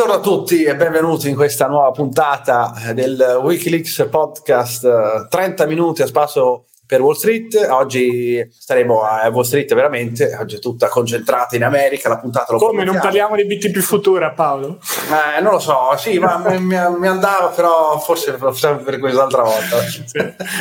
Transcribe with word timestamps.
Buongiorno 0.00 0.26
a 0.26 0.32
tutti 0.32 0.62
e 0.62 0.74
benvenuti 0.76 1.28
in 1.28 1.34
questa 1.34 1.66
nuova 1.66 1.90
puntata 1.90 2.72
del 2.94 3.38
Wikileaks 3.42 4.08
podcast. 4.10 5.28
30 5.28 5.66
minuti 5.66 6.00
a 6.00 6.06
spasso 6.06 6.68
per 6.90 7.00
Wall 7.02 7.14
Street. 7.14 7.68
Oggi 7.70 8.44
staremo 8.52 9.02
a 9.02 9.28
Wall 9.28 9.44
Street 9.44 9.72
veramente, 9.74 10.36
oggi 10.40 10.56
è 10.56 10.58
tutta 10.58 10.88
concentrata 10.88 11.54
in 11.54 11.62
America, 11.62 12.08
la 12.08 12.18
puntata 12.18 12.52
lo 12.52 12.58
Come, 12.58 12.82
non 12.82 12.98
parliamo 12.98 13.36
di 13.36 13.44
BTP 13.46 13.78
Futura 13.78 14.30
Paolo? 14.32 14.80
Eh, 15.08 15.40
non 15.40 15.52
lo 15.52 15.60
so, 15.60 15.94
sì, 15.96 16.18
ma 16.18 16.38
mi, 16.38 16.58
mi, 16.58 17.06
andava 17.06 17.52
però 17.54 17.96
forse 18.00 18.32
per 18.32 18.98
quest'altra 18.98 19.42
volta. 19.42 19.78
sì. 19.86 20.02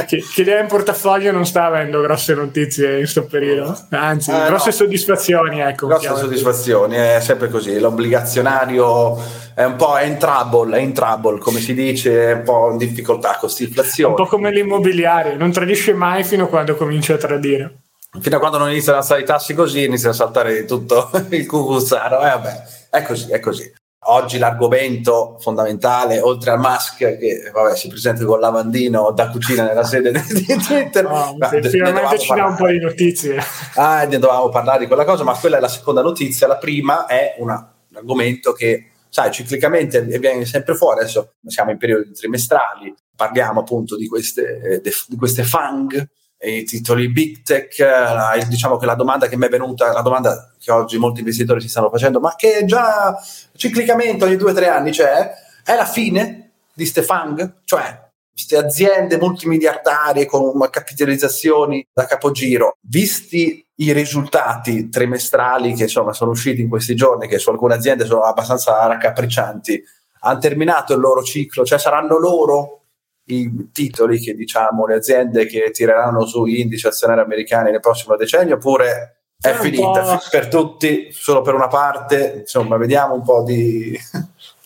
chi, 0.05 0.21
chi 0.21 0.43
è 0.43 0.61
in 0.61 0.67
portafoglio 0.67 1.31
non 1.31 1.47
sta 1.47 1.65
avendo 1.65 1.99
grosse 2.01 2.35
notizie 2.35 2.91
in 2.91 2.97
questo 2.99 3.25
periodo, 3.25 3.75
anzi, 3.89 4.29
eh, 4.29 4.45
grosse 4.45 4.69
no. 4.69 4.75
soddisfazioni. 4.75 5.61
Ecco, 5.61 5.87
grosse 5.87 6.15
soddisfazioni, 6.15 6.95
è 6.95 7.19
sempre 7.21 7.49
così, 7.49 7.79
l'obbligazionario 7.79 9.47
è 9.59 9.65
un 9.65 9.75
po' 9.75 9.99
in 9.99 10.17
trouble, 10.17 10.77
è 10.77 10.79
in 10.79 10.93
trouble, 10.93 11.37
come 11.37 11.59
si 11.59 11.73
dice, 11.73 12.29
è 12.29 12.31
un 12.31 12.43
po' 12.43 12.71
in 12.71 12.77
difficoltà 12.77 13.31
con 13.31 13.39
questa 13.39 13.63
inflazione. 13.63 14.15
Un 14.15 14.23
po' 14.23 14.29
come 14.29 14.51
l'immobiliare, 14.51 15.35
non 15.35 15.51
tradisce 15.51 15.93
mai 15.93 16.23
fino 16.23 16.45
a 16.45 16.47
quando 16.47 16.77
comincia 16.77 17.15
a 17.15 17.17
tradire. 17.17 17.81
Fino 18.21 18.37
a 18.37 18.39
quando 18.39 18.57
non 18.57 18.69
iniziano 18.69 18.99
a 18.99 19.01
salire 19.01 19.25
i 19.25 19.27
tassi 19.27 19.53
così, 19.53 19.83
inizia 19.83 20.11
a 20.11 20.13
saltare 20.13 20.63
tutto 20.63 21.09
il 21.31 21.45
cucuzzaro. 21.45 22.21
Eh, 22.21 22.29
vabbè, 22.29 22.63
è 22.89 23.01
così, 23.01 23.31
è 23.31 23.41
così. 23.41 23.69
Oggi 24.05 24.37
l'argomento 24.37 25.35
fondamentale, 25.41 26.21
oltre 26.21 26.51
al 26.51 26.59
Musk 26.59 27.17
che 27.17 27.51
vabbè, 27.53 27.75
si 27.75 27.89
presenta 27.89 28.23
con 28.23 28.39
lavandino 28.39 29.11
da 29.11 29.27
cucina 29.27 29.65
nella 29.65 29.83
sede 29.83 30.13
di 30.13 30.55
Twitter, 30.55 31.03
no, 31.03 31.35
finalmente 31.49 32.17
ci 32.17 32.33
dà 32.33 32.45
un 32.45 32.55
po' 32.55 32.67
di 32.67 32.79
notizie. 32.79 33.43
Ah, 33.75 34.05
ne 34.05 34.19
dovevamo 34.19 34.47
parlare 34.47 34.79
di 34.79 34.87
quella 34.87 35.03
cosa, 35.03 35.25
ma 35.25 35.33
quella 35.33 35.57
è 35.57 35.59
la 35.59 35.67
seconda 35.67 36.01
notizia. 36.01 36.47
La 36.47 36.55
prima 36.55 37.07
è 37.07 37.35
una, 37.39 37.55
un 37.89 37.97
argomento 37.97 38.53
che 38.53 38.88
sai, 39.09 39.31
ciclicamente 39.31 40.01
viene 40.01 40.45
sempre 40.45 40.75
fuori, 40.75 41.01
adesso 41.01 41.33
siamo 41.45 41.71
in 41.71 41.77
periodi 41.77 42.11
trimestrali, 42.13 42.93
parliamo 43.15 43.61
appunto 43.61 43.97
di 43.97 44.07
queste, 44.07 44.81
di 44.81 45.17
queste 45.17 45.43
FANG, 45.43 46.07
i 46.41 46.63
titoli 46.63 47.11
big 47.11 47.41
tech, 47.41 48.47
diciamo 48.47 48.77
che 48.77 48.85
la 48.85 48.95
domanda 48.95 49.27
che 49.27 49.35
mi 49.35 49.47
è 49.47 49.49
venuta, 49.49 49.91
la 49.91 50.01
domanda 50.01 50.53
che 50.57 50.71
oggi 50.71 50.97
molti 50.97 51.19
investitori 51.19 51.59
si 51.59 51.67
stanno 51.67 51.89
facendo, 51.89 52.21
ma 52.21 52.33
che 52.35 52.63
già 52.65 53.19
ciclicamente 53.55 54.23
ogni 54.23 54.37
due 54.37 54.51
o 54.51 54.53
tre 54.53 54.69
anni 54.69 54.91
c'è, 54.91 55.31
è 55.65 55.75
la 55.75 55.85
fine 55.85 56.51
di 56.73 56.83
queste 56.83 57.03
FANG? 57.03 57.61
Cioè, 57.65 58.07
queste 58.31 58.55
aziende 58.55 59.17
multimiliardarie 59.17 60.25
con 60.25 60.57
capitalizzazioni 60.69 61.85
da 61.91 62.05
capogiro, 62.05 62.77
visti 62.87 63.67
i 63.79 63.93
risultati 63.93 64.89
trimestrali 64.89 65.73
che 65.73 65.83
insomma 65.83 66.13
sono 66.13 66.31
usciti 66.31 66.61
in 66.61 66.69
questi 66.69 66.95
giorni, 66.95 67.27
che 67.27 67.39
su 67.39 67.49
alcune 67.49 67.75
aziende 67.75 68.05
sono 68.05 68.21
abbastanza 68.21 68.85
raccapriccianti, 68.87 69.81
hanno 70.21 70.39
terminato 70.39 70.93
il 70.93 70.99
loro 70.99 71.23
ciclo, 71.23 71.63
cioè 71.63 71.79
saranno 71.79 72.17
loro 72.17 72.83
i 73.25 73.69
titoli 73.71 74.19
che 74.19 74.33
diciamo 74.33 74.85
le 74.85 74.95
aziende 74.95 75.45
che 75.45 75.71
tireranno 75.71 76.25
su 76.25 76.45
gli 76.45 76.59
indici 76.59 76.87
azionari 76.87 77.21
americani 77.21 77.71
nel 77.71 77.79
prossimo 77.79 78.15
decennio 78.15 78.55
oppure 78.55 79.19
è, 79.39 79.49
è 79.49 79.53
finita? 79.53 80.19
per 80.29 80.47
tutti, 80.47 81.09
solo 81.11 81.41
per 81.41 81.53
una 81.53 81.67
parte, 81.67 82.39
insomma 82.39 82.75
vediamo 82.77 83.13
un 83.13 83.23
po' 83.23 83.43
di... 83.43 83.97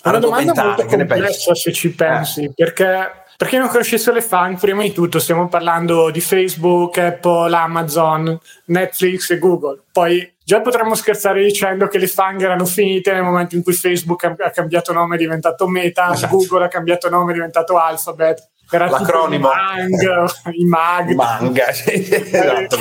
Una 0.05 0.19
domanda 0.19 0.63
molto 0.65 0.85
complessa 0.85 1.53
se 1.53 1.71
ci 1.71 1.93
pensi, 1.93 2.45
eh. 2.45 2.53
perché 2.53 3.22
per 3.37 3.47
chi 3.47 3.57
non 3.57 3.67
conoscesse 3.67 4.11
le 4.11 4.21
fan, 4.21 4.57
prima 4.57 4.83
di 4.83 4.91
tutto 4.91 5.19
stiamo 5.19 5.47
parlando 5.47 6.11
di 6.11 6.21
Facebook, 6.21 6.97
Apple, 6.97 7.55
Amazon, 7.55 8.39
Netflix 8.65 9.31
e 9.31 9.39
Google. 9.39 9.81
Poi 9.91 10.33
già 10.43 10.61
potremmo 10.61 10.95
scherzare 10.95 11.43
dicendo 11.43 11.87
che 11.87 11.97
le 11.97 12.07
fan 12.07 12.39
erano 12.39 12.65
finite 12.65 13.11
nel 13.11 13.23
momento 13.23 13.55
in 13.55 13.63
cui 13.63 13.73
Facebook 13.73 14.23
ha 14.23 14.49
cambiato 14.51 14.93
nome 14.93 15.15
è 15.15 15.17
diventato 15.17 15.67
Meta, 15.67 16.13
esatto. 16.13 16.35
Google 16.35 16.65
ha 16.65 16.67
cambiato 16.67 17.09
nome 17.09 17.31
è 17.31 17.33
diventato 17.33 17.77
Alphabet. 17.77 18.49
Era 18.69 18.89
L'acronimo. 18.89 19.49
I 20.51 20.65
mag, 20.65 21.09
i 21.09 21.15
mag. 21.15 21.39
Manga, 21.41 21.71
sì. 21.73 21.91
esatto. 22.09 22.77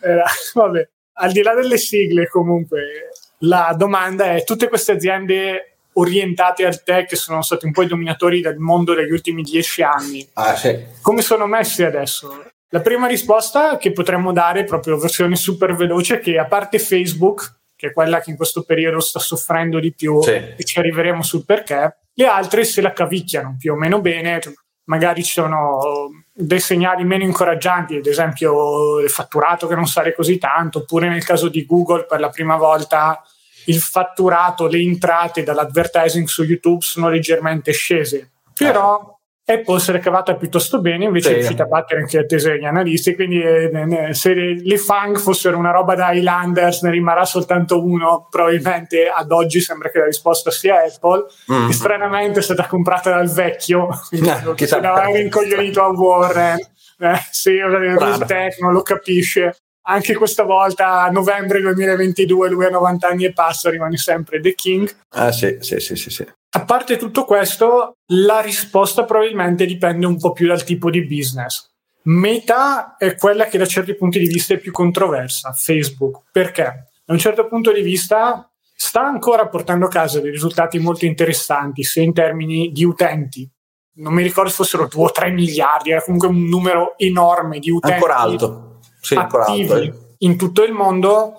Era, 0.00 0.24
vabbè. 0.54 0.88
Al 1.14 1.32
di 1.32 1.42
là 1.42 1.54
delle 1.54 1.78
sigle, 1.78 2.26
comunque, 2.26 3.10
la 3.38 3.74
domanda 3.76 4.34
è: 4.34 4.44
tutte 4.44 4.68
queste 4.68 4.92
aziende 4.92 5.71
orientati 5.94 6.64
al 6.64 6.82
tech 6.82 7.08
che 7.08 7.16
sono 7.16 7.42
stati 7.42 7.66
un 7.66 7.72
po' 7.72 7.82
i 7.82 7.88
dominatori 7.88 8.40
del 8.40 8.58
mondo 8.58 8.94
degli 8.94 9.10
ultimi 9.10 9.42
dieci 9.42 9.82
anni. 9.82 10.28
Ah, 10.34 10.56
sì. 10.56 10.84
Come 11.00 11.22
sono 11.22 11.46
messi 11.46 11.82
adesso? 11.82 12.44
La 12.68 12.80
prima 12.80 13.06
risposta 13.06 13.76
che 13.76 13.92
potremmo 13.92 14.32
dare, 14.32 14.64
proprio 14.64 14.96
versione 14.96 15.36
super 15.36 15.74
veloce, 15.74 16.16
è 16.16 16.20
che 16.20 16.38
a 16.38 16.46
parte 16.46 16.78
Facebook, 16.78 17.60
che 17.76 17.88
è 17.88 17.92
quella 17.92 18.20
che 18.20 18.30
in 18.30 18.36
questo 18.36 18.62
periodo 18.62 19.00
sta 19.00 19.18
soffrendo 19.18 19.78
di 19.78 19.92
più, 19.92 20.22
sì. 20.22 20.30
e 20.30 20.64
ci 20.64 20.78
arriveremo 20.78 21.22
sul 21.22 21.44
perché, 21.44 21.98
le 22.14 22.26
altre 22.26 22.64
se 22.64 22.80
la 22.80 22.92
cavicchiano 22.92 23.56
più 23.58 23.72
o 23.72 23.76
meno 23.76 24.00
bene, 24.00 24.40
magari 24.84 25.22
ci 25.22 25.32
sono 25.32 26.10
dei 26.32 26.60
segnali 26.60 27.04
meno 27.04 27.24
incoraggianti, 27.24 27.96
ad 27.96 28.06
esempio 28.06 29.00
il 29.00 29.10
fatturato 29.10 29.66
che 29.66 29.74
non 29.74 29.86
sale 29.86 30.14
così 30.14 30.38
tanto, 30.38 30.78
oppure 30.78 31.08
nel 31.08 31.24
caso 31.24 31.48
di 31.48 31.66
Google 31.66 32.06
per 32.06 32.20
la 32.20 32.30
prima 32.30 32.56
volta 32.56 33.22
il 33.66 33.80
fatturato, 33.80 34.66
le 34.66 34.78
entrate 34.78 35.42
dall'advertising 35.42 36.26
su 36.26 36.42
YouTube 36.42 36.82
sono 36.82 37.08
leggermente 37.08 37.72
scese. 37.72 38.30
Però 38.54 39.18
Apple 39.44 39.80
se 39.80 39.90
l'è 39.92 39.98
cavata 39.98 40.36
piuttosto 40.36 40.80
bene, 40.80 41.06
invece 41.06 41.28
sì. 41.28 41.32
è 41.32 41.36
riuscita 41.38 41.64
a 41.64 41.66
battere 41.66 42.00
anche 42.00 42.16
le 42.16 42.22
attese 42.24 42.50
degli 42.52 42.64
analisti. 42.64 43.14
Quindi, 43.14 43.42
eh, 43.42 44.08
se 44.12 44.34
le 44.34 44.76
Fang 44.78 45.18
fossero 45.18 45.58
una 45.58 45.72
roba 45.72 45.94
da 45.94 46.12
Highlanders, 46.12 46.82
ne 46.82 46.90
rimarrà 46.90 47.24
soltanto 47.24 47.84
uno. 47.84 48.28
Probabilmente 48.30 49.08
ad 49.08 49.32
oggi 49.32 49.60
sembra 49.60 49.90
che 49.90 49.98
la 49.98 50.04
risposta 50.04 50.50
sia 50.50 50.82
Apple, 50.82 51.26
mm. 51.52 51.66
che 51.66 51.72
stranamente 51.72 52.38
è 52.38 52.42
stata 52.42 52.66
comprata 52.66 53.10
dal 53.10 53.28
vecchio, 53.28 53.88
quindi 54.08 54.28
eh, 54.28 54.54
che 54.54 54.66
si 54.66 54.74
era 54.74 55.04
rincoglionito 55.06 55.82
a 55.82 55.88
Warren. 55.88 56.58
Eh, 56.98 57.20
sì, 57.30 57.50
il 57.50 58.24
tech 58.26 58.60
non 58.60 58.72
lo 58.72 58.82
capisce 58.82 59.56
anche 59.82 60.14
questa 60.14 60.44
volta 60.44 61.02
a 61.02 61.10
novembre 61.10 61.60
2022 61.60 62.48
lui 62.48 62.64
ha 62.64 62.70
90 62.70 63.08
anni 63.08 63.24
e 63.24 63.32
passa 63.32 63.70
rimane 63.70 63.96
sempre 63.96 64.40
The 64.40 64.54
King. 64.54 64.94
Ah 65.10 65.32
sì 65.32 65.56
sì 65.60 65.80
sì 65.80 65.96
sì, 65.96 66.10
sì. 66.10 66.26
a 66.50 66.64
parte 66.64 66.96
tutto 66.96 67.24
questo 67.24 67.96
la 68.12 68.40
risposta 68.40 69.04
probabilmente 69.04 69.66
dipende 69.66 70.06
un 70.06 70.18
po' 70.18 70.32
più 70.32 70.46
dal 70.46 70.64
tipo 70.64 70.90
di 70.90 71.04
business. 71.04 71.70
Meta 72.04 72.96
è 72.96 73.14
quella 73.14 73.46
che 73.46 73.58
da 73.58 73.66
certi 73.66 73.94
punti 73.94 74.18
di 74.18 74.26
vista 74.26 74.54
è 74.54 74.58
più 74.58 74.72
controversa 74.72 75.52
Facebook. 75.52 76.24
Perché? 76.32 76.90
Da 77.04 77.12
un 77.12 77.18
certo 77.18 77.46
punto 77.46 77.72
di 77.72 77.82
vista 77.82 78.48
sta 78.74 79.02
ancora 79.02 79.46
portando 79.46 79.86
a 79.86 79.88
casa 79.88 80.20
dei 80.20 80.32
risultati 80.32 80.78
molto 80.80 81.04
interessanti 81.04 81.84
sia 81.84 82.02
in 82.02 82.12
termini 82.12 82.72
di 82.72 82.84
utenti. 82.84 83.48
Non 83.94 84.14
mi 84.14 84.22
ricordo 84.22 84.50
se 84.50 84.56
fossero 84.56 84.88
2 84.88 85.04
o 85.04 85.10
3 85.12 85.30
miliardi 85.30 85.90
era 85.90 86.02
comunque 86.02 86.28
un 86.28 86.44
numero 86.44 86.94
enorme 86.96 87.60
di 87.60 87.70
utenti. 87.70 87.94
Ancora 87.94 88.16
alto 88.16 88.71
sì, 89.02 89.14
attivi 89.16 89.92
in 90.18 90.36
tutto 90.36 90.62
il 90.62 90.72
mondo. 90.72 91.34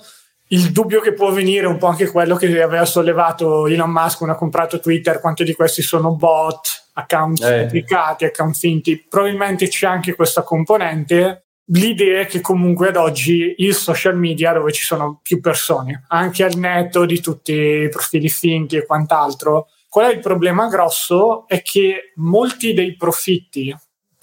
Il 0.48 0.72
dubbio 0.72 1.02
che 1.02 1.14
può 1.14 1.32
venire 1.32 1.66
è 1.66 1.70
un 1.70 1.78
po' 1.78 1.88
anche 1.88 2.12
quello 2.12 2.36
che 2.36 2.62
aveva 2.62 2.86
sollevato 2.86 3.66
Elon 3.66 3.90
Musk 3.90 4.18
quando 4.18 4.36
ha 4.36 4.38
comprato 4.38 4.80
Twitter, 4.80 5.20
quanto 5.20 5.44
di 5.44 5.54
questi 5.54 5.82
sono 5.82 6.14
bot, 6.14 6.90
account 6.94 7.42
eh. 7.42 7.86
account 7.88 8.56
finti. 8.56 9.04
Probabilmente 9.10 9.68
c'è 9.68 9.88
anche 9.88 10.14
questa 10.14 10.44
componente. 10.44 11.46
L'idea 11.68 12.20
è 12.20 12.26
che 12.28 12.42
comunque 12.42 12.90
ad 12.90 12.98
oggi 12.98 13.56
il 13.58 13.74
social 13.74 14.18
media 14.18 14.54
dove 14.54 14.72
ci 14.74 14.86
sono 14.86 15.22
più 15.24 15.40
persone, 15.40 16.04
anche 16.10 16.44
al 16.44 16.56
netto 16.56 17.06
di 17.06 17.20
tutti 17.22 17.54
i 17.54 17.90
profili 17.90 18.30
finti 18.30 18.76
e 18.76 18.86
quant'altro, 18.86 19.70
qual 19.88 20.12
è 20.12 20.14
il 20.14 20.20
problema 20.20 20.68
grosso? 20.68 21.48
È 21.48 21.62
che 21.62 22.12
molti 22.16 22.74
dei 22.74 22.96
profitti 22.96 23.74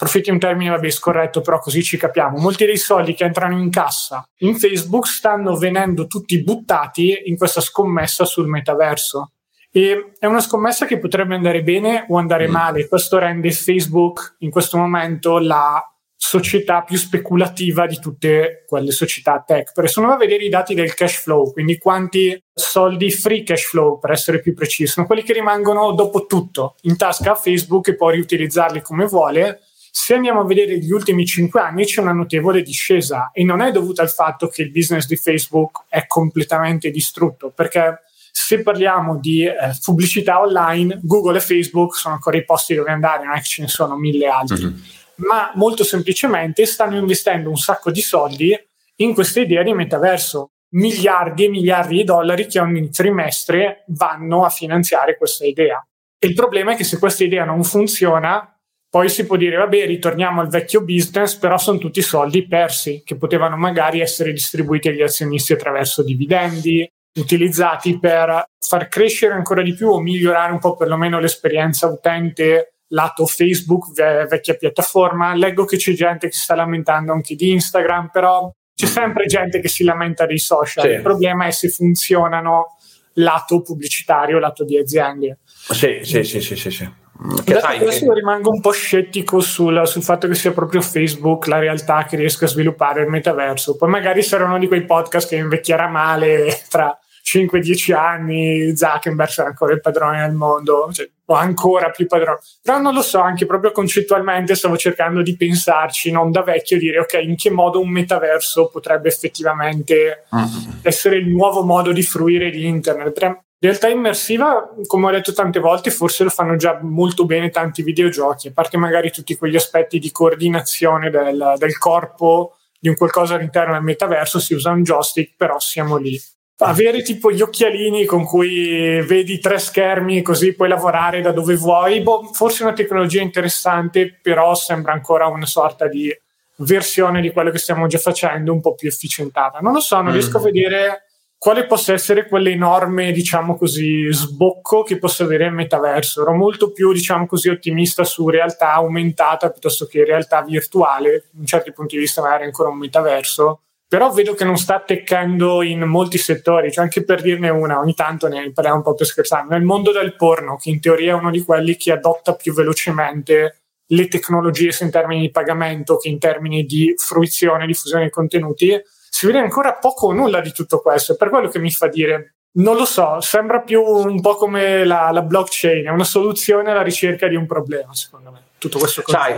profitti 0.01 0.31
è 0.31 0.33
un 0.33 0.39
termine 0.39 0.71
vabbè 0.71 0.89
scorretto 0.89 1.41
però 1.41 1.59
così 1.59 1.83
ci 1.83 1.95
capiamo 1.95 2.39
molti 2.39 2.65
dei 2.65 2.77
soldi 2.77 3.13
che 3.13 3.23
entrano 3.23 3.55
in 3.59 3.69
cassa 3.69 4.27
in 4.39 4.57
Facebook 4.57 5.05
stanno 5.05 5.55
venendo 5.55 6.07
tutti 6.07 6.41
buttati 6.41 7.21
in 7.25 7.37
questa 7.37 7.61
scommessa 7.61 8.25
sul 8.25 8.47
metaverso 8.47 9.33
e 9.71 10.13
è 10.17 10.25
una 10.25 10.39
scommessa 10.39 10.87
che 10.87 10.97
potrebbe 10.97 11.35
andare 11.35 11.61
bene 11.61 12.07
o 12.09 12.17
andare 12.17 12.47
mm. 12.47 12.51
male 12.51 12.87
questo 12.87 13.19
rende 13.19 13.51
Facebook 13.51 14.37
in 14.39 14.49
questo 14.49 14.75
momento 14.77 15.37
la 15.37 15.85
società 16.15 16.81
più 16.81 16.97
speculativa 16.97 17.85
di 17.87 17.99
tutte 17.99 18.63
quelle 18.67 18.91
società 18.91 19.43
tech. 19.45 19.71
Perché 19.73 19.89
se 19.89 19.99
uno 19.99 20.09
va 20.09 20.13
a 20.13 20.19
vedere 20.19 20.43
i 20.43 20.49
dati 20.49 20.75
del 20.75 20.93
cash 20.93 21.23
flow, 21.23 21.51
quindi 21.51 21.79
quanti 21.79 22.39
soldi 22.53 23.09
free 23.09 23.41
cash 23.41 23.63
flow, 23.63 23.97
per 23.97 24.11
essere 24.11 24.39
più 24.39 24.53
preciso, 24.53 24.93
sono 24.93 25.07
quelli 25.07 25.23
che 25.23 25.33
rimangono 25.33 25.93
dopo 25.93 26.27
tutto 26.27 26.75
in 26.81 26.95
tasca 26.95 27.31
a 27.31 27.35
Facebook 27.35 27.87
e 27.87 27.95
può 27.95 28.11
riutilizzarli 28.11 28.81
come 28.81 29.07
vuole, 29.07 29.61
se 29.93 30.13
andiamo 30.13 30.39
a 30.39 30.45
vedere 30.45 30.79
gli 30.79 30.91
ultimi 30.91 31.25
cinque 31.25 31.59
anni 31.59 31.83
c'è 31.85 31.99
una 31.99 32.13
notevole 32.13 32.61
discesa 32.61 33.29
e 33.33 33.43
non 33.43 33.59
è 33.59 33.71
dovuta 33.71 34.01
al 34.01 34.09
fatto 34.09 34.47
che 34.47 34.61
il 34.61 34.71
business 34.71 35.05
di 35.05 35.17
Facebook 35.17 35.83
è 35.89 36.07
completamente 36.07 36.89
distrutto, 36.89 37.51
perché 37.51 38.03
se 38.31 38.63
parliamo 38.63 39.17
di 39.17 39.45
eh, 39.45 39.53
pubblicità 39.83 40.39
online, 40.39 41.01
Google 41.03 41.37
e 41.37 41.41
Facebook 41.41 41.95
sono 41.95 42.13
ancora 42.13 42.37
i 42.37 42.45
posti 42.45 42.73
dove 42.73 42.89
andare, 42.89 43.25
non 43.25 43.35
è 43.35 43.39
che 43.39 43.47
ce 43.47 43.61
ne 43.63 43.67
sono 43.67 43.97
mille 43.97 44.27
altri, 44.27 44.63
mm-hmm. 44.63 44.79
ma 45.17 45.51
molto 45.55 45.83
semplicemente 45.83 46.65
stanno 46.65 46.97
investendo 46.97 47.49
un 47.49 47.57
sacco 47.57 47.91
di 47.91 48.01
soldi 48.01 48.57
in 48.95 49.13
questa 49.13 49.41
idea 49.41 49.61
di 49.61 49.73
metaverso. 49.73 50.51
miliardi 50.73 51.43
e 51.43 51.49
miliardi 51.49 51.97
di 51.97 52.03
dollari 52.05 52.47
che 52.47 52.59
ogni 52.59 52.89
trimestre 52.89 53.83
vanno 53.87 54.45
a 54.45 54.49
finanziare 54.49 55.17
questa 55.17 55.45
idea. 55.45 55.85
E 56.17 56.27
il 56.27 56.33
problema 56.33 56.71
è 56.71 56.75
che 56.77 56.85
se 56.85 56.97
questa 56.97 57.25
idea 57.25 57.43
non 57.43 57.61
funziona, 57.65 58.57
poi 58.91 59.07
si 59.07 59.25
può 59.25 59.37
dire, 59.37 59.55
vabbè, 59.55 59.85
ritorniamo 59.85 60.41
al 60.41 60.49
vecchio 60.49 60.83
business, 60.83 61.35
però 61.35 61.57
sono 61.57 61.77
tutti 61.77 62.01
soldi 62.01 62.45
persi, 62.45 63.03
che 63.05 63.15
potevano 63.15 63.55
magari 63.55 64.01
essere 64.01 64.33
distribuiti 64.33 64.89
agli 64.89 65.01
azionisti 65.01 65.53
attraverso 65.53 66.03
dividendi, 66.03 66.85
utilizzati 67.17 67.97
per 67.97 68.43
far 68.59 68.89
crescere 68.89 69.33
ancora 69.33 69.61
di 69.61 69.73
più 69.73 69.87
o 69.87 70.01
migliorare 70.01 70.51
un 70.51 70.59
po' 70.59 70.75
perlomeno 70.75 71.21
l'esperienza 71.21 71.87
utente 71.87 72.73
lato 72.89 73.25
Facebook, 73.25 73.93
ve- 73.93 74.25
vecchia 74.25 74.55
piattaforma. 74.55 75.35
Leggo 75.35 75.63
che 75.63 75.77
c'è 75.77 75.93
gente 75.93 76.27
che 76.27 76.33
si 76.33 76.41
sta 76.41 76.55
lamentando 76.55 77.13
anche 77.13 77.35
di 77.35 77.49
Instagram, 77.51 78.09
però 78.11 78.51
c'è 78.75 78.87
sempre 78.87 79.25
gente 79.25 79.61
che 79.61 79.69
si 79.69 79.85
lamenta 79.85 80.25
dei 80.25 80.37
social. 80.37 80.83
Sì. 80.83 80.91
Il 80.95 81.01
problema 81.01 81.45
è 81.45 81.51
se 81.51 81.69
funzionano 81.69 82.75
lato 83.13 83.61
pubblicitario, 83.61 84.37
lato 84.37 84.65
di 84.65 84.77
aziende. 84.77 85.39
Sì, 85.45 86.01
sì, 86.03 86.25
sì, 86.25 86.41
sì, 86.41 86.57
sì. 86.57 86.71
sì. 86.71 87.00
Che 87.43 87.59
sai 87.59 87.77
adesso 87.77 88.07
che... 88.07 88.13
rimango 88.13 88.49
un 88.49 88.61
po' 88.61 88.71
scettico 88.71 89.41
sul, 89.41 89.81
sul, 89.85 90.01
fatto 90.01 90.27
che 90.27 90.33
sia 90.33 90.51
proprio 90.51 90.81
Facebook 90.81 91.45
la 91.45 91.59
realtà 91.59 92.05
che 92.05 92.15
riesca 92.15 92.45
a 92.45 92.47
sviluppare 92.47 93.03
il 93.03 93.09
metaverso. 93.09 93.75
Poi 93.75 93.89
magari 93.89 94.23
sarà 94.23 94.45
uno 94.45 94.57
di 94.57 94.67
quei 94.67 94.85
podcast 94.85 95.29
che 95.29 95.35
invecchierà 95.35 95.87
male 95.87 96.61
tra 96.69 96.97
5-10 97.23 97.93
anni 97.93 98.75
Zuckerberg 98.75 99.29
sarà 99.29 99.49
ancora 99.49 99.73
il 99.73 99.81
padrone 99.81 100.25
del 100.25 100.35
mondo, 100.35 100.89
cioè, 100.91 101.07
o 101.25 101.35
ancora 101.35 101.91
più 101.91 102.07
padrone. 102.07 102.39
Però 102.61 102.79
non 102.79 102.93
lo 102.93 103.01
so, 103.01 103.19
anche 103.19 103.45
proprio 103.45 103.71
concettualmente 103.71 104.55
stavo 104.55 104.75
cercando 104.75 105.21
di 105.21 105.37
pensarci, 105.37 106.11
non 106.11 106.31
da 106.31 106.41
vecchio, 106.41 106.77
dire 106.77 106.99
ok, 106.99 107.19
in 107.21 107.35
che 107.35 107.51
modo 107.51 107.79
un 107.79 107.89
metaverso 107.89 108.69
potrebbe 108.69 109.09
effettivamente 109.09 110.25
mm. 110.35 110.79
essere 110.81 111.17
il 111.17 111.29
nuovo 111.29 111.63
modo 111.63 111.91
di 111.91 112.03
fruire 112.03 112.49
di 112.49 112.65
internet. 112.65 113.41
Realtà 113.63 113.89
immersiva, 113.89 114.73
come 114.87 115.05
ho 115.05 115.11
detto 115.11 115.33
tante 115.33 115.59
volte, 115.59 115.91
forse 115.91 116.23
lo 116.23 116.31
fanno 116.31 116.55
già 116.55 116.79
molto 116.81 117.25
bene 117.25 117.51
tanti 117.51 117.83
videogiochi, 117.83 118.47
a 118.47 118.51
parte 118.53 118.75
magari 118.75 119.11
tutti 119.11 119.35
quegli 119.35 119.55
aspetti 119.55 119.99
di 119.99 120.11
coordinazione 120.11 121.11
del, 121.11 121.53
del 121.57 121.77
corpo 121.77 122.55
di 122.79 122.89
un 122.89 122.95
qualcosa 122.95 123.35
all'interno 123.35 123.73
del 123.73 123.83
metaverso, 123.83 124.39
si 124.39 124.55
usa 124.55 124.71
un 124.71 124.81
joystick, 124.81 125.35
però 125.37 125.59
siamo 125.59 125.97
lì 125.97 126.19
avere 126.63 127.03
tipo 127.03 127.31
gli 127.31 127.41
occhialini 127.41 128.05
con 128.05 128.23
cui 128.23 128.99
vedi 129.01 129.39
tre 129.39 129.59
schermi 129.59 130.21
così 130.21 130.53
puoi 130.53 130.67
lavorare 130.67 131.21
da 131.21 131.31
dove 131.31 131.55
vuoi, 131.55 132.01
boh, 132.01 132.31
forse 132.33 132.63
è 132.63 132.65
una 132.65 132.75
tecnologia 132.75 133.21
interessante, 133.21 134.17
però 134.19 134.55
sembra 134.55 134.93
ancora 134.93 135.27
una 135.27 135.45
sorta 135.45 135.87
di 135.87 136.11
versione 136.57 137.21
di 137.21 137.31
quello 137.31 137.51
che 137.51 137.57
stiamo 137.57 137.85
già 137.85 137.97
facendo, 137.97 138.53
un 138.53 138.61
po' 138.61 138.73
più 138.73 138.89
efficientata. 138.89 139.59
Non 139.59 139.73
lo 139.73 139.79
so, 139.79 139.97
non 139.97 140.09
mm. 140.09 140.13
riesco 140.13 140.37
a 140.37 140.41
vedere 140.41 141.10
quale 141.41 141.65
possa 141.65 141.93
essere 141.93 142.27
quell'enorme, 142.27 143.11
diciamo 143.11 143.57
così, 143.57 144.05
sbocco 144.11 144.83
che 144.83 144.99
possa 144.99 145.23
avere 145.23 145.45
il 145.45 145.53
metaverso. 145.53 146.21
Ero 146.21 146.35
molto 146.35 146.71
più, 146.71 146.93
diciamo 146.93 147.25
così, 147.25 147.49
ottimista 147.49 148.03
su 148.03 148.29
realtà 148.29 148.73
aumentata 148.73 149.49
piuttosto 149.49 149.87
che 149.87 150.05
realtà 150.05 150.43
virtuale, 150.43 151.29
in 151.39 151.47
certi 151.47 151.71
punti 151.71 151.95
di 151.95 152.01
vista 152.01 152.21
magari 152.21 152.43
ancora 152.43 152.69
un 152.69 152.77
metaverso 152.77 153.61
però 153.87 154.09
vedo 154.11 154.35
che 154.35 154.45
non 154.45 154.55
sta 154.55 154.75
attaccando 154.75 155.61
in 155.63 155.81
molti 155.81 156.17
settori, 156.17 156.71
cioè 156.71 156.85
anche 156.85 157.03
per 157.03 157.21
dirne 157.21 157.49
una, 157.49 157.77
ogni 157.77 157.93
tanto 157.93 158.29
ne 158.29 158.49
parliamo 158.53 158.77
un 158.77 158.83
po' 158.83 158.93
per 158.93 159.05
scherzare, 159.05 159.47
nel 159.49 159.63
mondo 159.63 159.91
del 159.91 160.15
porno, 160.15 160.55
che 160.55 160.69
in 160.69 160.79
teoria 160.79 161.11
è 161.11 161.19
uno 161.19 161.29
di 161.29 161.43
quelli 161.43 161.75
che 161.75 161.91
adotta 161.91 162.35
più 162.35 162.53
velocemente 162.53 163.63
le 163.87 164.07
tecnologie 164.07 164.71
sia 164.71 164.85
in 164.85 164.93
termini 164.93 165.19
di 165.19 165.29
pagamento 165.29 165.97
che 165.97 166.07
in 166.07 166.19
termini 166.19 166.63
di 166.63 166.93
fruizione, 166.95 167.65
diffusione 167.65 168.03
dei 168.03 168.11
contenuti, 168.11 168.81
si 169.21 169.27
vede 169.27 169.37
ancora 169.37 169.75
poco 169.75 170.07
o 170.07 170.13
nulla 170.13 170.41
di 170.41 170.51
tutto 170.51 170.79
questo, 170.79 171.15
per 171.15 171.29
quello 171.29 171.47
che 171.47 171.59
mi 171.59 171.69
fa 171.69 171.87
dire 171.87 172.37
non 172.53 172.75
lo 172.75 172.85
so, 172.85 173.21
sembra 173.21 173.59
più 173.59 173.79
un 173.83 174.19
po' 174.19 174.33
come 174.33 174.83
la, 174.83 175.11
la, 175.11 175.21
blockchain, 175.21 175.85
è 175.85 175.89
una 175.89 176.03
soluzione 176.03 176.71
alla 176.71 176.81
ricerca 176.81 177.27
di 177.27 177.35
un 177.35 177.45
problema, 177.45 177.93
secondo 177.93 178.31
me. 178.31 178.39
Tutto 178.57 178.79
questo 178.79 179.03
Sai, 179.05 179.35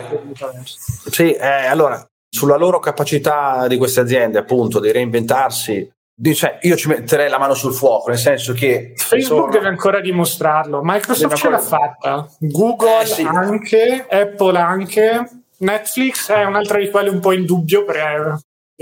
sì, 1.11 1.33
eh, 1.33 1.65
allora 1.65 2.01
sulla 2.29 2.55
loro 2.55 2.79
capacità 2.79 3.67
di 3.67 3.75
queste 3.75 3.99
aziende 3.99 4.37
appunto 4.37 4.79
di 4.79 4.89
reinventarsi 4.89 5.91
cioè, 6.33 6.59
io 6.61 6.77
ci 6.77 6.87
metterei 6.87 7.29
la 7.29 7.37
mano 7.37 7.53
sul 7.53 7.73
fuoco, 7.73 8.07
nel 8.07 8.17
senso 8.17 8.53
che 8.53 8.93
Facebook 8.95 9.23
sono... 9.23 9.51
deve 9.51 9.67
ancora 9.67 9.99
dimostrarlo, 9.99 10.79
Microsoft 10.81 11.35
ce 11.35 11.49
l'ha 11.49 11.59
fatta, 11.59 12.25
Google 12.39 13.01
eh, 13.01 13.05
sì. 13.05 13.23
anche, 13.23 14.05
Apple 14.09 14.57
anche, 14.57 15.29
Netflix 15.57 16.31
è 16.31 16.45
un'altra 16.45 16.79
di 16.79 16.89
quelle 16.89 17.09
un 17.09 17.19
po' 17.19 17.33
in 17.33 17.45
dubbio 17.45 17.83
perché 17.83 18.39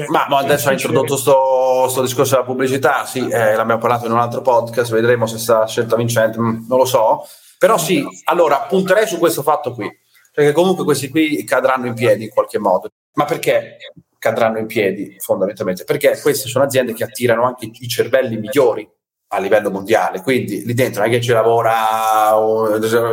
ma, 0.07 0.25
ma, 0.29 0.37
adesso 0.37 0.69
ha 0.69 0.71
introdotto 0.71 1.15
questo 1.81 2.01
discorso 2.01 2.35
della 2.35 2.45
pubblicità, 2.45 3.05
sì, 3.05 3.19
eh, 3.19 3.55
l'abbiamo 3.55 3.79
parlato 3.79 4.05
in 4.05 4.13
un 4.13 4.19
altro 4.19 4.41
podcast, 4.41 4.91
vedremo 4.91 5.25
se 5.25 5.37
sarà 5.37 5.67
scelta 5.67 5.95
vincente, 5.95 6.39
mm, 6.39 6.65
non 6.67 6.77
lo 6.77 6.85
so. 6.85 7.25
Però 7.57 7.77
sì, 7.77 8.03
allora 8.25 8.61
punterei 8.61 9.05
su 9.05 9.17
questo 9.17 9.43
fatto 9.43 9.73
qui, 9.73 9.89
perché 10.33 10.51
comunque 10.53 10.83
questi 10.83 11.09
qui 11.09 11.43
cadranno 11.43 11.87
in 11.87 11.93
piedi 11.93 12.23
in 12.23 12.29
qualche 12.29 12.57
modo. 12.57 12.89
Ma 13.13 13.25
perché 13.25 13.77
cadranno 14.17 14.57
in 14.57 14.65
piedi 14.65 15.15
fondamentalmente? 15.19 15.83
Perché 15.83 16.19
queste 16.21 16.47
sono 16.47 16.63
aziende 16.63 16.93
che 16.93 17.03
attirano 17.03 17.43
anche 17.43 17.69
i 17.71 17.87
cervelli 17.87 18.37
migliori 18.37 18.89
a 19.33 19.39
livello 19.39 19.71
mondiale, 19.71 20.21
quindi 20.21 20.65
lì 20.65 20.73
dentro 20.73 21.01
non 21.01 21.09
è 21.09 21.13
che 21.13 21.21
ci, 21.21 21.31
lavora, 21.31 22.35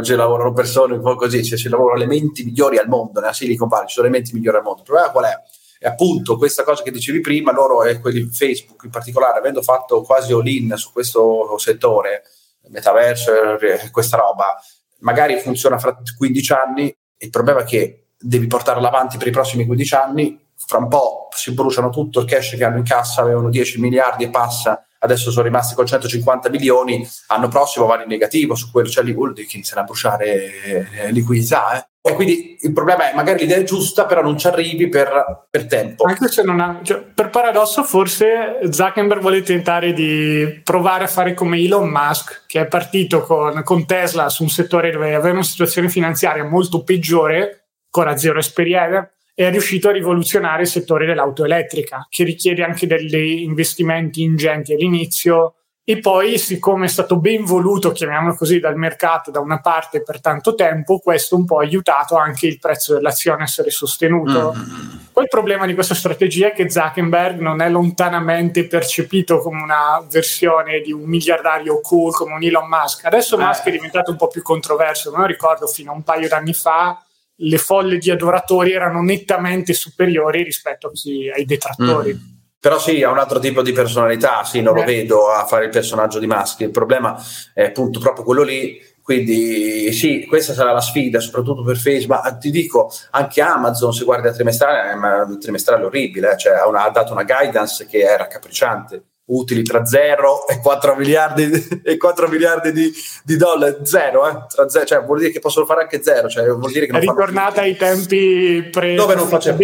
ci 0.03 0.15
lavorano 0.15 0.53
persone 0.53 0.95
un 0.95 1.01
po' 1.01 1.15
così, 1.15 1.45
cioè 1.45 1.57
ci 1.57 1.69
lavorano 1.69 1.99
le 1.99 2.07
menti 2.07 2.43
migliori 2.43 2.77
al 2.79 2.89
mondo, 2.89 3.21
nella 3.21 3.33
Silicon 3.33 3.69
Valley 3.69 3.87
ci 3.87 3.95
sono 3.95 4.07
le 4.07 4.13
menti 4.13 4.35
migliori 4.35 4.57
al 4.57 4.63
mondo. 4.65 4.81
Il 4.81 4.87
problema 4.87 5.11
qual 5.11 5.25
è? 5.27 5.35
E 5.81 5.87
appunto 5.87 6.37
questa 6.37 6.65
cosa 6.65 6.83
che 6.83 6.91
dicevi 6.91 7.21
prima, 7.21 7.53
loro 7.53 7.85
e 7.85 8.01
quelli 8.01 8.29
Facebook 8.31 8.85
in 8.85 8.91
particolare, 8.91 9.39
avendo 9.39 9.63
fatto 9.63 10.03
quasi 10.03 10.33
all-in 10.33 10.75
su 10.77 10.93
questo 10.93 11.57
settore, 11.59 12.23
metaverso, 12.69 13.59
eh, 13.59 13.91
questa 13.91 14.17
roba, 14.17 14.61
magari 15.01 15.39
funziona 15.39 15.79
fra 15.79 15.97
15 16.17 16.52
anni, 16.52 16.97
il 17.19 17.31
problema 17.31 17.61
è 17.61 17.64
che 17.64 18.09
devi 18.19 18.47
portarla 18.47 18.88
avanti 18.88 19.17
per 19.17 19.29
i 19.29 19.33
prossimi 19.33 19.64
15 19.64 19.95
anni, 19.95 20.47
fra 20.57 20.79
un 20.79 20.88
po' 20.88 21.29
si 21.31 21.52
bruciano 21.52 21.91
tutto 21.91 22.21
il 22.21 22.26
cash 22.26 22.57
che 22.57 22.64
hanno 22.64 22.79
in 22.79 22.85
cassa, 22.85 23.23
avevano 23.23 23.49
10 23.49 23.81
miliardi 23.81 24.25
e 24.25 24.31
passa, 24.31 24.85
adesso 25.00 25.31
sono 25.31 25.45
rimasti 25.45 25.75
con 25.75 25.87
150 25.87 26.49
milioni, 26.50 27.07
l'anno 27.28 27.49
prossimo 27.49 27.87
vanno 27.87 28.02
in 28.02 28.09
negativo, 28.09 28.55
su 28.55 28.71
quello 28.71 28.88
c'è 28.88 29.02
l'Igold 29.02 29.37
che 29.37 29.57
inizierà 29.57 29.83
a 29.83 29.85
bruciare 29.85 30.90
eh, 30.93 31.12
liquidità. 31.12 31.76
Eh. 31.76 31.87
E 32.11 32.14
quindi 32.14 32.57
il 32.61 32.73
problema 32.73 33.11
è 33.11 33.14
magari 33.14 33.40
l'idea 33.40 33.59
è 33.59 33.64
giusta, 33.64 34.07
però 34.07 34.23
non 34.23 34.38
ci 34.38 34.47
arrivi 34.47 34.88
per, 34.88 35.47
per 35.50 35.67
tempo. 35.67 36.05
Anche 36.05 36.28
se 36.28 36.43
non 36.43 36.59
ha, 36.61 36.81
cioè, 36.83 37.00
per 37.00 37.28
paradosso, 37.28 37.85
forse 37.85 38.61
Zuckerberg 38.71 39.21
vuole 39.21 39.43
tentare 39.43 39.93
di 39.93 40.61
provare 40.64 41.05
a 41.05 41.09
fare 41.09 41.35
come 41.35 41.59
Elon 41.59 41.88
Musk, 41.88 42.45
che 42.47 42.61
è 42.61 42.67
partito 42.67 43.21
con, 43.23 43.62
con 43.62 43.85
Tesla 43.85 44.31
su 44.31 44.43
un 44.43 44.49
settore 44.49 44.90
dove 44.90 45.14
aveva 45.14 45.35
una 45.35 45.43
situazione 45.43 45.90
finanziaria 45.90 46.45
molto 46.45 46.83
peggiore 46.83 47.64
ancora 47.90 48.17
zero 48.17 48.38
esperienza, 48.38 49.11
è 49.45 49.50
riuscito 49.52 49.88
a 49.88 49.92
rivoluzionare 49.92 50.62
il 50.62 50.68
settore 50.68 51.07
dell'auto 51.07 51.45
elettrica, 51.45 52.04
che 52.11 52.25
richiede 52.25 52.64
anche 52.64 52.88
degli 52.88 53.42
investimenti 53.42 54.23
ingenti 54.23 54.73
all'inizio 54.73 55.54
e 55.85 56.00
poi, 56.00 56.38
siccome 56.38 56.87
è 56.87 56.88
stato 56.88 57.21
ben 57.21 57.45
voluto, 57.45 57.92
chiamiamolo 57.92 58.35
così, 58.35 58.59
dal 58.59 58.76
mercato 58.76 59.30
da 59.30 59.38
una 59.38 59.61
parte 59.61 60.02
per 60.02 60.21
tanto 60.21 60.57
tempo, 60.57 60.99
questo 60.99 61.37
un 61.37 61.45
po' 61.45 61.59
ha 61.59 61.62
aiutato 61.62 62.16
anche 62.16 62.49
il 62.49 62.59
prezzo 62.59 62.95
dell'azione 62.95 63.42
a 63.42 63.45
essere 63.45 63.71
sostenuto. 63.71 64.54
Mm-hmm. 64.57 64.88
Poi 65.12 65.23
il 65.23 65.30
problema 65.30 65.66
di 65.66 65.75
questa 65.75 65.95
strategia 65.95 66.49
è 66.49 66.52
che 66.52 66.68
Zuckerberg 66.68 67.38
non 67.38 67.62
è 67.62 67.71
lontanamente 67.71 68.66
percepito 68.66 69.38
come 69.38 69.62
una 69.62 70.04
versione 70.11 70.80
di 70.80 70.90
un 70.90 71.04
miliardario 71.04 71.80
cool 71.80 72.12
come 72.12 72.35
un 72.35 72.42
Elon 72.42 72.68
Musk. 72.68 73.04
Adesso 73.04 73.38
eh. 73.38 73.45
Musk 73.45 73.64
è 73.66 73.71
diventato 73.71 74.11
un 74.11 74.16
po' 74.16 74.26
più 74.26 74.42
controverso, 74.42 75.16
non 75.16 75.26
ricordo 75.26 75.68
fino 75.68 75.92
a 75.92 75.95
un 75.95 76.02
paio 76.02 76.26
d'anni 76.26 76.54
fa 76.54 77.00
le 77.40 77.59
folle 77.59 77.99
di 77.99 78.11
adoratori 78.11 78.73
erano 78.73 79.02
nettamente 79.02 79.73
superiori 79.73 80.42
rispetto 80.42 80.90
chi, 80.90 81.30
ai 81.30 81.45
detrattori. 81.45 82.14
Mm. 82.14 82.37
Però 82.61 82.78
sì, 82.78 83.02
ha 83.02 83.11
un 83.11 83.18
altro 83.18 83.38
tipo 83.38 83.62
di 83.62 83.73
personalità, 83.73 84.42
sì, 84.42 84.61
non 84.61 84.76
eh. 84.76 84.80
lo 84.80 84.87
vedo 84.87 85.30
a 85.30 85.45
fare 85.45 85.66
il 85.66 85.71
personaggio 85.71 86.18
di 86.18 86.26
Musk. 86.26 86.61
Il 86.61 86.71
problema 86.71 87.16
è 87.54 87.64
appunto 87.64 88.00
proprio 88.00 88.25
quello 88.25 88.42
lì. 88.42 88.80
Quindi 89.00 89.90
sì, 89.92 90.26
questa 90.26 90.52
sarà 90.52 90.73
la 90.73 90.83
sfida, 90.83 91.21
soprattutto 91.21 91.62
per 91.62 91.76
Facebook. 91.78 92.23
Ma 92.23 92.37
ti 92.37 92.50
dico, 92.50 92.92
anche 93.12 93.40
Amazon, 93.40 93.92
se 93.92 94.04
guardi 94.04 94.28
a 94.28 94.33
trimestrale, 94.33 94.90
è 94.90 94.95
un 94.95 95.38
trimestrale 95.40 95.85
orribile, 95.85 96.37
cioè 96.37 96.54
ha, 96.54 96.68
una, 96.68 96.85
ha 96.85 96.90
dato 96.90 97.12
una 97.12 97.23
guidance 97.23 97.87
che 97.87 98.07
è 98.07 98.16
raccapricciante 98.16 99.04
utili 99.28 99.62
tra 99.62 99.85
0 99.85 100.47
e 100.47 100.58
4 100.61 100.94
miliardi, 100.97 101.80
e 101.82 101.97
4 101.97 102.28
miliardi 102.28 102.73
di, 102.73 102.92
di 103.25 103.37
dollari, 103.37 103.76
zero, 103.82 104.28
eh? 104.28 104.44
tra 104.49 104.68
zero, 104.68 104.85
cioè 104.87 105.02
vuol 105.02 105.18
dire 105.18 105.30
che 105.30 105.40
possono 105.40 105.66
fare 105.66 105.82
anche 105.82 106.02
zero, 106.02 106.28
cioè 106.28 106.47
vuol 106.47 106.70
dire 106.70 106.87
che 106.87 106.92
non 106.92 107.00
È 107.00 107.04
ritornata 107.04 107.61
ai 107.61 107.76
tempi 107.76 108.68
pre 108.70 108.94
dove 108.94 109.14
non 109.14 109.28
faceva 109.28 109.56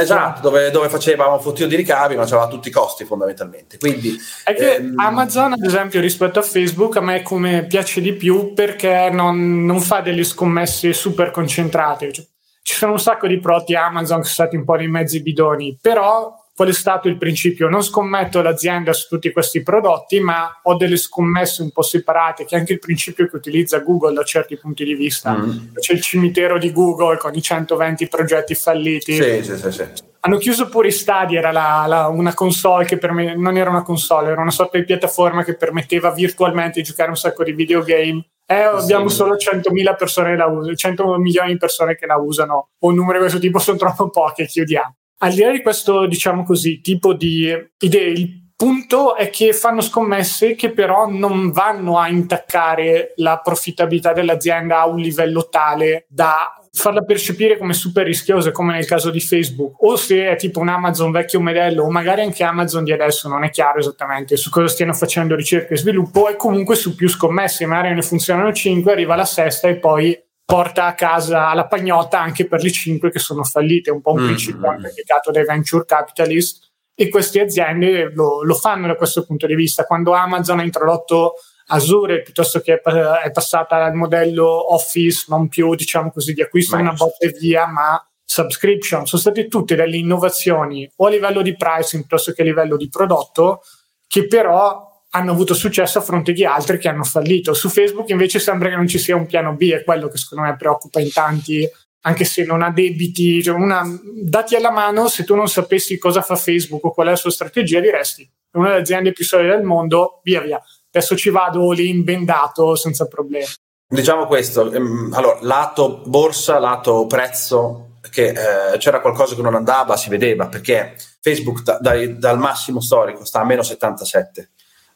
esatto, 0.00 0.40
dove, 0.40 0.70
dove 0.70 0.88
facevamo 0.88 1.34
un 1.34 1.40
fottio 1.40 1.66
di 1.66 1.74
ricavi 1.74 2.14
ma 2.14 2.24
c'aveva 2.24 2.48
tutti 2.48 2.68
i 2.68 2.70
costi 2.70 3.04
fondamentalmente. 3.04 3.78
Quindi 3.78 4.16
è 4.44 4.54
che 4.54 4.74
ehm... 4.76 4.98
Amazon 4.98 5.52
ad 5.52 5.64
esempio 5.64 6.00
rispetto 6.00 6.38
a 6.38 6.42
Facebook 6.42 6.96
a 6.96 7.00
me 7.00 7.22
come 7.22 7.66
piace 7.66 8.00
di 8.00 8.12
più 8.12 8.52
perché 8.54 9.10
non, 9.10 9.64
non 9.64 9.80
fa 9.80 10.00
delle 10.00 10.24
scommesse 10.24 10.92
super 10.92 11.30
concentrate 11.30 12.12
cioè, 12.12 12.24
ci 12.62 12.74
sono 12.76 12.92
un 12.92 13.00
sacco 13.00 13.26
di 13.26 13.40
prodotti 13.40 13.74
Amazon 13.74 14.18
che 14.18 14.28
sono 14.28 14.46
stati 14.46 14.56
un 14.56 14.64
po' 14.64 14.74
nei 14.74 14.88
mezzi 14.88 15.20
bidoni 15.20 15.76
però 15.80 16.41
qual 16.54 16.68
è 16.68 16.72
stato 16.72 17.08
il 17.08 17.16
principio? 17.16 17.68
Non 17.68 17.82
scommetto 17.82 18.42
l'azienda 18.42 18.92
su 18.92 19.08
tutti 19.08 19.32
questi 19.32 19.62
prodotti, 19.62 20.20
ma 20.20 20.60
ho 20.62 20.76
delle 20.76 20.96
scommesse 20.96 21.62
un 21.62 21.70
po' 21.70 21.82
separate, 21.82 22.44
che 22.44 22.56
è 22.56 22.58
anche 22.58 22.74
il 22.74 22.78
principio 22.78 23.26
che 23.28 23.36
utilizza 23.36 23.78
Google 23.78 24.12
da 24.12 24.22
certi 24.22 24.56
punti 24.56 24.84
di 24.84 24.94
vista. 24.94 25.34
Mm. 25.34 25.74
C'è 25.78 25.94
il 25.94 26.02
cimitero 26.02 26.58
di 26.58 26.70
Google 26.70 27.16
con 27.16 27.34
i 27.34 27.40
120 27.40 28.06
progetti 28.08 28.54
falliti. 28.54 29.14
Sì, 29.14 29.42
sì, 29.42 29.56
sì, 29.56 29.72
sì. 29.72 29.84
Hanno 30.24 30.36
chiuso 30.36 30.68
pure 30.68 30.88
i 30.88 30.92
Stadia, 30.92 31.38
era 31.38 31.50
la, 31.50 31.84
la, 31.88 32.06
una 32.06 32.34
console 32.34 32.84
che 32.84 32.96
per 32.96 33.12
me 33.12 33.34
non 33.34 33.56
era 33.56 33.70
una 33.70 33.82
console, 33.82 34.30
era 34.30 34.40
una 34.40 34.52
sorta 34.52 34.78
di 34.78 34.84
piattaforma 34.84 35.42
che 35.42 35.56
permetteva 35.56 36.12
virtualmente 36.12 36.80
di 36.80 36.86
giocare 36.86 37.08
un 37.08 37.16
sacco 37.16 37.42
di 37.42 37.52
videogame. 37.52 38.24
Eh, 38.46 38.62
abbiamo 38.62 39.08
sì. 39.08 39.16
solo 39.16 39.34
100.000 39.34 39.96
persone 39.96 40.36
la 40.36 40.46
usano, 40.46 40.76
100 40.76 41.18
milioni 41.18 41.52
di 41.52 41.58
persone 41.58 41.96
che 41.96 42.06
la 42.06 42.16
usano, 42.16 42.68
o 42.78 42.88
un 42.88 42.94
numero 42.94 43.14
di 43.14 43.20
questo 43.20 43.40
tipo 43.40 43.58
sono 43.58 43.78
troppo 43.78 44.10
poche, 44.10 44.46
chiudiamo. 44.46 44.94
Al 45.22 45.32
di 45.32 45.40
là 45.40 45.52
di 45.52 45.62
questo, 45.62 46.06
diciamo 46.06 46.42
così, 46.42 46.80
tipo 46.80 47.14
di 47.14 47.48
idee, 47.78 48.08
il 48.08 48.50
punto 48.56 49.14
è 49.14 49.30
che 49.30 49.52
fanno 49.52 49.80
scommesse 49.80 50.56
che 50.56 50.70
però 50.70 51.08
non 51.08 51.52
vanno 51.52 51.96
a 51.98 52.08
intaccare 52.08 53.12
la 53.16 53.40
profittabilità 53.42 54.12
dell'azienda 54.12 54.80
a 54.80 54.88
un 54.88 54.98
livello 54.98 55.48
tale 55.48 56.06
da 56.08 56.56
farla 56.72 57.02
percepire 57.02 57.56
come 57.56 57.72
super 57.72 58.04
rischiosa, 58.04 58.50
come 58.50 58.72
nel 58.72 58.86
caso 58.86 59.10
di 59.10 59.20
Facebook, 59.20 59.80
o 59.82 59.94
se 59.94 60.28
è 60.28 60.36
tipo 60.36 60.58
un 60.58 60.68
Amazon 60.68 61.12
vecchio 61.12 61.40
modello, 61.40 61.84
o 61.84 61.90
magari 61.90 62.22
anche 62.22 62.42
Amazon 62.42 62.82
di 62.82 62.92
adesso, 62.92 63.28
non 63.28 63.44
è 63.44 63.50
chiaro 63.50 63.78
esattamente 63.78 64.36
su 64.36 64.50
cosa 64.50 64.66
stiano 64.68 64.92
facendo 64.92 65.36
ricerca 65.36 65.74
e 65.74 65.76
sviluppo, 65.76 66.28
e 66.28 66.34
comunque 66.34 66.74
su 66.74 66.96
più 66.96 67.08
scommesse, 67.08 67.64
magari 67.66 67.94
ne 67.94 68.02
funzionano 68.02 68.52
5, 68.52 68.90
arriva 68.90 69.14
la 69.14 69.24
sesta 69.24 69.68
e 69.68 69.76
poi 69.76 70.18
porta 70.44 70.86
a 70.86 70.94
casa 70.94 71.54
la 71.54 71.66
pagnotta 71.66 72.20
anche 72.20 72.46
per 72.46 72.62
le 72.62 72.70
5 72.70 73.10
che 73.10 73.18
sono 73.18 73.44
fallite, 73.44 73.90
un 73.90 74.00
po' 74.00 74.12
un 74.12 74.22
mm, 74.22 74.26
principio 74.26 74.72
mm. 74.72 74.84
applicato 74.84 75.30
dai 75.30 75.44
venture 75.44 75.84
capitalist 75.84 76.70
e 76.94 77.08
queste 77.08 77.40
aziende 77.40 78.12
lo, 78.12 78.42
lo, 78.42 78.54
fanno 78.54 78.86
da 78.86 78.96
questo 78.96 79.24
punto 79.24 79.46
di 79.46 79.54
vista. 79.54 79.84
Quando 79.84 80.12
Amazon 80.12 80.58
ha 80.58 80.62
introdotto 80.62 81.34
Azure 81.68 82.22
piuttosto 82.22 82.60
che 82.60 82.80
è 82.80 83.30
passata 83.30 83.84
al 83.84 83.94
modello 83.94 84.74
Office, 84.74 85.24
non 85.28 85.48
più 85.48 85.74
diciamo 85.74 86.10
così 86.10 86.34
di 86.34 86.42
acquisto 86.42 86.76
una 86.76 86.92
botta 86.92 87.26
e 87.26 87.30
via, 87.30 87.66
ma 87.66 88.04
subscription, 88.24 89.06
sono 89.06 89.20
state 89.20 89.48
tutte 89.48 89.74
delle 89.74 89.96
innovazioni 89.96 90.90
o 90.96 91.06
a 91.06 91.10
livello 91.10 91.42
di 91.42 91.56
pricing 91.56 92.02
piuttosto 92.02 92.32
che 92.32 92.42
a 92.42 92.44
livello 92.44 92.76
di 92.76 92.88
prodotto 92.88 93.62
che 94.06 94.26
però 94.26 94.91
hanno 95.14 95.32
avuto 95.32 95.54
successo 95.54 95.98
a 95.98 96.02
fronte 96.02 96.32
di 96.32 96.44
altri 96.44 96.78
che 96.78 96.88
hanno 96.88 97.04
fallito. 97.04 97.54
Su 97.54 97.68
Facebook 97.68 98.08
invece 98.10 98.38
sembra 98.38 98.68
che 98.68 98.76
non 98.76 98.86
ci 98.86 98.98
sia 98.98 99.16
un 99.16 99.26
piano 99.26 99.54
B, 99.54 99.70
è 99.70 99.84
quello 99.84 100.08
che 100.08 100.18
secondo 100.18 100.44
me 100.44 100.56
preoccupa 100.56 101.00
in 101.00 101.12
tanti, 101.12 101.68
anche 102.02 102.24
se 102.24 102.44
non 102.44 102.62
ha 102.62 102.70
debiti. 102.70 103.42
Cioè 103.42 103.54
una, 103.54 103.82
dati 104.22 104.54
alla 104.54 104.70
mano, 104.70 105.08
se 105.08 105.24
tu 105.24 105.34
non 105.34 105.48
sapessi 105.48 105.98
cosa 105.98 106.22
fa 106.22 106.36
Facebook 106.36 106.84
o 106.84 106.92
qual 106.92 107.08
è 107.08 107.10
la 107.10 107.16
sua 107.16 107.30
strategia, 107.30 107.80
diresti 107.80 108.28
è 108.52 108.58
una 108.58 108.68
delle 108.68 108.80
aziende 108.80 109.12
più 109.12 109.24
solide 109.24 109.56
del 109.56 109.64
mondo, 109.64 110.20
via 110.22 110.40
via. 110.40 110.62
Adesso 110.90 111.16
ci 111.16 111.30
vado 111.30 111.70
lì 111.72 111.88
imbendato 111.88 112.76
senza 112.76 113.06
problemi. 113.06 113.46
Diciamo 113.88 114.26
questo, 114.26 114.70
ehm, 114.70 115.12
allora, 115.14 115.38
lato 115.40 116.02
borsa, 116.06 116.58
lato 116.58 117.06
prezzo, 117.06 117.98
che 118.10 118.28
eh, 118.28 118.78
c'era 118.78 119.00
qualcosa 119.00 119.34
che 119.34 119.42
non 119.42 119.54
andava, 119.54 119.96
si 119.96 120.10
vedeva, 120.10 120.48
perché 120.48 120.96
Facebook 121.20 121.62
da, 121.62 121.78
dai, 121.80 122.18
dal 122.18 122.38
massimo 122.38 122.80
storico 122.80 123.24
sta 123.24 123.40
a 123.40 123.44
meno 123.44 123.62
77 123.62 124.51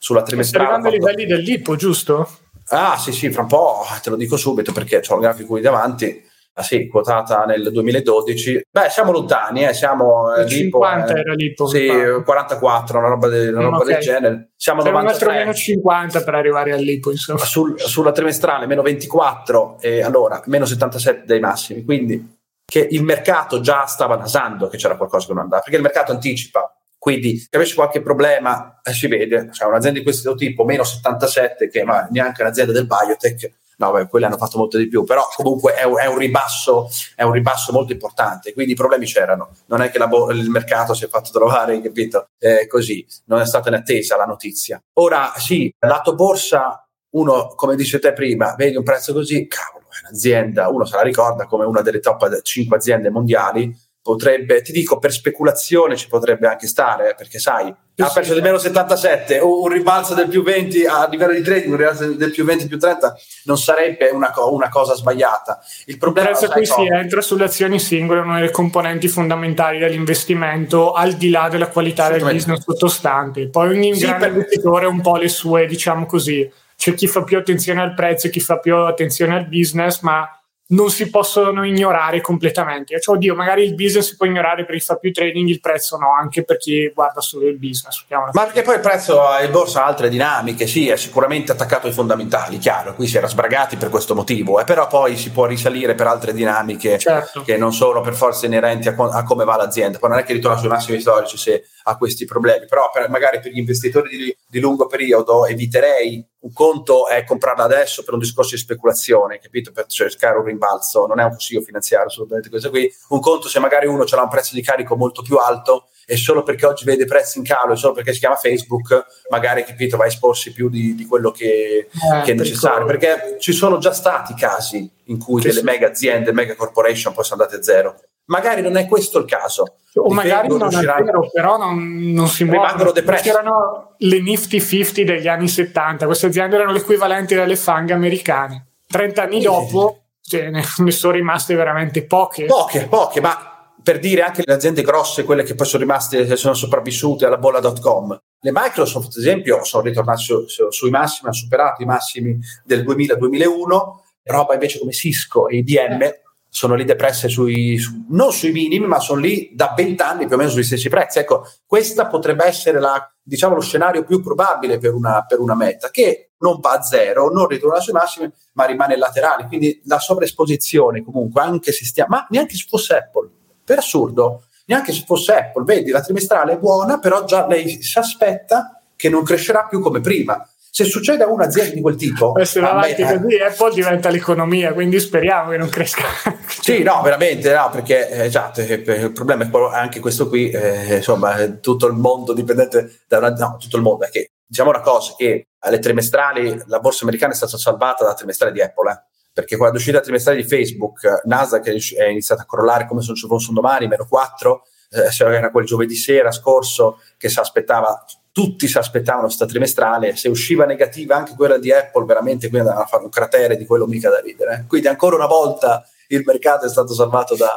sulla 0.06 0.22
trimestrale. 0.22 0.66
Sta 0.66 0.76
arrivando 0.76 1.06
ai 1.08 1.14
livelli 1.14 1.26
dell'IPO, 1.26 1.74
giusto? 1.74 2.28
Ah, 2.68 2.96
sì, 2.96 3.10
sì, 3.10 3.30
fra 3.32 3.42
un 3.42 3.48
po' 3.48 3.84
te 4.00 4.10
lo 4.10 4.16
dico 4.16 4.36
subito 4.36 4.70
perché 4.70 5.02
ho 5.04 5.14
il 5.14 5.20
grafico 5.20 5.48
qui 5.48 5.60
davanti. 5.60 6.22
Ah, 6.58 6.62
sì, 6.62 6.86
quotata 6.86 7.44
nel 7.44 7.70
2012. 7.72 8.66
Beh, 8.70 8.88
siamo 8.88 9.10
lontani, 9.10 9.64
eh, 9.64 9.74
siamo 9.74 10.32
eh, 10.32 10.46
50 10.46 11.12
eh, 11.12 11.18
era 11.18 11.32
l'IPO. 11.34 11.66
Sì, 11.66 11.90
44, 12.24 12.98
una 12.98 13.08
roba, 13.08 13.28
de, 13.28 13.48
una 13.48 13.62
roba 13.62 13.76
okay. 13.78 13.92
del 13.94 14.02
genere. 14.02 14.50
Siamo 14.56 14.82
a 14.82 14.84
93. 14.84 15.32
meno 15.32 15.52
50 15.52 16.22
per 16.22 16.34
arrivare 16.34 16.72
all'IPO, 16.72 17.10
insomma. 17.10 17.38
Sul, 17.40 17.78
sulla 17.78 18.12
trimestrale 18.12 18.66
meno 18.66 18.82
24 18.82 19.78
e 19.80 20.02
allora 20.02 20.40
meno 20.46 20.64
77 20.66 21.24
dei 21.26 21.40
massimi, 21.40 21.84
quindi 21.84 22.34
che 22.64 22.86
il 22.90 23.02
mercato 23.02 23.60
già 23.60 23.86
stava 23.86 24.16
nasando 24.16 24.68
che 24.68 24.76
c'era 24.76 24.96
qualcosa 24.96 25.26
che 25.26 25.32
non 25.34 25.42
andava, 25.42 25.62
perché 25.62 25.76
il 25.76 25.82
mercato 25.82 26.12
anticipa 26.12 26.75
quindi 27.06 27.46
capisci 27.48 27.76
qualche 27.76 28.02
problema, 28.02 28.80
eh, 28.82 28.92
si 28.92 29.06
vede, 29.06 29.48
cioè 29.52 29.68
un'azienda 29.68 30.00
di 30.00 30.04
questo 30.04 30.34
tipo, 30.34 30.64
meno 30.64 30.82
77, 30.82 31.68
che 31.68 31.84
ma 31.84 32.08
neanche 32.10 32.42
un'azienda 32.42 32.72
del 32.72 32.88
biotech, 32.88 33.52
no, 33.76 33.92
beh, 33.92 34.08
quelle 34.08 34.26
hanno 34.26 34.36
fatto 34.36 34.58
molto 34.58 34.76
di 34.76 34.88
più, 34.88 35.04
però 35.04 35.22
comunque 35.36 35.74
è 35.74 35.84
un, 35.84 36.00
è 36.00 36.06
un, 36.06 36.18
ribasso, 36.18 36.88
è 37.14 37.22
un 37.22 37.30
ribasso 37.30 37.70
molto 37.70 37.92
importante, 37.92 38.52
quindi 38.52 38.72
i 38.72 38.74
problemi 38.74 39.06
c'erano, 39.06 39.50
non 39.66 39.82
è 39.82 39.90
che 39.92 40.04
bo- 40.08 40.32
il 40.32 40.50
mercato 40.50 40.94
si 40.94 41.04
è 41.04 41.08
fatto 41.08 41.30
trovare, 41.30 41.78
capito? 41.80 42.26
Eh, 42.40 42.66
così, 42.66 43.06
non 43.26 43.38
è 43.38 43.46
stata 43.46 43.68
in 43.68 43.76
attesa 43.76 44.16
la 44.16 44.24
notizia. 44.24 44.82
Ora 44.94 45.32
sì, 45.36 45.72
lato 45.86 46.12
borsa, 46.16 46.84
uno, 47.10 47.54
come 47.54 47.76
dice 47.76 48.00
te 48.00 48.14
prima, 48.14 48.56
vedi 48.56 48.74
un 48.74 48.82
prezzo 48.82 49.12
così, 49.12 49.46
cavolo, 49.46 49.84
è 49.90 50.08
un'azienda, 50.08 50.70
uno 50.70 50.84
se 50.84 50.96
la 50.96 51.02
ricorda 51.02 51.46
come 51.46 51.66
una 51.66 51.82
delle 51.82 52.00
top 52.00 52.42
5 52.42 52.76
aziende 52.76 53.10
mondiali, 53.10 53.72
potrebbe, 54.06 54.62
ti 54.62 54.70
dico, 54.70 54.98
per 54.98 55.10
speculazione 55.10 55.96
ci 55.96 56.06
potrebbe 56.06 56.46
anche 56.46 56.68
stare, 56.68 57.16
perché 57.18 57.40
sai, 57.40 57.74
ha 57.96 58.10
perso 58.14 58.34
di 58.34 58.40
meno 58.40 58.56
77, 58.56 59.40
o 59.40 59.62
un 59.62 59.68
ribalzo 59.68 60.14
del 60.14 60.28
più 60.28 60.44
20 60.44 60.84
a 60.84 61.08
livello 61.08 61.32
di 61.32 61.42
trading, 61.42 61.72
un 61.72 61.76
ribalzo 61.76 62.12
del 62.12 62.30
più 62.30 62.44
20 62.44 62.68
più 62.68 62.78
30 62.78 63.16
non 63.46 63.58
sarebbe 63.58 64.10
una, 64.10 64.30
co- 64.30 64.52
una 64.54 64.68
cosa 64.68 64.94
sbagliata. 64.94 65.58
Il 65.86 65.98
problema 65.98 66.38
è 66.38 66.48
qui 66.48 66.66
si 66.66 66.86
entra 66.86 67.20
sulle 67.20 67.46
azioni 67.46 67.80
singole, 67.80 68.20
una 68.20 68.36
delle 68.36 68.52
componenti 68.52 69.08
fondamentali 69.08 69.78
dell'investimento, 69.78 70.92
al 70.92 71.14
di 71.14 71.30
là 71.30 71.48
della 71.48 71.66
qualità 71.66 72.08
del 72.08 72.22
business 72.22 72.62
sottostante. 72.62 73.48
Poi 73.48 73.70
ogni 73.70 73.92
sì, 73.96 74.06
grande 74.06 74.26
per... 74.26 74.34
investitore 74.34 74.84
ha 74.84 74.88
un 74.88 75.00
po' 75.00 75.16
le 75.16 75.28
sue, 75.28 75.66
diciamo 75.66 76.06
così, 76.06 76.48
c'è 76.76 76.94
chi 76.94 77.08
fa 77.08 77.24
più 77.24 77.38
attenzione 77.38 77.80
al 77.80 77.94
prezzo, 77.94 78.28
chi 78.28 78.38
fa 78.38 78.60
più 78.60 78.76
attenzione 78.76 79.34
al 79.34 79.48
business, 79.48 80.00
ma 80.02 80.30
non 80.68 80.90
si 80.90 81.08
possono 81.10 81.64
ignorare 81.64 82.20
completamente. 82.20 83.00
Cioè, 83.00 83.16
oddio, 83.16 83.34
magari 83.34 83.62
il 83.64 83.74
business 83.74 84.08
si 84.08 84.16
può 84.16 84.26
ignorare 84.26 84.64
per 84.64 84.74
chi 84.76 84.80
fa 84.80 84.96
più 84.96 85.12
trading, 85.12 85.48
il 85.48 85.60
prezzo 85.60 85.96
no, 85.96 86.12
anche 86.12 86.44
per 86.44 86.56
chi 86.56 86.90
guarda 86.92 87.20
solo 87.20 87.46
il 87.46 87.56
business. 87.58 88.04
Ma 88.08 88.44
perché 88.44 88.62
poi 88.62 88.74
il 88.76 88.80
prezzo 88.80 89.20
in 89.44 89.50
borsa 89.52 89.84
ha 89.84 89.86
altre 89.86 90.08
dinamiche, 90.08 90.66
sì, 90.66 90.88
è 90.88 90.96
sicuramente 90.96 91.52
attaccato 91.52 91.86
ai 91.86 91.92
fondamentali, 91.92 92.58
chiaro, 92.58 92.94
qui 92.94 93.06
si 93.06 93.16
era 93.16 93.28
sbragati 93.28 93.76
per 93.76 93.90
questo 93.90 94.14
motivo, 94.14 94.58
eh, 94.58 94.64
però 94.64 94.88
poi 94.88 95.16
si 95.16 95.30
può 95.30 95.46
risalire 95.46 95.94
per 95.94 96.08
altre 96.08 96.32
dinamiche 96.32 96.98
certo. 96.98 97.42
che 97.42 97.56
non 97.56 97.72
sono 97.72 98.00
per 98.00 98.14
forza 98.14 98.46
inerenti 98.46 98.88
a, 98.88 98.94
a, 98.96 99.22
come 99.22 99.44
va 99.44 99.56
l'azienda. 99.56 99.98
Poi 99.98 100.10
non 100.10 100.18
è 100.18 100.24
che 100.24 100.32
ritorna 100.32 100.58
sui 100.58 100.68
massimi 100.68 101.00
storici 101.00 101.36
se 101.36 101.64
ha 101.88 101.96
questi 101.96 102.24
problemi, 102.24 102.66
però 102.66 102.90
per, 102.92 103.08
magari 103.08 103.40
per 103.40 103.52
gli 103.52 103.58
investitori 103.58 104.16
di, 104.16 104.36
di 104.48 104.60
lungo 104.60 104.86
periodo 104.86 105.46
eviterei 105.46 106.24
un 106.40 106.52
conto 106.52 107.06
è 107.06 107.24
comprarla 107.24 107.64
adesso 107.64 108.02
per 108.02 108.14
un 108.14 108.20
discorso 108.20 108.54
di 108.54 108.60
speculazione, 108.60 109.38
capito? 109.38 109.70
Per 109.72 109.86
cercare 109.86 110.38
un 110.38 110.44
rimbalzo, 110.44 111.06
non 111.06 111.20
è 111.20 111.24
un 111.24 111.30
consiglio 111.30 111.60
finanziario, 111.60 112.06
assolutamente 112.06 112.48
questo 112.48 112.70
qui. 112.70 112.92
Un 113.08 113.20
conto 113.20 113.48
se 113.48 113.58
magari 113.60 113.86
uno 113.86 114.04
ha 114.04 114.22
un 114.22 114.28
prezzo 114.28 114.54
di 114.54 114.62
carico 114.62 114.96
molto 114.96 115.22
più 115.22 115.36
alto 115.36 115.88
e 116.04 116.16
solo 116.16 116.42
perché 116.42 116.66
oggi 116.66 116.84
vede 116.84 117.04
prezzi 117.04 117.38
in 117.38 117.44
calo 117.44 117.72
e 117.72 117.76
solo 117.76 117.94
perché 117.94 118.12
si 118.12 118.20
chiama 118.20 118.36
Facebook, 118.36 119.04
magari 119.30 119.64
capito, 119.64 119.96
va 119.96 120.04
a 120.04 120.08
esporsi 120.08 120.52
più 120.52 120.68
di, 120.68 120.94
di 120.94 121.04
quello 121.04 121.30
che, 121.30 121.88
eh, 121.88 122.22
che 122.24 122.32
è 122.32 122.34
necessario. 122.34 122.86
Perché 122.86 123.36
ci 123.38 123.52
sono 123.52 123.78
già 123.78 123.92
stati 123.92 124.34
casi 124.34 124.88
in 125.04 125.18
cui 125.18 125.40
che 125.40 125.48
delle 125.48 125.60
sì. 125.60 125.64
mega 125.64 125.88
aziende, 125.88 126.32
mega 126.32 126.54
corporation 126.54 127.12
poi 127.12 127.24
sono 127.24 127.42
andate 127.42 127.60
a 127.60 127.62
zero. 127.62 128.00
Magari 128.26 128.60
non 128.62 128.76
è 128.76 128.86
questo 128.86 129.18
il 129.18 129.24
caso. 129.24 129.76
O 129.94 130.12
magari 130.12 130.48
non 130.48 130.62
è 130.62 130.80
vero, 130.80 131.30
però 131.32 131.56
non, 131.56 132.12
non 132.12 132.28
si 132.28 132.44
muovono. 132.44 132.92
C'erano 132.92 133.94
le 133.98 134.20
Nifty 134.20 134.60
50 134.60 135.02
degli 135.04 135.28
anni 135.28 135.48
70, 135.48 136.06
queste 136.06 136.26
aziende 136.26 136.56
erano 136.56 136.72
l'equivalente 136.72 137.34
delle 137.34 137.56
fang 137.56 137.90
americane. 137.90 138.66
30 138.88 139.22
anni 139.22 139.40
dopo 139.40 140.02
cioè, 140.20 140.50
ne 140.50 140.90
sono 140.90 141.12
rimaste 141.12 141.54
veramente 141.54 142.04
poche. 142.04 142.44
Poche, 142.46 142.86
poche, 142.88 143.20
ma 143.20 143.72
per 143.82 144.00
dire 144.00 144.22
anche 144.22 144.42
le 144.44 144.52
aziende 144.52 144.82
grosse, 144.82 145.22
quelle 145.22 145.44
che 145.44 145.54
poi 145.54 145.66
sono 145.66 145.84
rimaste, 145.84 146.36
sono 146.36 146.54
sopravvissute 146.54 147.24
alla 147.24 147.38
bolla.com. 147.38 148.20
Le 148.40 148.50
Microsoft, 148.52 149.06
ad 149.06 149.18
esempio, 149.18 149.62
sono 149.62 149.84
ritornate 149.84 150.20
su, 150.20 150.46
su, 150.46 150.70
sui 150.70 150.90
massimi, 150.90 151.28
hanno 151.28 151.34
superato 151.34 151.82
i 151.82 151.86
massimi 151.86 152.36
del 152.64 152.84
2000-2001, 152.84 153.80
roba 154.24 154.54
invece 154.54 154.80
come 154.80 154.92
Cisco 154.92 155.48
e 155.48 155.58
IBM 155.58 156.24
sono 156.56 156.74
lì 156.74 156.84
depresse 156.84 157.28
sui, 157.28 157.76
su, 157.76 158.06
non 158.08 158.32
sui 158.32 158.50
minimi, 158.50 158.86
ma 158.86 158.98
sono 158.98 159.20
lì 159.20 159.50
da 159.52 159.74
vent'anni 159.76 160.24
più 160.24 160.36
o 160.36 160.38
meno 160.38 160.48
sugli 160.48 160.62
stessi 160.62 160.88
prezzi. 160.88 161.18
Ecco, 161.18 161.46
questo 161.66 162.06
potrebbe 162.06 162.46
essere 162.46 162.80
la, 162.80 163.12
diciamo, 163.22 163.54
lo 163.54 163.60
scenario 163.60 164.04
più 164.04 164.22
probabile 164.22 164.78
per 164.78 164.94
una, 164.94 165.22
per 165.26 165.38
una 165.38 165.54
meta, 165.54 165.90
che 165.90 166.30
non 166.38 166.58
va 166.60 166.70
a 166.70 166.82
zero, 166.82 167.28
non 167.28 167.46
ritorna 167.46 167.78
sui 167.78 167.92
massimi, 167.92 168.32
ma 168.54 168.64
rimane 168.64 168.96
laterale. 168.96 169.44
Quindi 169.48 169.82
la 169.84 169.98
sovraesposizione 169.98 171.04
comunque, 171.04 171.42
anche 171.42 171.72
se 171.72 171.84
stiamo, 171.84 172.16
ma 172.16 172.26
neanche 172.30 172.54
se 172.54 172.64
fosse 172.66 172.96
Apple, 172.96 173.28
per 173.62 173.76
assurdo, 173.76 174.44
neanche 174.64 174.92
se 174.92 175.04
fosse 175.06 175.34
Apple, 175.34 175.64
vedi, 175.64 175.90
la 175.90 176.00
trimestrale 176.00 176.54
è 176.54 176.58
buona, 176.58 176.98
però 176.98 177.26
già 177.26 177.46
lei 177.46 177.82
si 177.82 177.98
aspetta 177.98 178.80
che 178.96 179.10
non 179.10 179.24
crescerà 179.24 179.66
più 179.66 179.80
come 179.80 180.00
prima 180.00 180.42
se 180.76 180.84
succede 180.84 181.24
a 181.24 181.28
un'azienda 181.28 181.72
di 181.72 181.80
quel 181.80 181.96
tipo... 181.96 182.34
Se 182.44 182.60
va 182.60 182.72
avanti 182.72 183.02
me, 183.02 183.18
così 183.22 183.36
Apple 183.38 183.72
diventa 183.72 184.10
l'economia, 184.10 184.74
quindi 184.74 185.00
speriamo 185.00 185.52
che 185.52 185.56
non 185.56 185.70
cresca. 185.70 186.02
sì, 186.60 186.82
no, 186.82 187.00
veramente, 187.00 187.54
no, 187.54 187.70
perché 187.70 188.10
eh, 188.10 188.24
esatto, 188.26 188.60
eh, 188.60 188.74
il 188.74 189.12
problema 189.12 189.44
è 189.44 189.74
anche 189.74 190.00
questo 190.00 190.28
qui, 190.28 190.50
eh, 190.50 190.96
insomma, 190.96 191.48
tutto 191.62 191.86
il 191.86 191.94
mondo 191.94 192.34
dipendente 192.34 193.04
da 193.08 193.16
una... 193.16 193.30
No, 193.30 193.56
tutto 193.58 193.76
il 193.76 193.82
mondo 193.82 194.04
è 194.04 194.10
che, 194.10 194.32
diciamo 194.44 194.68
una 194.68 194.82
cosa, 194.82 195.14
che 195.16 195.46
alle 195.60 195.78
trimestrali 195.78 196.60
la 196.66 196.78
borsa 196.80 197.04
americana 197.04 197.32
è 197.32 197.36
stata 197.36 197.56
salvata 197.56 198.04
da 198.04 198.12
trimestrale 198.12 198.52
di 198.52 198.60
Apple, 198.60 198.90
eh 198.90 199.00
perché 199.32 199.56
quando 199.56 199.76
è 199.76 199.78
uscita 199.78 199.96
la 199.96 200.02
trimestrale 200.02 200.42
di 200.42 200.46
Facebook, 200.46 201.22
Nasdaq 201.24 201.94
è 201.94 202.04
iniziata 202.04 202.42
a 202.42 202.46
crollare 202.46 202.86
come 202.86 203.00
se 203.00 203.06
non 203.08 203.16
ci 203.16 203.26
fosse 203.26 203.48
un 203.48 203.54
domani, 203.54 203.86
meno 203.86 204.06
4, 204.06 204.62
eh, 204.90 205.24
era 205.24 205.50
quel 205.50 205.64
giovedì 205.64 205.94
sera 205.94 206.30
scorso 206.30 207.00
che 207.16 207.28
si 207.28 207.38
aspettava, 207.38 208.02
tutti 208.36 208.68
si 208.68 208.76
aspettavano 208.76 209.24
questa 209.24 209.46
trimestrale, 209.46 210.14
se 210.14 210.28
usciva 210.28 210.66
negativa 210.66 211.16
anche 211.16 211.32
quella 211.34 211.56
di 211.56 211.72
Apple, 211.72 212.04
veramente 212.04 212.50
qui 212.50 212.58
andavano 212.58 212.82
a 212.82 212.86
fare 212.86 213.04
un 213.04 213.08
cratere 213.08 213.56
di 213.56 213.64
quello 213.64 213.86
mica 213.86 214.10
da 214.10 214.20
ridere. 214.20 214.66
Quindi 214.68 214.88
ancora 214.88 215.16
una 215.16 215.24
volta 215.24 215.88
il 216.08 216.22
mercato 216.22 216.66
è 216.66 216.68
stato 216.68 216.92
salvato 216.92 217.34
da... 217.34 217.48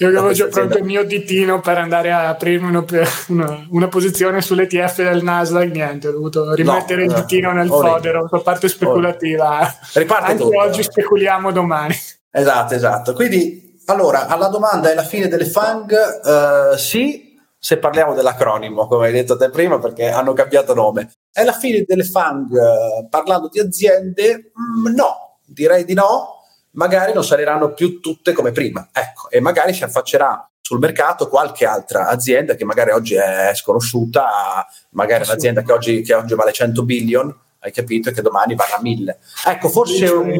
Io 0.00 0.08
avevo 0.08 0.32
già 0.32 0.46
pronto 0.48 0.76
il 0.76 0.84
mio 0.84 1.06
ditino 1.06 1.60
per 1.60 1.78
andare 1.78 2.12
a 2.12 2.28
aprirmi 2.28 2.68
una, 2.68 2.84
una, 3.28 3.66
una 3.70 3.88
posizione 3.88 4.42
sull'ETF 4.42 4.96
del 4.96 5.22
Nasdaq, 5.22 5.70
niente, 5.70 6.08
ho 6.08 6.12
dovuto 6.12 6.52
rimettere 6.52 7.06
no, 7.06 7.14
il 7.14 7.18
ditino 7.18 7.52
nel 7.52 7.70
oh, 7.70 7.80
fodero, 7.80 8.28
la 8.30 8.40
parte 8.40 8.68
speculativa. 8.68 9.74
Riparte 9.94 10.32
Anche 10.32 10.42
tutto. 10.42 10.58
oggi 10.58 10.82
speculiamo 10.82 11.50
domani. 11.50 11.96
Esatto, 12.30 12.74
esatto. 12.74 13.14
Quindi, 13.14 13.80
allora, 13.86 14.26
alla 14.26 14.48
domanda 14.48 14.90
è 14.90 14.94
la 14.94 15.02
fine 15.02 15.28
delle 15.28 15.46
FANG? 15.46 15.94
Uh, 16.22 16.76
sì, 16.76 17.25
se 17.58 17.78
parliamo 17.78 18.14
dell'acronimo, 18.14 18.86
come 18.86 19.06
hai 19.06 19.12
detto 19.12 19.36
te 19.36 19.50
prima, 19.50 19.78
perché 19.78 20.08
hanno 20.08 20.32
cambiato 20.32 20.74
nome. 20.74 21.12
È 21.32 21.42
la 21.42 21.52
fine 21.52 21.84
delle 21.86 22.04
FANG 22.04 22.50
uh, 22.50 23.08
parlando 23.08 23.48
di 23.48 23.58
aziende? 23.58 24.52
Mm, 24.58 24.94
no, 24.94 25.38
direi 25.44 25.84
di 25.84 25.94
no 25.94 26.36
magari 26.76 27.12
non 27.12 27.24
saliranno 27.24 27.74
più 27.74 28.00
tutte 28.00 28.32
come 28.32 28.52
prima. 28.52 28.88
Ecco, 28.92 29.28
e 29.30 29.40
magari 29.40 29.74
si 29.74 29.84
affaccerà 29.84 30.48
sul 30.60 30.78
mercato 30.78 31.28
qualche 31.28 31.66
altra 31.66 32.08
azienda 32.08 32.54
che 32.54 32.64
magari 32.64 32.90
oggi 32.90 33.14
è 33.14 33.52
sconosciuta, 33.54 34.66
magari 34.90 35.24
un'azienda 35.24 35.62
che 35.62 35.72
oggi, 35.72 36.02
che 36.02 36.14
oggi 36.14 36.34
vale 36.34 36.52
100 36.52 36.84
billion, 36.84 37.34
hai 37.60 37.72
capito, 37.72 38.08
e 38.08 38.12
che 38.12 38.22
domani 38.22 38.54
varrà 38.54 38.78
1000. 38.80 39.18
Ecco, 39.46 39.68
forse 39.68 40.06
un, 40.08 40.34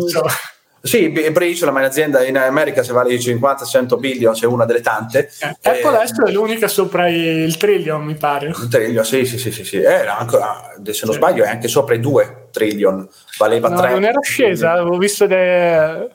sì, 0.86 1.08
Bridge, 1.10 1.70
ma 1.70 1.80
un'azienda 1.80 2.24
in 2.24 2.38
America 2.38 2.82
se 2.82 2.92
vale 2.92 3.14
50-100 3.16 3.98
billion, 3.98 4.32
c'è 4.32 4.46
una 4.46 4.64
delle 4.64 4.80
tante. 4.80 5.30
Eh, 5.40 5.56
Apple 5.62 5.92
eh, 5.92 5.96
adesso 5.96 6.24
è 6.24 6.30
l'unica 6.30 6.68
sopra 6.68 7.08
il 7.08 7.56
trillion, 7.56 8.04
mi 8.04 8.14
pare. 8.14 8.48
Il 8.48 8.68
trillion, 8.70 9.04
sì, 9.04 9.24
sì, 9.24 9.38
sì, 9.38 9.50
sì. 9.50 9.64
sì. 9.64 9.76
Era 9.78 10.18
anche, 10.18 10.36
ah, 10.36 10.74
se 10.90 11.06
non 11.06 11.14
sbaglio 11.14 11.44
è 11.44 11.48
anche 11.48 11.68
sopra 11.68 11.94
i 11.94 12.00
2 12.00 12.48
trillion, 12.50 13.06
valeva 13.38 13.68
no, 13.68 13.80
3. 13.80 13.90
Non 13.90 14.04
era 14.04 14.20
scesa, 14.20 14.72
avevo 14.72 14.96
visto 14.96 15.26
de... 15.26 15.36
era 15.36 16.08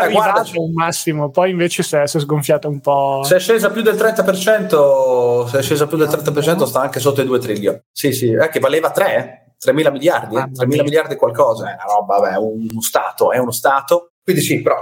eh, 0.00 0.04
arrivata 0.04 0.44
un 0.54 0.72
massimo, 0.72 1.30
poi 1.30 1.50
invece 1.50 1.82
si 1.82 1.96
è, 1.96 2.06
si 2.06 2.18
è, 2.18 2.20
sgonfiata 2.20 2.68
un 2.68 2.80
po'. 2.80 3.22
Se 3.24 3.36
è 3.36 3.40
scesa 3.40 3.70
più 3.70 3.82
del 3.82 3.94
30%, 3.94 5.48
se 5.48 5.58
è 5.58 5.62
scesa 5.62 5.86
più 5.86 5.96
del 5.96 6.08
30% 6.08 6.64
sta 6.64 6.80
anche 6.80 7.00
sotto 7.00 7.22
i 7.22 7.24
2 7.24 7.38
trillion. 7.38 7.80
Sì, 7.92 8.12
sì, 8.12 8.32
è 8.32 8.48
che 8.48 8.60
valeva 8.60 8.90
3, 8.90 9.49
3 9.60 9.74
mila 9.74 9.90
miliardi, 9.90 10.36
ah, 10.36 10.48
3 10.50 10.66
mila 10.66 10.82
miliardi 10.82 11.16
qualcosa, 11.16 11.68
è 11.68 11.74
una 11.74 11.94
roba, 11.94 12.18
vabbè, 12.18 12.36
uno 12.38 12.80
Stato, 12.80 13.30
è 13.30 13.36
uno 13.36 13.50
Stato. 13.50 14.12
Quindi 14.24 14.40
sì, 14.40 14.62
però... 14.62 14.80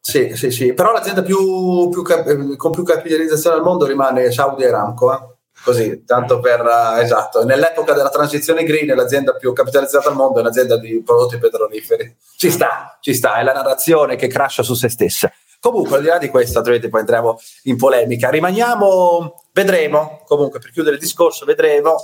Sì, 0.00 0.36
sì, 0.36 0.50
sì, 0.50 0.72
però 0.72 0.92
l'azienda 0.92 1.22
più, 1.22 1.88
più 1.88 2.02
cap- 2.02 2.56
con 2.56 2.70
più 2.72 2.82
capitalizzazione 2.82 3.56
al 3.56 3.62
mondo 3.62 3.86
rimane 3.86 4.32
Saudi 4.32 4.64
Aramco, 4.64 5.12
eh? 5.12 5.36
così, 5.62 6.04
tanto 6.04 6.40
per, 6.40 6.60
uh, 6.60 7.00
esatto, 7.00 7.44
nell'epoca 7.44 7.92
della 7.92 8.08
transizione 8.08 8.64
green 8.64 8.94
l'azienda 8.94 9.34
più 9.34 9.52
capitalizzata 9.52 10.08
al 10.08 10.16
mondo 10.16 10.38
è 10.38 10.40
un'azienda 10.42 10.76
di 10.78 11.02
prodotti 11.04 11.38
petroliferi. 11.38 12.16
Ci 12.36 12.50
sta, 12.50 12.98
ci 13.00 13.14
sta, 13.14 13.36
è 13.36 13.44
la 13.44 13.52
narrazione 13.52 14.16
che 14.16 14.26
crasha 14.26 14.62
su 14.64 14.74
se 14.74 14.88
stessa. 14.88 15.30
Comunque, 15.60 15.96
al 15.96 16.02
di 16.02 16.08
là 16.08 16.18
di 16.18 16.28
questo, 16.28 16.58
altrimenti 16.58 16.88
poi 16.88 17.00
entriamo 17.00 17.38
in 17.64 17.76
polemica. 17.76 18.28
Rimaniamo, 18.28 19.42
vedremo, 19.52 20.22
comunque 20.24 20.58
per 20.58 20.70
chiudere 20.70 20.96
il 20.96 21.00
discorso, 21.00 21.44
vedremo 21.44 21.96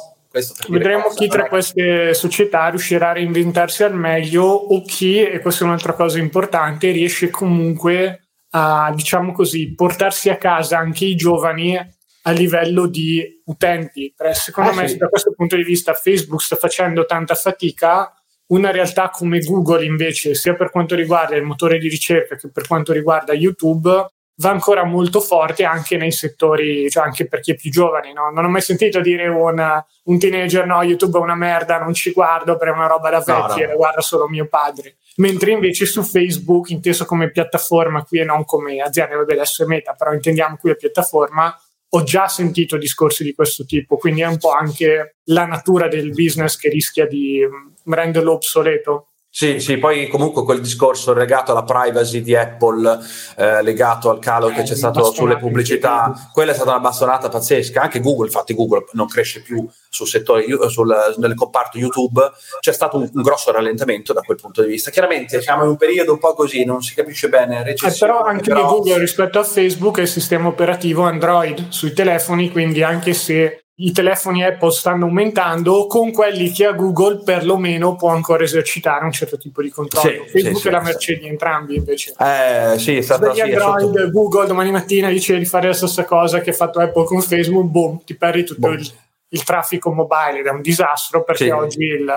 Vedremo 0.68 1.08
chi 1.14 1.28
tra 1.28 1.48
queste 1.48 2.14
società 2.14 2.68
riuscirà 2.68 3.10
a 3.10 3.12
reinventarsi 3.12 3.82
al 3.82 3.94
meglio 3.94 4.44
o 4.44 4.82
chi, 4.82 5.22
e 5.22 5.40
questa 5.40 5.64
è 5.64 5.66
un'altra 5.66 5.92
cosa 5.92 6.18
importante, 6.18 6.90
riesce 6.90 7.28
comunque 7.30 8.28
a, 8.50 8.92
diciamo 8.94 9.32
così, 9.32 9.74
portarsi 9.74 10.30
a 10.30 10.36
casa 10.36 10.78
anche 10.78 11.04
i 11.04 11.14
giovani 11.14 11.76
a 12.22 12.30
livello 12.30 12.86
di 12.86 13.42
utenti. 13.46 14.14
Secondo 14.32 14.70
ah, 14.70 14.74
me, 14.74 14.88
sì. 14.88 14.96
da 14.96 15.08
questo 15.08 15.32
punto 15.36 15.56
di 15.56 15.64
vista, 15.64 15.92
Facebook 15.92 16.40
sta 16.40 16.56
facendo 16.56 17.04
tanta 17.04 17.34
fatica. 17.34 18.12
Una 18.46 18.70
realtà 18.70 19.08
come 19.08 19.40
Google, 19.40 19.84
invece, 19.84 20.34
sia 20.34 20.54
per 20.54 20.70
quanto 20.70 20.94
riguarda 20.94 21.36
il 21.36 21.42
motore 21.42 21.78
di 21.78 21.88
ricerca 21.88 22.36
che 22.36 22.50
per 22.50 22.66
quanto 22.66 22.92
riguarda 22.92 23.32
YouTube, 23.32 24.10
va 24.36 24.50
ancora 24.50 24.84
molto 24.84 25.20
forte 25.20 25.64
anche 25.64 25.96
nei 25.96 26.12
settori, 26.12 26.88
cioè 26.90 27.04
anche 27.04 27.26
per 27.26 27.40
chi 27.40 27.52
è 27.52 27.54
più 27.54 27.70
giovane. 27.70 28.12
No? 28.12 28.30
Non 28.30 28.44
ho 28.44 28.48
mai 28.48 28.62
sentito 28.62 29.00
dire 29.00 29.28
una, 29.28 29.84
un 30.04 30.18
teenager: 30.18 30.66
no, 30.66 30.82
YouTube 30.82 31.18
è 31.18 31.20
una 31.20 31.34
merda, 31.34 31.78
non 31.78 31.92
ci 31.94 32.12
guardo 32.12 32.56
per 32.56 32.70
una 32.70 32.86
roba 32.86 33.10
da 33.10 33.18
vecchia, 33.18 33.66
no, 33.66 33.72
no. 33.72 33.76
guarda 33.76 34.00
solo 34.00 34.28
mio 34.28 34.46
padre. 34.46 34.96
Mentre 35.16 35.50
invece 35.50 35.84
su 35.84 36.02
Facebook, 36.02 36.70
inteso 36.70 37.04
come 37.04 37.30
piattaforma 37.30 38.02
qui 38.04 38.20
e 38.20 38.24
non 38.24 38.44
come 38.44 38.80
azienda, 38.80 39.16
vabbè, 39.16 39.34
adesso 39.34 39.64
è 39.64 39.66
meta, 39.66 39.92
però 39.92 40.12
intendiamo 40.12 40.56
qui 40.56 40.70
la 40.70 40.76
piattaforma. 40.76 41.54
Ho 41.94 42.02
già 42.04 42.26
sentito 42.26 42.78
discorsi 42.78 43.22
di 43.22 43.34
questo 43.34 43.66
tipo, 43.66 43.98
quindi 43.98 44.22
è 44.22 44.26
un 44.26 44.38
po' 44.38 44.52
anche 44.52 45.16
la 45.24 45.44
natura 45.44 45.88
del 45.88 46.08
business 46.08 46.56
che 46.56 46.70
rischia 46.70 47.06
di 47.06 47.46
mm, 47.46 47.92
renderlo 47.92 48.32
obsoleto. 48.32 49.08
Sì, 49.34 49.60
sì, 49.60 49.78
poi 49.78 50.08
comunque 50.08 50.44
quel 50.44 50.60
discorso 50.60 51.14
legato 51.14 51.52
alla 51.52 51.64
privacy 51.64 52.20
di 52.20 52.36
Apple, 52.36 52.98
eh, 53.38 53.62
legato 53.62 54.10
al 54.10 54.18
calo 54.18 54.50
eh, 54.50 54.52
che 54.52 54.62
c'è 54.62 54.74
stato 54.74 55.10
sulle 55.10 55.38
pubblicità, 55.38 56.28
quella 56.30 56.50
è 56.50 56.54
stata 56.54 56.72
una 56.72 56.80
bastonata 56.80 57.30
pazzesca. 57.30 57.80
Anche 57.80 58.00
Google, 58.00 58.26
infatti, 58.26 58.52
Google 58.52 58.84
non 58.92 59.06
cresce 59.06 59.40
più 59.40 59.66
sul 59.88 60.06
settore, 60.06 60.44
sul, 60.68 61.14
nel 61.16 61.34
comparto 61.34 61.78
YouTube, 61.78 62.20
c'è 62.60 62.74
stato 62.74 62.98
un, 62.98 63.08
un, 63.10 63.22
grosso 63.22 63.50
rallentamento 63.50 64.12
da 64.12 64.20
quel 64.20 64.36
punto 64.36 64.60
di 64.60 64.68
vista. 64.68 64.90
Chiaramente 64.90 65.40
siamo 65.40 65.62
in 65.62 65.70
un 65.70 65.76
periodo 65.78 66.12
un 66.12 66.18
po' 66.18 66.34
così, 66.34 66.66
non 66.66 66.82
si 66.82 66.94
capisce 66.94 67.30
bene. 67.30 67.64
Eh, 67.64 67.96
però 67.98 68.20
anche 68.24 68.52
però... 68.52 68.66
Google 68.66 68.98
rispetto 68.98 69.38
a 69.38 69.44
Facebook 69.44 69.96
è 69.96 70.02
il 70.02 70.08
sistema 70.08 70.48
operativo 70.48 71.04
Android 71.04 71.70
sui 71.70 71.94
telefoni, 71.94 72.50
quindi 72.50 72.82
anche 72.82 73.14
se 73.14 73.61
i 73.76 73.90
telefoni 73.90 74.44
Apple 74.44 74.70
stanno 74.70 75.06
aumentando, 75.06 75.86
con 75.86 76.12
quelli 76.12 76.50
che 76.50 76.66
ha 76.66 76.72
Google 76.72 77.22
perlomeno 77.24 77.96
può 77.96 78.10
ancora 78.10 78.44
esercitare 78.44 79.04
un 79.04 79.12
certo 79.12 79.38
tipo 79.38 79.62
di 79.62 79.70
controllo. 79.70 80.24
Sì, 80.24 80.30
Facebook 80.30 80.60
sì, 80.60 80.68
è 80.68 80.70
la 80.70 80.82
merce 80.82 81.18
di 81.18 81.26
entrambi 81.26 81.76
invece. 81.76 82.14
Eh, 82.18 82.78
sì, 82.78 82.96
è 82.96 83.00
stato, 83.00 83.32
sì, 83.32 83.40
Android, 83.40 83.80
sotto... 83.80 84.10
Google 84.10 84.46
domani 84.46 84.70
mattina 84.70 85.08
dice 85.08 85.38
di 85.38 85.46
fare 85.46 85.68
la 85.68 85.72
stessa 85.72 86.04
cosa 86.04 86.40
che 86.40 86.50
ha 86.50 86.54
fatto 86.54 86.80
Apple 86.80 87.04
con 87.04 87.22
Facebook, 87.22 87.70
boom, 87.70 88.04
ti 88.04 88.14
perdi 88.14 88.44
tutto 88.44 88.68
il, 88.68 88.86
il, 89.28 89.42
traffico 89.42 89.90
mobile 89.90 90.40
ed 90.40 90.46
è 90.46 90.50
un 90.50 90.60
disastro 90.60 91.24
perché 91.24 91.50
oggi 91.50 91.84
il, 91.84 92.12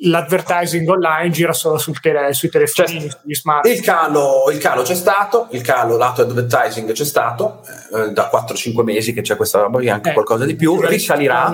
l'advertising 0.00 0.86
online 0.88 1.30
gira 1.30 1.52
solo 1.52 1.78
sul 1.78 1.98
tele, 2.00 2.32
sui 2.34 2.48
telefoni, 2.50 3.00
cioè, 3.00 3.10
sugli 3.10 3.34
smart. 3.34 3.66
Il 3.66 3.80
calo, 3.80 4.50
il 4.50 4.58
calo, 4.58 4.82
c'è 4.82 4.94
stato, 4.94 5.48
il 5.50 5.62
calo 5.62 5.96
lato 5.96 6.22
advertising 6.22 6.92
c'è 6.92 7.04
stato, 7.04 7.62
eh, 7.94 8.10
da 8.10 8.30
4-5 8.32 8.82
mesi 8.82 9.12
che 9.12 9.22
c'è 9.22 9.36
questa 9.36 9.60
roba, 9.60 9.78
anche 9.90 10.10
eh, 10.10 10.12
qualcosa 10.12 10.44
di 10.44 10.54
più, 10.54 10.80
risalirà. 10.80 11.50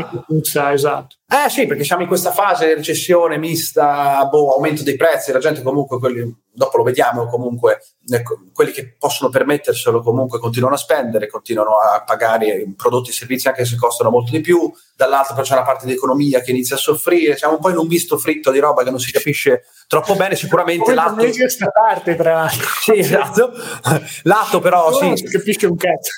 Esatto. 0.73 1.17
Eh 1.29 1.49
sì, 1.49 1.67
perché 1.67 1.85
siamo 1.85 2.03
in 2.03 2.09
questa 2.09 2.33
fase 2.33 2.67
di 2.67 2.75
recessione 2.75 3.39
mista, 3.39 4.27
boh, 4.31 4.55
aumento 4.55 4.83
dei 4.83 4.97
prezzi, 4.97 5.33
la 5.33 5.39
gente 5.39 5.63
comunque, 5.63 5.99
quelli, 5.99 6.35
dopo 6.55 6.77
lo 6.77 6.83
vediamo 6.83 7.27
comunque, 7.27 7.83
ecco, 8.07 8.41
quelli 8.53 8.73
che 8.73 8.95
possono 8.99 9.31
permetterselo 9.31 10.03
comunque 10.03 10.39
continuano 10.39 10.75
a 10.75 10.79
spendere, 10.79 11.27
continuano 11.27 11.79
a 11.79 12.03
pagare 12.05 12.73
prodotti 12.77 13.11
e 13.11 13.13
servizi 13.13 13.49
anche 13.49 13.65
se 13.65 13.77
costano 13.77 14.11
molto 14.11 14.31
di 14.31 14.41
più, 14.41 14.71
dall'altro 14.95 15.35
poi 15.35 15.45
c'è 15.45 15.55
una 15.55 15.65
parte 15.65 15.87
di 15.87 15.93
economia 15.93 16.41
che 16.41 16.51
inizia 16.51 16.77
a 16.77 16.79
soffrire, 16.79 17.37
siamo 17.37 17.55
un 17.55 17.61
po' 17.61 17.71
in 17.71 17.79
un 17.79 17.87
visto 17.87 18.19
fritto 18.19 18.51
di 18.51 18.59
roba 18.59 18.83
che 18.85 18.91
non 18.91 19.01
si 19.01 19.11
capisce 19.11 19.65
troppo 19.87 20.15
bene, 20.15 20.37
sicuramente 20.37 20.95
lato... 20.95 21.15
questa 21.15 21.71
parte 21.71 22.15
tra 22.15 22.35
l'altro. 22.35 22.69
Sì, 22.83 22.99
esatto. 22.99 23.53
lato 24.25 24.61
però... 24.61 24.93
sì. 24.93 25.07
Non 25.07 25.17
si 25.17 25.25
capisce 25.25 25.67
un 25.67 25.77
cazzo. 25.77 26.11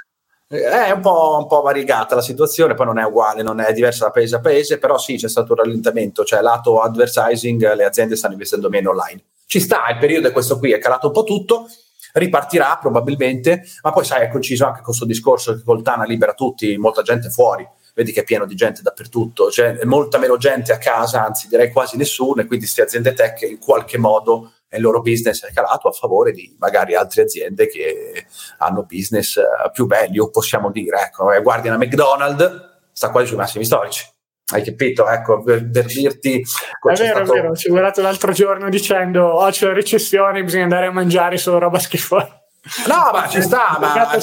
È 0.46 0.90
un 0.90 1.00
po', 1.00 1.38
un 1.40 1.46
po', 1.46 1.62
variegata 1.62 2.14
la 2.14 2.22
situazione, 2.22 2.74
poi 2.74 2.86
non 2.86 2.98
è 2.98 3.04
uguale, 3.04 3.42
non 3.42 3.60
è 3.60 3.72
diversa 3.72 4.04
da 4.04 4.10
paese 4.10 4.36
a 4.36 4.40
paese, 4.40 4.78
però 4.78 4.98
sì, 4.98 5.16
c'è 5.16 5.28
stato 5.28 5.52
un 5.52 5.58
rallentamento, 5.58 6.22
cioè 6.22 6.42
lato 6.42 6.80
advertising, 6.80 7.74
le 7.74 7.84
aziende 7.84 8.14
stanno 8.14 8.34
investendo 8.34 8.68
meno 8.68 8.90
online. 8.90 9.22
Ci 9.46 9.61
sta, 9.61 9.88
il 9.90 9.98
periodo 9.98 10.28
è 10.28 10.33
questo 10.33 10.59
qui, 10.59 10.72
è 10.72 10.78
calato 10.78 11.09
un 11.09 11.12
po' 11.12 11.24
tutto, 11.24 11.66
ripartirà 12.14 12.78
probabilmente, 12.80 13.64
ma 13.83 13.92
poi 13.92 14.04
sai, 14.04 14.24
è 14.24 14.28
coinciso 14.28 14.64
anche 14.64 14.78
con 14.78 14.87
questo 14.87 15.04
discorso 15.04 15.54
che 15.54 15.62
Coltana 15.62 16.04
libera 16.04 16.33
tutti, 16.33 16.76
molta 16.76 17.02
gente 17.02 17.28
fuori, 17.28 17.66
vedi 17.94 18.12
che 18.12 18.20
è 18.20 18.24
pieno 18.24 18.46
di 18.46 18.54
gente 18.54 18.83
dappertutto, 18.83 19.46
c'è 19.46 19.85
molta 19.85 20.18
meno 20.18 20.37
gente 20.37 20.72
a 20.72 20.78
casa, 20.78 21.24
anzi 21.24 21.48
direi 21.48 21.70
quasi 21.70 21.96
nessuno, 21.96 22.40
e 22.40 22.46
quindi 22.46 22.64
queste 22.64 22.83
aziende 22.83 23.14
tech 23.14 23.42
in 23.42 23.59
qualche 23.59 23.98
modo 23.98 24.52
il 24.70 24.80
loro 24.80 25.00
business 25.00 25.44
è 25.44 25.52
calato 25.52 25.88
a 25.88 25.92
favore 25.92 26.33
di 26.33 26.54
magari 26.59 26.94
altre 26.94 27.22
aziende 27.22 27.68
che 27.68 28.26
hanno 28.59 28.83
business 28.83 29.37
eh, 29.37 29.44
più 29.72 29.87
belli, 29.87 30.18
o 30.18 30.30
possiamo 30.30 30.70
dire, 30.70 31.02
ecco, 31.02 31.33
eh, 31.33 31.40
guardi 31.42 31.68
una 31.68 31.78
McDonald's, 31.78 32.72
sta 32.92 33.11
quasi 33.11 33.28
sui 33.28 33.37
massimi 33.37 33.64
storici. 33.64 34.13
Hai 34.52 34.62
capito? 34.62 35.09
Ecco, 35.09 35.42
per, 35.42 35.70
per 35.70 35.87
dirti... 35.87 36.40
È 36.40 36.92
vero, 36.92 37.24
stato... 37.24 37.33
è 37.33 37.40
vero, 37.40 37.54
ci 37.54 37.68
ho 37.68 37.70
guardato 37.70 38.02
l'altro 38.02 38.33
giorno 38.33 38.68
dicendo 38.68 39.26
oh 39.26 39.50
c'è 39.50 39.66
la 39.66 39.72
recessione, 39.72 40.44
bisogna 40.44 40.64
andare 40.64 40.87
a 40.87 40.92
mangiare 40.92 41.38
solo 41.38 41.59
roba 41.59 41.78
schifosa. 41.78 42.40
No, 42.87 43.11
ma 43.12 43.28
ci 43.28 43.42
sta, 43.42 43.76
ma 43.80 44.18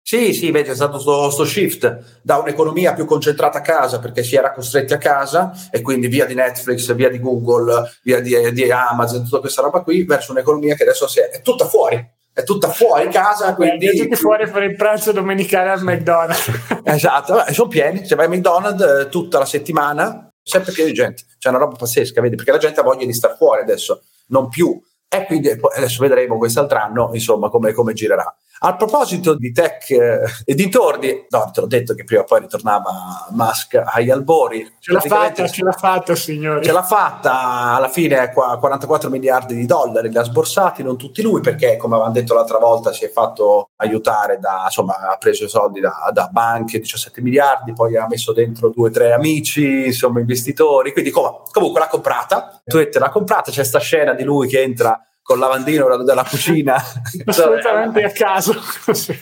sì, 0.00 0.32
sì, 0.32 0.46
invece 0.46 0.72
è 0.72 0.74
stato 0.74 0.98
questo 0.98 1.44
shift 1.44 2.20
da 2.22 2.38
un'economia 2.38 2.94
più 2.94 3.04
concentrata 3.04 3.58
a 3.58 3.62
casa 3.62 3.98
perché 3.98 4.22
si 4.22 4.34
era 4.34 4.52
costretti 4.52 4.94
a 4.94 4.98
casa 4.98 5.52
e 5.70 5.80
quindi 5.82 6.06
via 6.06 6.24
di 6.24 6.34
Netflix, 6.34 6.92
via 6.94 7.10
di 7.10 7.20
Google, 7.20 7.90
via 8.02 8.20
di, 8.20 8.52
di 8.52 8.70
Amazon, 8.70 9.24
tutta 9.24 9.40
questa 9.40 9.62
roba 9.62 9.82
qui, 9.82 10.04
verso 10.04 10.32
un'economia 10.32 10.74
che 10.74 10.82
adesso 10.82 11.06
è, 11.06 11.28
è 11.36 11.42
tutta 11.42 11.66
fuori 11.66 12.20
è 12.32 12.42
tutta 12.44 12.68
fuori 12.68 13.08
casa. 13.08 13.54
Quindi... 13.54 13.88
È 13.88 13.96
tutti 13.96 14.16
fuori 14.16 14.44
a 14.44 14.46
fare 14.46 14.66
il 14.66 14.76
pranzo 14.76 15.12
domenicale 15.12 15.70
al 15.70 15.82
McDonald's. 15.82 16.50
esatto, 16.84 17.44
sono 17.52 17.68
pieni. 17.68 18.06
Se 18.06 18.14
vai 18.14 18.26
al 18.26 18.32
McDonald's 18.32 18.82
eh, 18.82 19.08
tutta 19.08 19.38
la 19.38 19.44
settimana, 19.44 20.30
sempre 20.42 20.72
pieno 20.72 20.88
di 20.88 20.94
gente. 20.94 21.24
C'è 21.38 21.48
una 21.48 21.58
roba 21.58 21.76
pazzesca, 21.76 22.20
vedi? 22.20 22.36
Perché 22.36 22.52
la 22.52 22.58
gente 22.58 22.80
ha 22.80 22.84
voglia 22.84 23.04
di 23.04 23.12
star 23.12 23.36
fuori 23.36 23.62
adesso, 23.62 24.02
non 24.28 24.48
più 24.48 24.80
e 25.14 25.26
quindi 25.26 25.50
adesso 25.50 26.00
vedremo 26.00 26.38
quest'altro 26.38 26.78
anno 26.78 27.10
insomma 27.12 27.50
come, 27.50 27.72
come 27.72 27.92
girerà. 27.92 28.34
A 28.64 28.76
proposito 28.76 29.34
di 29.34 29.50
tech 29.50 29.90
eh, 29.90 30.20
e 30.44 30.54
dintorni, 30.54 31.26
no, 31.30 31.50
te 31.52 31.60
l'ho 31.60 31.66
detto 31.66 31.94
che 31.94 32.04
prima 32.04 32.22
o 32.22 32.24
poi 32.24 32.40
ritornava 32.40 33.26
Musk 33.30 33.82
agli 33.84 34.08
albori. 34.08 34.74
Ce 34.78 34.92
l'ha 34.92 35.00
fatta, 35.00 35.48
ce 35.48 35.64
l'ha 35.64 35.72
fatta, 35.72 36.14
signori. 36.14 36.64
Ce 36.64 36.70
l'ha 36.70 36.84
fatta, 36.84 37.74
alla 37.74 37.88
fine 37.88 38.30
44 38.32 39.10
miliardi 39.10 39.56
di 39.56 39.66
dollari 39.66 40.10
li 40.10 40.16
ha 40.16 40.22
sborsati, 40.22 40.84
non 40.84 40.96
tutti 40.96 41.22
lui, 41.22 41.40
perché 41.40 41.76
come 41.76 41.94
avevamo 41.94 42.14
detto 42.14 42.34
l'altra 42.34 42.58
volta 42.58 42.92
si 42.92 43.04
è 43.04 43.10
fatto 43.10 43.70
aiutare 43.78 44.38
da, 44.38 44.62
insomma, 44.66 45.10
ha 45.10 45.16
preso 45.16 45.42
i 45.42 45.48
soldi 45.48 45.80
da, 45.80 46.08
da 46.12 46.28
banche, 46.30 46.78
17 46.78 47.20
miliardi, 47.20 47.72
poi 47.72 47.96
ha 47.96 48.06
messo 48.08 48.32
dentro 48.32 48.68
due 48.68 48.90
o 48.90 48.92
tre 48.92 49.12
amici, 49.12 49.86
insomma, 49.86 50.20
investitori, 50.20 50.92
quindi 50.92 51.10
com- 51.10 51.42
comunque 51.50 51.80
l'ha 51.80 51.88
comprata, 51.88 52.62
Twitter 52.64 53.00
l'ha 53.00 53.10
comprata, 53.10 53.50
c'è 53.50 53.64
sta 53.64 53.80
scena 53.80 54.14
di 54.14 54.22
lui 54.22 54.46
che 54.46 54.62
entra 54.62 55.04
col 55.22 55.38
lavandino 55.38 56.02
della 56.02 56.24
cucina. 56.24 56.76
assolutamente 57.24 58.02
a 58.02 58.10
caso. 58.10 58.60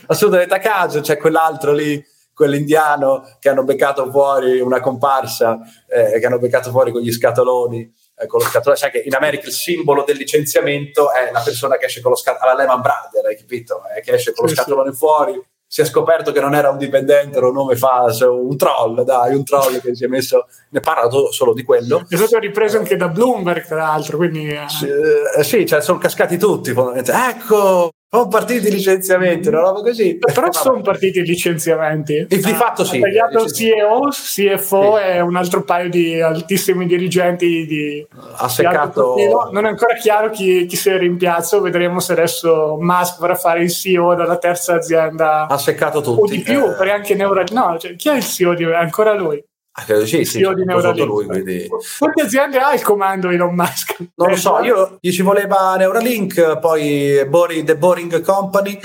assolutamente 0.06 0.54
a 0.54 0.58
caso, 0.58 1.00
c'è 1.00 1.16
quell'altro 1.16 1.72
lì, 1.72 2.02
quell'indiano 2.32 3.36
che 3.38 3.48
hanno 3.48 3.64
beccato 3.64 4.10
fuori 4.10 4.60
una 4.60 4.80
comparsa, 4.80 5.58
eh, 5.86 6.18
che 6.18 6.26
hanno 6.26 6.38
beccato 6.38 6.70
fuori 6.70 6.90
con 6.90 7.02
gli 7.02 7.12
scatoloni. 7.12 7.92
Eh, 8.16 8.26
con 8.26 8.40
lo 8.40 8.46
scatolone, 8.46 8.76
sai 8.76 8.90
che 8.90 9.02
in 9.04 9.14
America 9.14 9.46
il 9.46 9.52
simbolo 9.52 10.04
del 10.04 10.16
licenziamento 10.16 11.10
è 11.12 11.30
la 11.30 11.40
persona 11.40 11.76
che 11.76 11.86
esce 11.86 12.00
con 12.00 12.10
lo 12.10 12.16
scatolone, 12.16 12.50
alla 12.50 12.60
Lehman 12.60 12.80
Brothers, 12.82 13.26
hai 13.26 13.36
capito? 13.36 13.82
Eh, 13.96 14.00
che 14.02 14.12
esce 14.12 14.32
con 14.32 14.46
lo 14.46 14.50
scatolone 14.54 14.92
fuori 14.92 15.40
si 15.72 15.82
è 15.82 15.84
scoperto 15.84 16.32
che 16.32 16.40
non 16.40 16.56
era 16.56 16.68
un 16.68 16.78
dipendente, 16.78 17.36
era 17.36 17.46
un 17.46 17.54
nome 17.54 17.76
falso, 17.76 18.34
un 18.44 18.56
troll, 18.56 19.02
dai, 19.02 19.36
un 19.36 19.44
troll 19.44 19.80
che 19.80 19.94
si 19.94 20.02
è 20.02 20.08
messo, 20.08 20.48
ne 20.70 20.80
parla 20.80 21.08
solo 21.30 21.52
di 21.52 21.62
quello. 21.62 22.04
È 22.08 22.16
stato 22.16 22.40
ripreso 22.40 22.76
anche 22.76 22.96
da 22.96 23.06
Bloomberg, 23.06 23.64
tra 23.64 23.76
l'altro, 23.76 24.16
quindi... 24.16 24.48
Eh. 24.48 24.64
Sì, 24.66 24.88
eh, 24.88 25.44
sì 25.44 25.64
cioè 25.66 25.80
sono 25.80 25.98
cascati 25.98 26.38
tutti, 26.38 26.70
ecco, 26.70 27.90
sono 28.12 28.26
partiti 28.26 28.66
i 28.66 28.70
licenziamenti, 28.72 29.46
una 29.48 29.60
roba 29.60 29.82
così. 29.82 30.18
Però 30.18 30.50
sono 30.50 30.80
partiti 30.80 31.20
i 31.20 31.24
licenziamenti. 31.24 32.16
E 32.16 32.26
di 32.26 32.52
fatto 32.54 32.84
sì. 32.84 32.96
Ha 32.96 33.02
tagliato 33.02 33.48
CEO, 33.48 34.08
CFO 34.10 34.96
sì. 34.96 35.02
e 35.04 35.20
un 35.20 35.36
altro 35.36 35.62
paio 35.62 35.88
di 35.88 36.20
altissimi 36.20 36.86
dirigenti 36.86 37.64
di... 37.66 38.04
Ha 38.36 38.48
seccato... 38.48 39.14
non 39.52 39.64
è 39.64 39.68
ancora 39.68 39.94
chiaro 39.94 40.30
chi, 40.30 40.66
chi 40.66 40.74
sia 40.74 40.94
il 40.94 41.00
rimpiazzo, 41.00 41.60
vedremo 41.60 42.00
se 42.00 42.12
adesso 42.12 42.76
Musk 42.80 43.20
vorrà 43.20 43.36
fare 43.36 43.62
il 43.62 43.70
CEO 43.70 44.16
della 44.16 44.38
terza 44.38 44.74
azienda. 44.74 45.46
Ha 45.46 45.58
seccato 45.58 46.00
tutti. 46.00 46.20
O 46.20 46.26
di 46.26 46.40
più, 46.40 46.64
eh. 46.64 46.74
perché 46.74 46.90
anche 46.90 47.14
Neuralink... 47.14 47.52
No, 47.52 47.78
cioè, 47.78 47.94
chi 47.94 48.08
è 48.08 48.16
il 48.16 48.24
CEO 48.24 48.54
di... 48.54 48.64
È 48.64 48.74
ancora 48.74 49.14
lui. 49.14 49.40
Ah, 49.72 49.84
credo 49.84 50.04
sì, 50.04 50.24
sì, 50.24 50.38
di 50.38 50.64
Neuralink. 50.64 51.06
Lui, 51.06 51.26
quindi... 51.26 51.68
Quante 51.98 52.22
aziende 52.22 52.58
ha 52.58 52.74
il 52.74 52.82
comando 52.82 53.30
Elon 53.30 53.54
Musk? 53.54 53.98
Non 54.16 54.30
lo 54.30 54.36
so, 54.36 54.58
io 54.60 54.98
gli 55.00 55.12
ci 55.12 55.22
voleva 55.22 55.76
Neuralink, 55.76 56.58
poi 56.58 57.24
Boring, 57.28 57.64
The 57.64 57.76
Boring 57.76 58.20
Company, 58.20 58.80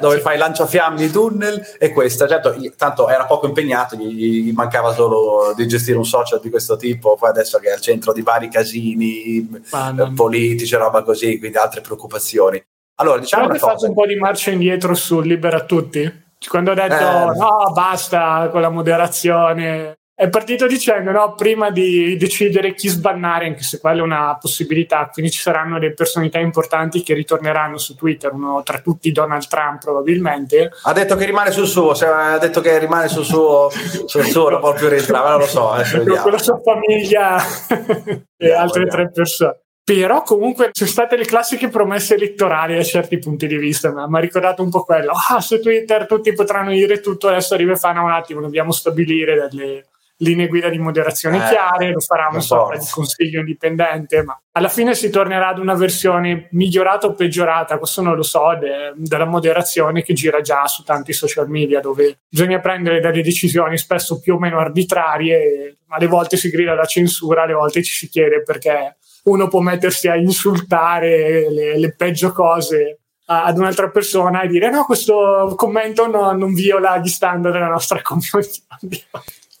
dove 0.00 0.20
fai 0.20 0.38
lanciafiamme 0.38 1.10
tunnel 1.10 1.60
e 1.78 1.90
questa. 1.90 2.28
Certo, 2.28 2.54
tanto 2.76 3.08
era 3.08 3.26
poco 3.26 3.46
impegnato, 3.46 3.96
gli, 3.96 4.52
mancava 4.52 4.92
solo 4.92 5.52
di 5.56 5.66
gestire 5.66 5.98
un 5.98 6.06
social 6.06 6.40
di 6.40 6.48
questo 6.48 6.76
tipo, 6.76 7.16
poi 7.16 7.30
adesso 7.30 7.58
che 7.58 7.70
è 7.70 7.72
al 7.72 7.80
centro 7.80 8.12
di 8.12 8.22
vari 8.22 8.48
casini 8.48 9.38
eh, 9.38 10.12
politici, 10.14 10.76
roba 10.76 11.02
così, 11.02 11.40
quindi 11.40 11.56
altre 11.56 11.80
preoccupazioni. 11.80 12.64
Allora, 12.96 13.18
diciamo 13.18 13.46
Avete 13.46 13.58
fatto 13.58 13.86
un 13.86 13.94
po' 13.94 14.06
di 14.06 14.14
marcia 14.14 14.52
indietro 14.52 14.94
su 14.94 15.20
Libera 15.20 15.64
Tutti? 15.64 16.22
Quando 16.48 16.70
ha 16.70 16.74
detto 16.74 16.94
eh. 16.94 17.36
no, 17.36 17.72
basta 17.72 18.48
con 18.52 18.60
la 18.60 18.68
moderazione, 18.68 19.98
è 20.16 20.28
partito 20.28 20.68
dicendo 20.68 21.10
no, 21.10 21.34
prima 21.34 21.70
di 21.70 22.16
decidere 22.16 22.74
chi 22.74 22.86
sbannare, 22.86 23.46
anche 23.46 23.64
se 23.64 23.80
quella 23.80 23.98
è 23.98 24.02
una 24.02 24.38
possibilità, 24.40 25.10
quindi 25.12 25.32
ci 25.32 25.40
saranno 25.40 25.80
delle 25.80 25.92
personalità 25.92 26.38
importanti 26.38 27.02
che 27.02 27.14
ritorneranno 27.14 27.78
su 27.78 27.96
Twitter, 27.96 28.32
uno 28.32 28.62
tra 28.62 28.78
tutti 28.78 29.10
Donald 29.10 29.48
Trump 29.48 29.80
probabilmente. 29.80 30.70
Ha 30.84 30.92
detto 30.92 31.16
che 31.16 31.24
rimane 31.24 31.50
sul 31.50 31.66
suo, 31.66 31.90
ha 31.90 32.38
detto 32.38 32.60
che 32.60 32.78
rimane 32.78 33.08
sul 33.08 33.24
suo, 33.24 33.68
sul 33.70 34.24
suo 34.24 34.72
più 34.76 34.88
rientrare, 34.88 35.30
non 35.30 35.38
lo 35.40 35.46
so. 35.46 35.74
Con 36.22 36.30
la 36.30 36.38
sua 36.38 36.60
famiglia 36.62 37.42
e 38.38 38.52
altre 38.52 38.86
tre 38.86 39.10
persone. 39.10 39.62
Però 39.82 40.22
comunque 40.22 40.70
sono 40.72 40.88
state 40.88 41.16
le 41.16 41.26
classiche 41.26 41.68
promesse 41.68 42.14
elettorali 42.14 42.76
da 42.76 42.82
certi 42.84 43.18
punti 43.18 43.46
di 43.46 43.58
vista, 43.58 43.92
mi 43.92 44.16
ha 44.16 44.20
ricordato 44.20 44.62
un 44.62 44.70
po' 44.70 44.84
quello. 44.84 45.12
Ah, 45.28 45.40
su 45.40 45.60
Twitter 45.60 46.06
tutti 46.06 46.32
potranno 46.32 46.70
dire 46.70 47.00
tutto, 47.00 47.28
adesso 47.28 47.52
arriva 47.52 47.74
fanno 47.74 48.04
un 48.04 48.12
attimo, 48.12 48.40
dobbiamo 48.40 48.72
stabilire 48.72 49.48
delle 49.50 49.84
linee 50.18 50.46
guida 50.46 50.68
di 50.68 50.78
moderazione 50.78 51.36
eh, 51.36 51.48
chiare, 51.48 51.90
lo 51.90 52.00
farà 52.00 52.28
una 52.30 52.40
sorta 52.40 52.78
di 52.78 52.86
consiglio 52.90 53.40
indipendente, 53.40 54.22
ma 54.22 54.38
alla 54.52 54.68
fine 54.68 54.94
si 54.94 55.10
tornerà 55.10 55.48
ad 55.48 55.58
una 55.58 55.74
versione 55.74 56.48
migliorata 56.52 57.06
o 57.06 57.14
peggiorata, 57.14 57.78
questo 57.78 58.02
non 58.02 58.14
lo 58.14 58.22
so, 58.22 58.56
de, 58.58 58.92
della 58.96 59.24
moderazione 59.24 60.02
che 60.02 60.14
gira 60.14 60.40
già 60.40 60.66
su 60.66 60.84
tanti 60.84 61.12
social 61.12 61.48
media 61.48 61.80
dove 61.80 62.20
bisogna 62.28 62.60
prendere 62.60 63.00
delle 63.00 63.22
decisioni 63.22 63.76
spesso 63.76 64.20
più 64.20 64.34
o 64.34 64.38
meno 64.38 64.58
arbitrarie, 64.58 65.78
alle 65.88 66.06
volte 66.06 66.36
si 66.36 66.50
grida 66.50 66.74
la 66.74 66.84
censura, 66.84 67.42
alle 67.42 67.54
volte 67.54 67.82
ci 67.82 67.94
si 67.94 68.08
chiede 68.08 68.42
perché 68.42 68.96
uno 69.24 69.48
può 69.48 69.60
mettersi 69.60 70.08
a 70.08 70.16
insultare 70.16 71.50
le, 71.50 71.78
le 71.78 71.94
peggio 71.94 72.32
cose 72.32 72.98
ad 73.26 73.56
un'altra 73.56 73.88
persona 73.90 74.42
e 74.42 74.48
dire 74.48 74.70
no, 74.70 74.84
questo 74.84 75.54
commento 75.56 76.06
no, 76.06 76.32
non 76.32 76.52
viola 76.52 76.98
gli 76.98 77.08
standard 77.08 77.54
della 77.54 77.68
nostra 77.68 78.00
community. 78.02 78.62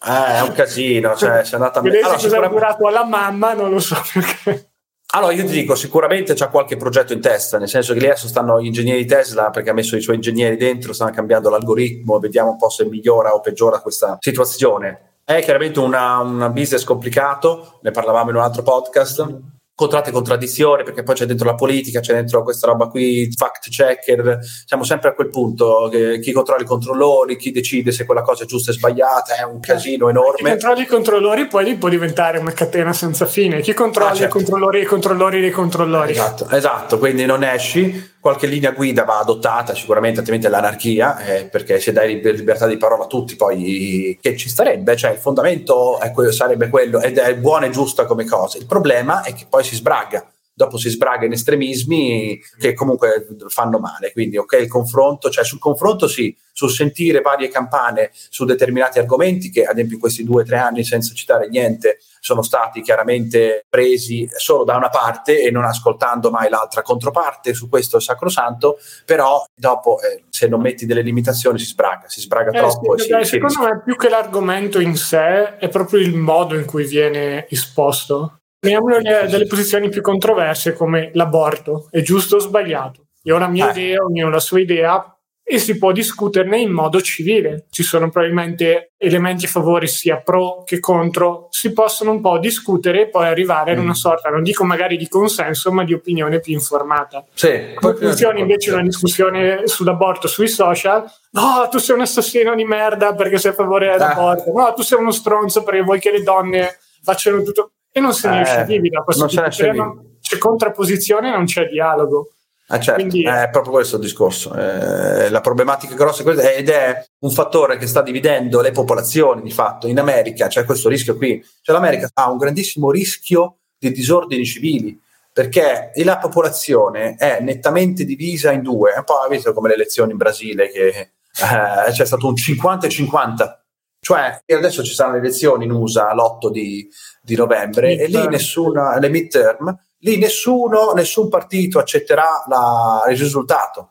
Eh, 0.06 0.36
è 0.36 0.40
un 0.42 0.52
casino, 0.52 1.16
cioè, 1.16 1.40
è 1.40 1.48
andata 1.52 1.80
a 1.80 1.82
me. 1.82 1.98
Allora, 1.98 2.18
sicuramente... 2.18 2.54
curato 2.54 2.86
alla 2.86 3.04
mamma, 3.04 3.54
non 3.54 3.70
lo 3.70 3.80
so 3.80 3.96
perché. 4.12 4.68
Allora, 5.14 5.32
io 5.32 5.44
ti 5.44 5.52
dico, 5.52 5.76
sicuramente 5.76 6.34
c'è 6.34 6.48
qualche 6.48 6.76
progetto 6.76 7.12
in 7.12 7.20
testa, 7.20 7.56
nel 7.56 7.68
senso 7.68 7.92
che 7.92 8.00
lì 8.00 8.06
adesso 8.06 8.26
stanno 8.26 8.60
gli 8.60 8.66
ingegneri 8.66 8.98
di 8.98 9.06
Tesla, 9.06 9.50
perché 9.50 9.70
ha 9.70 9.72
messo 9.72 9.96
i 9.96 10.00
suoi 10.00 10.16
ingegneri 10.16 10.56
dentro, 10.56 10.92
stanno 10.92 11.12
cambiando 11.12 11.50
l'algoritmo, 11.50 12.18
vediamo 12.18 12.50
un 12.50 12.56
po' 12.56 12.68
se 12.68 12.84
migliora 12.84 13.32
o 13.32 13.40
peggiora 13.40 13.78
questa 13.78 14.16
situazione. 14.18 15.18
È 15.24 15.40
chiaramente 15.40 15.78
un 15.78 16.50
business 16.52 16.82
complicato, 16.82 17.78
ne 17.82 17.92
parlavamo 17.92 18.30
in 18.30 18.36
un 18.36 18.42
altro 18.42 18.62
podcast, 18.62 19.40
contratti 19.74 20.12
contraddizioni 20.12 20.84
perché 20.84 21.02
poi 21.02 21.14
c'è 21.16 21.26
dentro 21.26 21.46
la 21.46 21.54
politica, 21.54 22.00
c'è 22.00 22.14
dentro 22.14 22.42
questa 22.42 22.68
roba 22.68 22.86
qui, 22.86 23.32
fact 23.36 23.68
checker, 23.70 24.38
siamo 24.64 24.84
sempre 24.84 25.08
a 25.08 25.14
quel 25.14 25.30
punto 25.30 25.88
che 25.90 26.20
chi 26.20 26.32
controlla 26.32 26.62
i 26.62 26.66
controllori, 26.66 27.36
chi 27.36 27.50
decide 27.50 27.90
se 27.90 28.04
quella 28.04 28.22
cosa 28.22 28.44
è 28.44 28.46
giusta 28.46 28.70
e 28.70 28.74
sbagliata, 28.74 29.36
è 29.36 29.42
un 29.42 29.60
casino 29.60 30.08
enorme. 30.08 30.36
Chi 30.36 30.48
controlla 30.50 30.80
i 30.80 30.86
controllori 30.86 31.46
poi 31.46 31.74
può 31.74 31.88
diventare 31.88 32.38
una 32.38 32.52
catena 32.52 32.92
senza 32.92 33.26
fine, 33.26 33.60
chi 33.60 33.74
controlla 33.74 34.10
ah, 34.10 34.14
certo. 34.14 34.38
i 34.38 34.40
controllori, 34.42 34.80
i 34.80 34.84
controllori 34.84 35.40
dei 35.40 35.50
controllori. 35.50 36.12
Esatto, 36.12 36.48
esatto, 36.50 36.98
quindi 36.98 37.26
non 37.26 37.42
esci, 37.42 38.12
qualche 38.24 38.46
linea 38.46 38.70
guida 38.70 39.04
va 39.04 39.18
adottata 39.18 39.74
sicuramente, 39.74 40.20
altrimenti 40.20 40.46
è 40.46 40.50
l'anarchia, 40.50 41.18
eh, 41.18 41.44
perché 41.44 41.78
se 41.78 41.92
dai 41.92 42.22
libertà 42.22 42.66
di 42.66 42.78
parola 42.78 43.04
a 43.04 43.06
tutti 43.06 43.36
poi 43.36 44.18
che 44.18 44.34
ci 44.34 44.48
starebbe, 44.48 44.96
cioè 44.96 45.10
il 45.10 45.18
fondamento 45.18 45.98
que- 46.14 46.32
sarebbe 46.32 46.70
quello 46.70 47.02
ed 47.02 47.18
è 47.18 47.36
buona 47.36 47.66
e 47.66 47.70
giusta 47.70 48.06
come 48.06 48.24
cosa, 48.24 48.56
il 48.56 48.64
problema 48.64 49.20
è 49.24 49.34
che 49.34 49.44
poi 49.46 49.62
si 49.62 49.74
sbraga 49.74 50.26
dopo 50.54 50.78
si 50.78 50.88
sbraga 50.88 51.26
in 51.26 51.32
estremismi 51.32 52.40
che 52.58 52.74
comunque 52.74 53.26
fanno 53.48 53.78
male. 53.78 54.12
Quindi, 54.12 54.36
ok, 54.36 54.52
il 54.60 54.68
confronto, 54.68 55.28
cioè 55.28 55.44
sul 55.44 55.58
confronto 55.58 56.06
sì, 56.06 56.34
sul 56.52 56.70
sentire 56.70 57.20
varie 57.20 57.48
campane 57.48 58.10
su 58.12 58.44
determinati 58.44 59.00
argomenti 59.00 59.50
che, 59.50 59.64
ad 59.64 59.74
esempio, 59.74 59.94
in 59.94 60.00
questi 60.00 60.22
due 60.22 60.42
o 60.42 60.44
tre 60.44 60.58
anni, 60.58 60.84
senza 60.84 61.12
citare 61.12 61.48
niente, 61.48 61.98
sono 62.20 62.42
stati 62.42 62.80
chiaramente 62.80 63.66
presi 63.68 64.26
solo 64.34 64.64
da 64.64 64.76
una 64.76 64.88
parte 64.88 65.42
e 65.42 65.50
non 65.50 65.64
ascoltando 65.64 66.30
mai 66.30 66.48
l'altra 66.48 66.82
controparte, 66.82 67.52
su 67.52 67.68
questo 67.68 67.98
è 67.98 68.00
sacrosanto, 68.00 68.78
però 69.04 69.44
dopo 69.54 70.00
eh, 70.00 70.24
se 70.30 70.46
non 70.46 70.60
metti 70.60 70.86
delle 70.86 71.02
limitazioni 71.02 71.58
si 71.58 71.66
sbraga, 71.66 72.08
si 72.08 72.20
sbraga 72.20 72.50
eh, 72.50 72.58
troppo. 72.58 72.96
Sì, 72.96 73.08
dai, 73.08 73.24
si, 73.24 73.32
secondo 73.32 73.54
si 73.54 73.60
me 73.60 73.82
più 73.84 73.96
che 73.96 74.08
l'argomento 74.08 74.78
in 74.80 74.96
sé 74.96 75.56
è 75.58 75.68
proprio 75.68 76.00
il 76.00 76.14
modo 76.14 76.56
in 76.56 76.64
cui 76.64 76.86
viene 76.86 77.46
esposto. 77.48 78.38
Prendiamo 78.70 79.26
delle 79.26 79.46
posizioni 79.46 79.88
più 79.88 80.00
controverse 80.00 80.72
come 80.72 81.10
l'aborto, 81.14 81.88
è 81.90 82.00
giusto 82.00 82.36
o 82.36 82.38
sbagliato. 82.38 83.06
Io 83.24 83.36
ho 83.36 83.38
la 83.38 83.48
mia 83.48 83.68
eh. 83.68 83.80
idea, 83.80 84.04
ognuno 84.04 84.28
ha 84.28 84.32
la 84.32 84.40
sua 84.40 84.60
idea, 84.60 85.14
e 85.46 85.58
si 85.58 85.76
può 85.76 85.92
discuterne 85.92 86.58
in 86.58 86.72
modo 86.72 87.02
civile. 87.02 87.66
Ci 87.68 87.82
sono 87.82 88.08
probabilmente 88.08 88.92
elementi 88.96 89.44
a 89.44 89.48
favore 89.48 89.86
sia 89.86 90.16
pro 90.16 90.62
che 90.64 90.80
contro, 90.80 91.48
si 91.50 91.74
possono 91.74 92.12
un 92.12 92.22
po' 92.22 92.38
discutere 92.38 93.02
e 93.02 93.08
poi 93.08 93.26
arrivare 93.26 93.72
ad 93.72 93.78
una 93.78 93.90
mm. 93.90 93.92
sorta, 93.92 94.30
non 94.30 94.42
dico 94.42 94.64
magari 94.64 94.96
di 94.96 95.06
consenso, 95.06 95.70
ma 95.70 95.84
di 95.84 95.92
opinione 95.92 96.40
più 96.40 96.54
informata. 96.54 97.22
Sì, 97.34 97.74
Come 97.74 97.94
funziona 97.94 98.38
invece 98.38 98.72
una 98.72 98.82
discussione 98.82 99.66
sull'aborto 99.66 100.26
sui 100.26 100.48
social? 100.48 101.04
No, 101.32 101.68
tu 101.70 101.76
sei 101.76 101.94
un 101.94 102.02
assassino 102.02 102.54
di 102.54 102.64
merda 102.64 103.14
perché 103.14 103.36
sei 103.36 103.50
a 103.50 103.54
favore 103.54 103.90
dell'aborto. 103.90 104.50
Ah. 104.56 104.62
No, 104.62 104.72
tu 104.72 104.82
sei 104.82 104.98
uno 104.98 105.12
stronzo 105.12 105.62
perché 105.62 105.82
vuoi 105.82 106.00
che 106.00 106.10
le 106.10 106.22
donne 106.22 106.78
facciano 107.02 107.42
tutto. 107.42 107.72
E 107.96 108.00
non 108.00 108.12
se 108.12 108.28
ne 108.28 108.62
eh, 108.62 108.64
vivi 108.64 108.88
da 108.88 109.02
questo 109.02 109.28
non 109.30 109.50
tipo. 109.50 110.02
C'è 110.20 110.36
contrapposizione, 110.36 111.30
non 111.30 111.44
c'è 111.44 111.68
dialogo. 111.68 112.30
Ah, 112.68 112.80
certo, 112.80 113.00
Quindi, 113.00 113.24
è 113.24 113.48
proprio 113.52 113.74
questo 113.74 113.96
il 113.96 114.02
discorso. 114.02 114.52
Eh, 114.52 115.30
la 115.30 115.40
problematica 115.40 115.94
grossa 115.94 116.22
è 116.22 116.24
questa 116.24 116.50
ed 116.50 116.70
è 116.70 117.06
un 117.20 117.30
fattore 117.30 117.76
che 117.76 117.86
sta 117.86 118.02
dividendo 118.02 118.60
le 118.60 118.72
popolazioni 118.72 119.42
di 119.42 119.52
fatto. 119.52 119.86
In 119.86 120.00
America 120.00 120.48
c'è 120.48 120.64
questo 120.64 120.88
rischio 120.88 121.16
qui. 121.16 121.40
Cioè 121.62 121.72
l'America 121.72 122.08
ha 122.12 122.28
un 122.32 122.38
grandissimo 122.38 122.90
rischio 122.90 123.58
di 123.78 123.92
disordini 123.92 124.44
civili 124.44 125.00
perché 125.32 125.92
la 126.02 126.18
popolazione 126.18 127.14
è 127.16 127.38
nettamente 127.42 128.04
divisa 128.04 128.50
in 128.50 128.62
due. 128.62 128.92
Un 128.96 129.04
po' 129.04 129.24
visto 129.30 129.52
come 129.52 129.68
le 129.68 129.74
elezioni 129.74 130.10
in 130.10 130.16
Brasile 130.16 130.68
che 130.68 130.88
eh, 130.88 131.92
c'è 131.92 132.04
stato 132.04 132.26
un 132.26 132.34
50 132.34 132.88
50. 132.88 133.63
Cioè, 134.04 134.42
adesso 134.54 134.84
ci 134.84 134.92
saranno 134.92 135.14
le 135.14 135.22
elezioni 135.22 135.64
in 135.64 135.70
USA 135.70 136.12
l'8 136.12 136.50
di, 136.50 136.86
di 137.22 137.36
novembre 137.36 137.96
midterm. 137.96 138.14
e 138.14 138.20
lì 138.20 138.28
nessuna, 138.28 138.98
le 138.98 139.08
midterm, 139.08 139.78
lì 140.00 140.18
nessuno, 140.18 140.92
nessun 140.92 141.30
partito 141.30 141.78
accetterà 141.78 142.44
la, 142.46 143.02
il 143.08 143.16
risultato. 143.16 143.88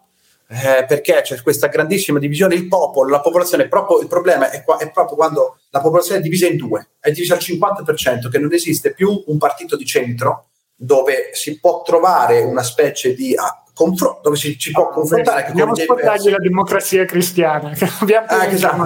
Eh, 0.48 0.86
perché 0.86 1.22
c'è 1.24 1.42
questa 1.42 1.66
grandissima 1.66 2.20
divisione, 2.20 2.54
il 2.54 2.68
popolo, 2.68 3.10
la 3.10 3.22
popolazione, 3.22 3.68
proprio, 3.68 4.02
il 4.02 4.08
problema 4.08 4.52
è, 4.52 4.64
qua, 4.64 4.78
è, 4.78 4.92
proprio 4.92 5.18
quando 5.18 5.58
la 5.72 5.82
popolazione 5.82 6.20
è 6.20 6.22
divisa 6.22 6.46
in 6.46 6.58
due, 6.58 6.90
è 7.00 7.10
divisa 7.10 7.34
al 7.34 7.40
50%, 7.40 8.30
che 8.30 8.38
non 8.38 8.54
esiste 8.54 8.94
più 8.94 9.24
un 9.26 9.40
partito 9.40 9.76
di 9.76 9.86
centro 9.86 10.50
dove 10.76 11.32
si 11.34 11.60
può 11.60 11.82
trovare 11.82 12.42
una 12.42 12.62
specie 12.62 13.16
di 13.16 13.34
ah, 13.36 13.63
confronto, 13.74 14.20
dove 14.24 14.36
si, 14.36 14.58
ci 14.58 14.72
può 14.72 14.90
confrontare. 14.90 15.46
Dobbiamo 15.48 15.76
scordargli 15.76 16.30
la 16.30 16.38
democrazia 16.38 17.06
cristiana, 17.06 17.70
che 17.72 17.90
abbiamo 18.00 18.28
ah, 18.28 18.46
esatto. 18.46 18.86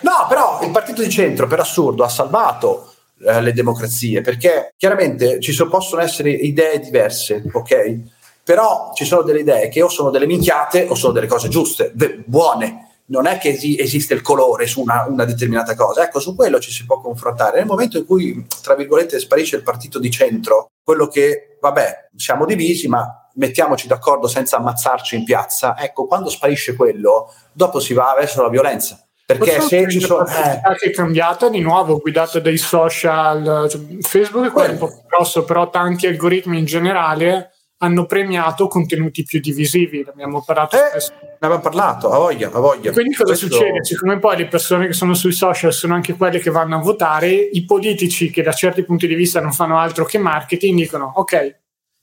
No, 0.00 0.26
però 0.28 0.60
il 0.62 0.70
partito 0.70 1.02
di 1.02 1.10
centro, 1.10 1.46
per 1.46 1.60
assurdo, 1.60 2.02
ha 2.04 2.08
salvato 2.08 2.92
eh, 3.24 3.40
le 3.40 3.52
democrazie, 3.52 4.20
perché 4.20 4.74
chiaramente 4.76 5.40
ci 5.40 5.52
so, 5.52 5.68
possono 5.68 6.02
essere 6.02 6.30
idee 6.30 6.80
diverse, 6.80 7.42
ok? 7.52 8.00
Però 8.44 8.90
ci 8.94 9.04
sono 9.04 9.22
delle 9.22 9.40
idee 9.40 9.68
che 9.68 9.82
o 9.82 9.88
sono 9.88 10.10
delle 10.10 10.26
minchiate 10.26 10.86
o 10.88 10.94
sono 10.94 11.12
delle 11.12 11.28
cose 11.28 11.48
giuste, 11.48 11.92
buone. 12.24 12.88
Non 13.04 13.26
è 13.26 13.36
che 13.38 13.50
esi- 13.50 13.78
esiste 13.78 14.14
il 14.14 14.22
colore 14.22 14.66
su 14.66 14.80
una, 14.80 15.04
una, 15.06 15.24
determinata 15.24 15.74
cosa. 15.74 16.02
Ecco, 16.04 16.18
su 16.18 16.34
quello 16.34 16.58
ci 16.58 16.70
si 16.72 16.86
può 16.86 17.00
confrontare. 17.00 17.58
Nel 17.58 17.66
momento 17.66 17.98
in 17.98 18.06
cui, 18.06 18.46
tra 18.62 18.74
virgolette, 18.74 19.18
sparisce 19.18 19.56
il 19.56 19.62
partito 19.62 19.98
di 19.98 20.10
centro, 20.10 20.70
quello 20.82 21.08
che, 21.08 21.58
vabbè, 21.60 22.08
siamo 22.16 22.46
divisi, 22.46 22.88
ma 22.88 23.21
mettiamoci 23.34 23.86
d'accordo 23.86 24.26
senza 24.26 24.56
ammazzarci 24.56 25.16
in 25.16 25.24
piazza. 25.24 25.76
Ecco, 25.78 26.06
quando 26.06 26.30
sparisce 26.30 26.74
quello, 26.74 27.32
dopo 27.52 27.80
si 27.80 27.94
va 27.94 28.14
verso 28.16 28.42
la 28.42 28.48
violenza. 28.48 29.04
Perché 29.24 29.60
se 29.60 29.88
ci 29.88 30.00
sono... 30.00 30.26
Eh. 30.26 30.60
è 30.60 30.90
cambiata 30.90 31.48
di 31.48 31.60
nuovo, 31.60 31.98
guidata 31.98 32.38
dai 32.40 32.58
social, 32.58 33.68
cioè, 33.70 33.80
Facebook 34.00 34.46
è 34.46 34.50
quello 34.50 34.72
un 34.72 34.78
po' 34.78 35.02
grosso, 35.06 35.44
però 35.44 35.70
tanti 35.70 36.06
algoritmi 36.06 36.58
in 36.58 36.64
generale 36.64 37.52
hanno 37.78 38.06
premiato 38.06 38.68
contenuti 38.68 39.24
più 39.24 39.40
divisivi, 39.40 40.02
ne 40.04 40.10
abbiamo 40.10 40.42
parlato 40.44 40.76
eh, 40.76 40.88
spesso. 40.90 41.12
Ne 41.20 41.36
abbiamo 41.40 41.60
parlato, 41.60 42.10
a 42.10 42.18
voglia, 42.18 42.48
a 42.48 42.60
voglia. 42.60 42.92
Quindi 42.92 43.14
cosa 43.14 43.34
Questo... 43.36 43.46
succede? 43.46 43.84
Siccome 43.84 44.18
poi 44.18 44.36
le 44.36 44.46
persone 44.46 44.86
che 44.86 44.92
sono 44.92 45.14
sui 45.14 45.32
social 45.32 45.72
sono 45.72 45.94
anche 45.94 46.14
quelle 46.14 46.38
che 46.38 46.50
vanno 46.50 46.76
a 46.76 46.80
votare, 46.80 47.30
i 47.30 47.64
politici 47.64 48.30
che 48.30 48.42
da 48.42 48.52
certi 48.52 48.84
punti 48.84 49.08
di 49.08 49.14
vista 49.14 49.40
non 49.40 49.52
fanno 49.52 49.78
altro 49.78 50.04
che 50.04 50.18
marketing 50.18 50.78
dicono 50.78 51.12
ok, 51.16 51.61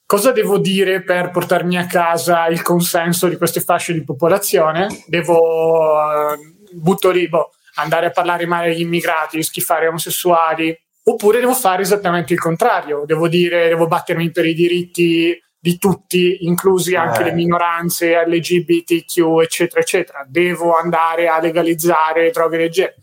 cosa 0.10 0.32
devo 0.32 0.58
dire 0.58 1.04
per 1.04 1.30
portarmi 1.30 1.78
a 1.78 1.86
casa 1.86 2.48
il 2.48 2.63
consenso 2.63 3.28
di 3.28 3.38
queste 3.38 3.62
fasce 3.62 3.93
di 3.93 4.04
popolazione? 4.04 4.88
Devo... 5.06 5.93
Uh, 5.93 6.58
butto 6.72 7.12
lì, 7.12 7.30
boh, 7.30 7.52
andare 7.76 8.08
a 8.08 8.10
parlare 8.10 8.48
male 8.48 8.72
agli 8.72 8.82
immigrati, 8.82 9.43
schifare 9.43 9.88
omosessuali, 9.88 10.76
oppure 11.04 11.39
devo 11.39 11.54
fare 11.54 11.84
esattamente 11.84 12.34
il 12.34 12.39
contrario, 12.39 13.04
devo 13.06 13.28
dire, 13.28 13.67
devo 13.67 13.86
battermi 13.86 14.32
per 14.32 14.48
i 14.48 14.56
diritti 14.56 15.39
di 15.60 15.78
tutti, 15.78 16.39
inclusi 16.41 16.95
anche 16.95 17.22
eh. 17.22 17.26
le 17.26 17.34
minoranze 17.34 18.26
LGBTQ, 18.26 19.41
eccetera, 19.43 19.80
eccetera. 19.80 20.26
Devo 20.28 20.76
andare 20.76 21.28
a 21.28 21.39
legalizzare 21.39 22.32
droghe 22.32 22.58
leggere. 22.58 22.95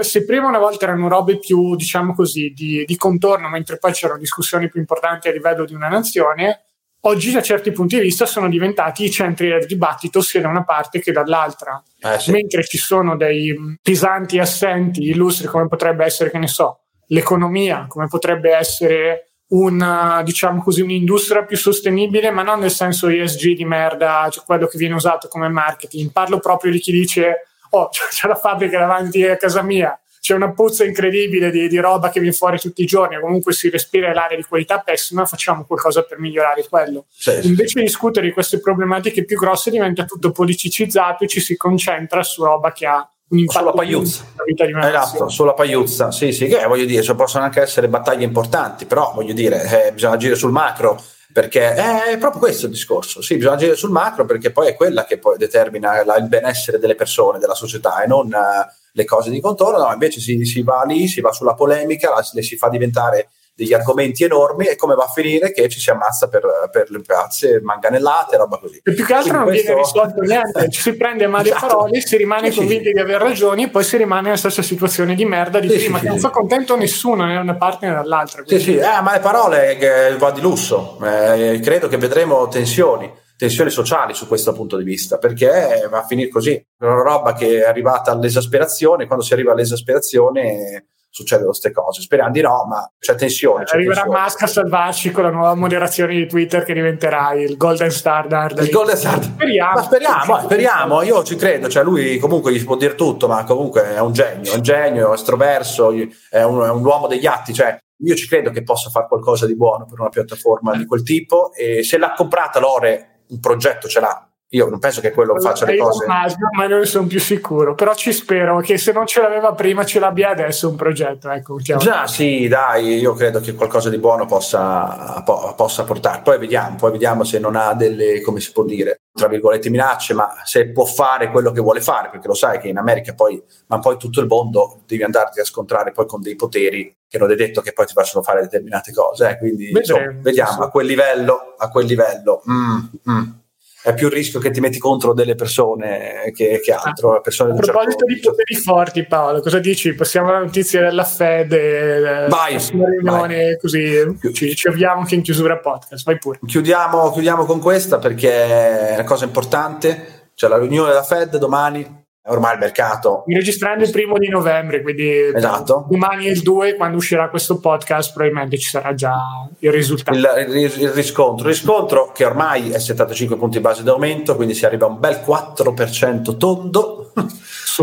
Se 0.00 0.24
prima 0.24 0.48
una 0.48 0.58
volta 0.58 0.86
erano 0.86 1.06
robe 1.06 1.38
più, 1.38 1.76
diciamo 1.76 2.12
così, 2.12 2.52
di, 2.54 2.84
di 2.84 2.96
contorno, 2.96 3.48
mentre 3.48 3.78
poi 3.78 3.92
c'erano 3.92 4.18
discussioni 4.18 4.68
più 4.68 4.80
importanti 4.80 5.28
a 5.28 5.32
livello 5.32 5.64
di 5.64 5.74
una 5.74 5.88
nazione, 5.88 6.64
oggi 7.02 7.30
da 7.30 7.40
certi 7.40 7.70
punti 7.70 7.96
di 7.96 8.02
vista 8.02 8.26
sono 8.26 8.48
diventati 8.48 9.04
i 9.04 9.10
centri 9.10 9.48
del 9.48 9.66
dibattito 9.66 10.20
sia 10.20 10.40
da 10.40 10.48
una 10.48 10.64
parte 10.64 11.00
che 11.00 11.12
dall'altra. 11.12 11.80
Eh, 12.00 12.18
sì. 12.18 12.32
Mentre 12.32 12.64
ci 12.64 12.78
sono 12.78 13.16
dei 13.16 13.54
pesanti 13.80 14.40
assenti 14.40 15.08
illustri 15.08 15.46
come 15.46 15.68
potrebbe 15.68 16.04
essere, 16.04 16.30
che 16.30 16.38
ne 16.38 16.48
so, 16.48 16.80
l'economia, 17.06 17.86
come 17.88 18.08
potrebbe 18.08 18.52
essere 18.52 19.30
una, 19.50 20.22
diciamo 20.24 20.62
così, 20.62 20.80
un'industria 20.80 21.44
più 21.44 21.56
sostenibile, 21.56 22.30
ma 22.30 22.42
non 22.42 22.58
nel 22.58 22.70
senso 22.70 23.08
ESG 23.08 23.54
di 23.54 23.64
merda, 23.64 24.28
cioè 24.30 24.44
quello 24.44 24.66
che 24.66 24.78
viene 24.78 24.94
usato 24.94 25.28
come 25.28 25.48
marketing. 25.48 26.10
Parlo 26.10 26.40
proprio 26.40 26.72
di 26.72 26.80
chi 26.80 26.92
dice, 26.92 27.46
oh, 27.70 27.88
c'è 27.88 28.28
la 28.28 28.34
fabbrica 28.34 28.78
davanti 28.78 29.24
a 29.24 29.36
casa 29.36 29.62
mia, 29.62 29.98
c'è 30.20 30.34
una 30.34 30.52
puzza 30.52 30.84
incredibile 30.84 31.50
di, 31.50 31.66
di, 31.68 31.78
roba 31.78 32.10
che 32.10 32.20
viene 32.20 32.34
fuori 32.34 32.58
tutti 32.58 32.82
i 32.82 32.86
giorni, 32.86 33.18
comunque 33.18 33.52
si 33.52 33.70
respira 33.70 34.12
l'aria 34.12 34.36
di 34.36 34.44
qualità 34.44 34.78
pessima, 34.78 35.24
facciamo 35.24 35.64
qualcosa 35.64 36.02
per 36.02 36.18
migliorare 36.18 36.66
quello. 36.68 37.06
Sì, 37.08 37.38
Invece 37.44 37.80
di 37.80 37.86
discutere 37.86 38.26
di 38.26 38.32
queste 38.32 38.60
problematiche 38.60 39.24
più 39.24 39.38
grosse 39.38 39.70
diventa 39.70 40.04
tutto 40.04 40.30
politicizzato 40.30 41.24
e 41.24 41.28
ci 41.28 41.40
si 41.40 41.56
concentra 41.56 42.22
su 42.22 42.44
roba 42.44 42.72
che 42.72 42.86
ha 42.86 43.08
un 43.30 43.38
impatto 43.38 43.58
sulla 43.60 43.72
pagliuzza. 43.72 44.24
vita 44.44 44.66
di 44.66 44.72
esatto, 44.76 45.28
sulla 45.28 45.54
pagliuzza, 45.54 46.10
sì, 46.10 46.32
sì, 46.32 46.46
che 46.48 46.66
voglio 46.66 46.84
dire, 46.84 47.02
cioè, 47.02 47.16
possono 47.16 47.44
anche 47.44 47.62
essere 47.62 47.88
battaglie 47.88 48.24
importanti, 48.24 48.84
però 48.84 49.12
voglio 49.14 49.32
dire, 49.32 49.86
eh, 49.86 49.92
bisogna 49.92 50.14
agire 50.14 50.34
sul 50.34 50.50
macro 50.50 51.02
perché 51.32 51.74
è 51.74 52.18
proprio 52.18 52.40
questo 52.40 52.66
il 52.66 52.72
discorso. 52.72 53.22
Sì, 53.22 53.36
bisogna 53.36 53.54
agire 53.54 53.76
sul 53.76 53.90
macro 53.90 54.24
perché 54.24 54.50
poi 54.50 54.68
è 54.68 54.74
quella 54.74 55.04
che 55.04 55.18
poi 55.18 55.36
determina 55.36 56.04
la, 56.04 56.16
il 56.16 56.28
benessere 56.28 56.78
delle 56.78 56.94
persone, 56.94 57.38
della 57.38 57.54
società 57.54 58.02
e 58.02 58.06
non 58.06 58.26
uh, 58.26 58.68
le 58.92 59.04
cose 59.04 59.30
di 59.30 59.40
contorno, 59.40 59.78
no, 59.78 59.92
invece 59.92 60.20
si, 60.20 60.44
si, 60.44 60.62
va 60.62 60.82
lì, 60.86 61.06
si 61.06 61.20
va 61.20 61.32
sulla 61.32 61.54
polemica, 61.54 62.10
la, 62.10 62.28
le 62.32 62.42
si 62.42 62.56
fa 62.56 62.68
diventare 62.68 63.30
degli 63.60 63.74
argomenti 63.74 64.24
enormi 64.24 64.64
e 64.64 64.74
come 64.74 64.94
va 64.94 65.04
a 65.04 65.08
finire 65.08 65.52
che 65.52 65.68
ci 65.68 65.78
si 65.78 65.90
ammazza 65.90 66.28
per, 66.28 66.42
per 66.72 66.90
le 66.90 67.00
piazze 67.00 67.60
manganellate, 67.60 68.38
roba 68.38 68.56
così. 68.56 68.80
E 68.82 68.94
più 68.94 69.04
che 69.04 69.12
altro 69.12 69.42
Quindi 69.42 69.62
non 69.66 69.76
questo... 69.76 69.92
viene 69.92 70.12
risolto 70.14 70.20
niente, 70.22 70.70
ci 70.70 70.80
si 70.88 70.96
prende 70.96 71.26
male 71.26 71.50
esatto. 71.50 71.66
parole, 71.66 72.00
si 72.00 72.16
rimane 72.16 72.50
sì, 72.50 72.56
convinti 72.56 72.86
sì. 72.86 72.92
di 72.92 73.00
aver 73.00 73.20
ragioni 73.20 73.64
e 73.64 73.68
poi 73.68 73.84
si 73.84 73.98
rimane 73.98 74.22
nella 74.22 74.36
stessa 74.38 74.62
situazione 74.62 75.14
di 75.14 75.26
merda 75.26 75.60
di 75.60 75.68
sì, 75.68 75.76
prima, 75.76 75.98
che 75.98 76.08
non 76.08 76.18
fa 76.18 76.30
contento 76.30 76.74
nessuno 76.74 77.26
né 77.26 77.34
da 77.34 77.40
una 77.40 77.56
parte 77.56 77.86
né 77.86 77.92
dall'altra. 77.92 78.44
Quindi... 78.44 78.64
Sì, 78.64 78.72
sì, 78.72 78.78
eh, 78.78 79.00
ma 79.02 79.12
le 79.12 79.20
parole 79.20 79.78
eh, 79.78 80.16
va 80.16 80.30
di 80.30 80.40
lusso, 80.40 80.98
eh, 81.02 81.60
credo 81.62 81.88
che 81.88 81.98
vedremo 81.98 82.48
tensioni 82.48 83.18
tensioni 83.36 83.70
sociali 83.70 84.12
su 84.12 84.28
questo 84.28 84.52
punto 84.52 84.76
di 84.76 84.84
vista, 84.84 85.16
perché 85.16 85.86
va 85.88 86.00
a 86.00 86.04
finire 86.04 86.28
così. 86.28 86.52
È 86.52 86.84
una 86.84 87.02
roba 87.02 87.32
che 87.32 87.62
è 87.62 87.66
arrivata 87.66 88.10
all'esasperazione, 88.10 89.06
quando 89.06 89.24
si 89.24 89.32
arriva 89.32 89.52
all'esasperazione 89.52 90.88
succedono 91.10 91.48
queste 91.48 91.72
cose. 91.72 92.00
Speriamo 92.00 92.30
di 92.30 92.40
no, 92.40 92.64
ma 92.66 92.90
c'è 92.98 93.14
tensione. 93.16 93.64
C'è 93.64 93.74
Arriverà 93.74 94.06
Musk 94.06 94.42
a 94.42 94.46
salvarci 94.46 95.10
con 95.10 95.24
la 95.24 95.30
nuova 95.30 95.54
moderazione 95.54 96.14
di 96.14 96.26
Twitter 96.26 96.64
che 96.64 96.72
diventerà 96.72 97.32
il 97.34 97.56
Golden 97.56 97.90
Standard. 97.90 98.58
Il 98.58 98.70
Golden 98.70 98.96
Standard. 98.96 99.32
Speriamo. 99.34 99.72
Ma 99.74 99.82
speriamo, 99.82 100.40
speriamo, 100.40 101.02
io 101.02 101.22
ci 101.24 101.36
credo. 101.36 101.68
Cioè, 101.68 101.82
lui 101.82 102.18
comunque 102.18 102.52
gli 102.52 102.58
si 102.58 102.64
può 102.64 102.76
dire 102.76 102.94
tutto, 102.94 103.26
ma 103.28 103.44
comunque 103.44 103.94
è 103.94 104.00
un 104.00 104.12
genio, 104.12 104.52
è 104.52 104.54
un 104.54 104.62
genio, 104.62 105.10
è 105.10 105.14
estroverso, 105.14 105.90
è 105.90 106.42
un, 106.42 106.62
è 106.62 106.70
un 106.70 106.84
uomo 106.84 107.06
degli 107.08 107.26
atti. 107.26 107.52
Cioè, 107.52 107.76
io 108.02 108.14
ci 108.14 108.28
credo 108.28 108.50
che 108.50 108.62
possa 108.62 108.88
fare 108.88 109.06
qualcosa 109.08 109.46
di 109.46 109.56
buono 109.56 109.84
per 109.84 110.00
una 110.00 110.08
piattaforma 110.08 110.76
di 110.76 110.86
quel 110.86 111.02
tipo 111.02 111.52
e 111.52 111.82
se 111.82 111.98
l'ha 111.98 112.12
comprata 112.12 112.58
Lore 112.60 113.24
un 113.28 113.40
progetto 113.40 113.88
ce 113.88 114.00
l'ha. 114.00 114.29
Io 114.52 114.68
non 114.68 114.80
penso 114.80 115.00
che 115.00 115.12
quello 115.12 115.38
faccia 115.38 115.64
le 115.64 115.76
cose. 115.76 116.04
Immagino, 116.04 116.48
ma 116.56 116.66
non 116.66 116.84
sono 116.84 117.06
più 117.06 117.20
sicuro. 117.20 117.76
Però 117.76 117.94
ci 117.94 118.12
spero 118.12 118.58
che 118.58 118.78
se 118.78 118.90
non 118.90 119.06
ce 119.06 119.20
l'aveva 119.20 119.52
prima, 119.52 119.84
ce 119.84 120.00
l'abbia 120.00 120.30
adesso 120.30 120.68
un 120.68 120.74
progetto. 120.74 121.30
Ecco, 121.30 121.58
Già, 121.60 122.08
sì, 122.08 122.48
dai, 122.48 122.98
io 122.98 123.14
credo 123.14 123.38
che 123.38 123.54
qualcosa 123.54 123.90
di 123.90 123.98
buono 123.98 124.26
possa, 124.26 125.22
po- 125.24 125.54
possa 125.56 125.84
portare. 125.84 126.22
Poi 126.22 126.38
vediamo, 126.38 126.74
poi 126.74 126.90
vediamo 126.90 127.22
se 127.22 127.38
non 127.38 127.54
ha 127.54 127.74
delle, 127.74 128.20
come 128.22 128.40
si 128.40 128.50
può 128.50 128.64
dire, 128.64 129.02
tra 129.12 129.28
virgolette, 129.28 129.70
minacce, 129.70 130.14
ma 130.14 130.34
se 130.42 130.72
può 130.72 130.84
fare 130.84 131.30
quello 131.30 131.52
che 131.52 131.60
vuole 131.60 131.80
fare, 131.80 132.10
perché 132.10 132.26
lo 132.26 132.34
sai 132.34 132.58
che 132.58 132.66
in 132.66 132.78
America 132.78 133.14
poi, 133.14 133.40
ma 133.68 133.78
poi 133.78 133.98
tutto 133.98 134.20
il 134.20 134.26
mondo, 134.26 134.80
devi 134.84 135.04
andarti 135.04 135.38
a 135.38 135.44
scontrare 135.44 135.92
poi 135.92 136.06
con 136.06 136.20
dei 136.20 136.34
poteri 136.34 136.92
che 137.06 137.18
non 137.18 137.30
è 137.30 137.36
detto 137.36 137.60
che 137.60 137.72
poi 137.72 137.86
ti 137.86 137.92
facciano 137.92 138.24
fare 138.24 138.40
determinate 138.40 138.92
cose. 138.92 139.28
Eh? 139.28 139.38
Quindi, 139.38 139.70
insomma, 139.70 140.12
vediamo, 140.16 140.64
a 140.64 140.70
quel 140.70 140.86
livello, 140.86 141.54
a 141.56 141.68
quel 141.70 141.86
livello. 141.86 142.42
Mm, 142.50 143.12
mm 143.12 143.39
è 143.82 143.94
più 143.94 144.08
il 144.08 144.12
rischio 144.12 144.40
che 144.40 144.50
ti 144.50 144.60
metti 144.60 144.78
contro 144.78 145.14
delle 145.14 145.34
persone 145.34 146.30
che, 146.34 146.60
che 146.62 146.72
altro. 146.72 147.14
Ah, 147.14 147.20
persone 147.20 147.52
a 147.52 147.54
proposito 147.54 148.04
di 148.04 148.18
poteri 148.18 148.54
forti, 148.54 149.06
Paolo, 149.06 149.40
cosa 149.40 149.58
dici? 149.58 149.94
Passiamo 149.94 150.28
alla 150.28 150.40
notizia 150.40 150.82
della 150.82 151.04
Fed, 151.04 151.52
eh, 151.52 152.26
vai, 152.28 152.58
riunione, 152.58 153.44
vai. 153.44 153.58
così 153.58 154.18
ci, 154.32 154.54
ci 154.54 154.68
avviamo 154.68 155.00
anche 155.00 155.14
in 155.14 155.22
chiusura 155.22 155.58
podcast. 155.58 156.04
Vai 156.04 156.18
pure. 156.18 156.38
Chiudiamo, 156.44 157.10
chiudiamo 157.12 157.44
con 157.44 157.60
questa 157.60 157.98
perché 157.98 158.90
è 158.90 158.94
una 158.94 159.04
cosa 159.04 159.24
importante. 159.24 160.28
C'è 160.34 160.48
la 160.48 160.58
riunione 160.58 160.88
della 160.88 161.02
Fed 161.02 161.36
domani, 161.36 162.04
ormai 162.30 162.54
il 162.54 162.58
mercato. 162.60 163.24
Registrando 163.26 163.84
il 163.84 163.90
primo 163.90 164.18
di 164.18 164.28
novembre, 164.28 164.82
quindi 164.82 165.08
esatto. 165.34 165.86
domani 165.88 166.26
il 166.26 166.40
2, 166.42 166.76
quando 166.76 166.96
uscirà 166.96 167.28
questo 167.28 167.58
podcast, 167.58 168.12
probabilmente 168.12 168.58
ci 168.58 168.68
sarà 168.68 168.94
già 168.94 169.14
il 169.58 169.72
risultato. 169.72 170.16
Il, 170.16 170.46
il, 170.48 170.72
il 170.82 170.90
riscontro. 170.90 171.48
Il 171.48 171.54
riscontro 171.54 172.12
che 172.12 172.24
ormai 172.24 172.70
è 172.70 172.78
75 172.78 173.36
punti 173.36 173.60
base 173.60 173.82
d'aumento, 173.82 174.36
quindi 174.36 174.54
si 174.54 174.64
arriva 174.64 174.86
a 174.86 174.88
un 174.88 174.98
bel 174.98 175.22
4% 175.24 176.36
tondo. 176.36 177.12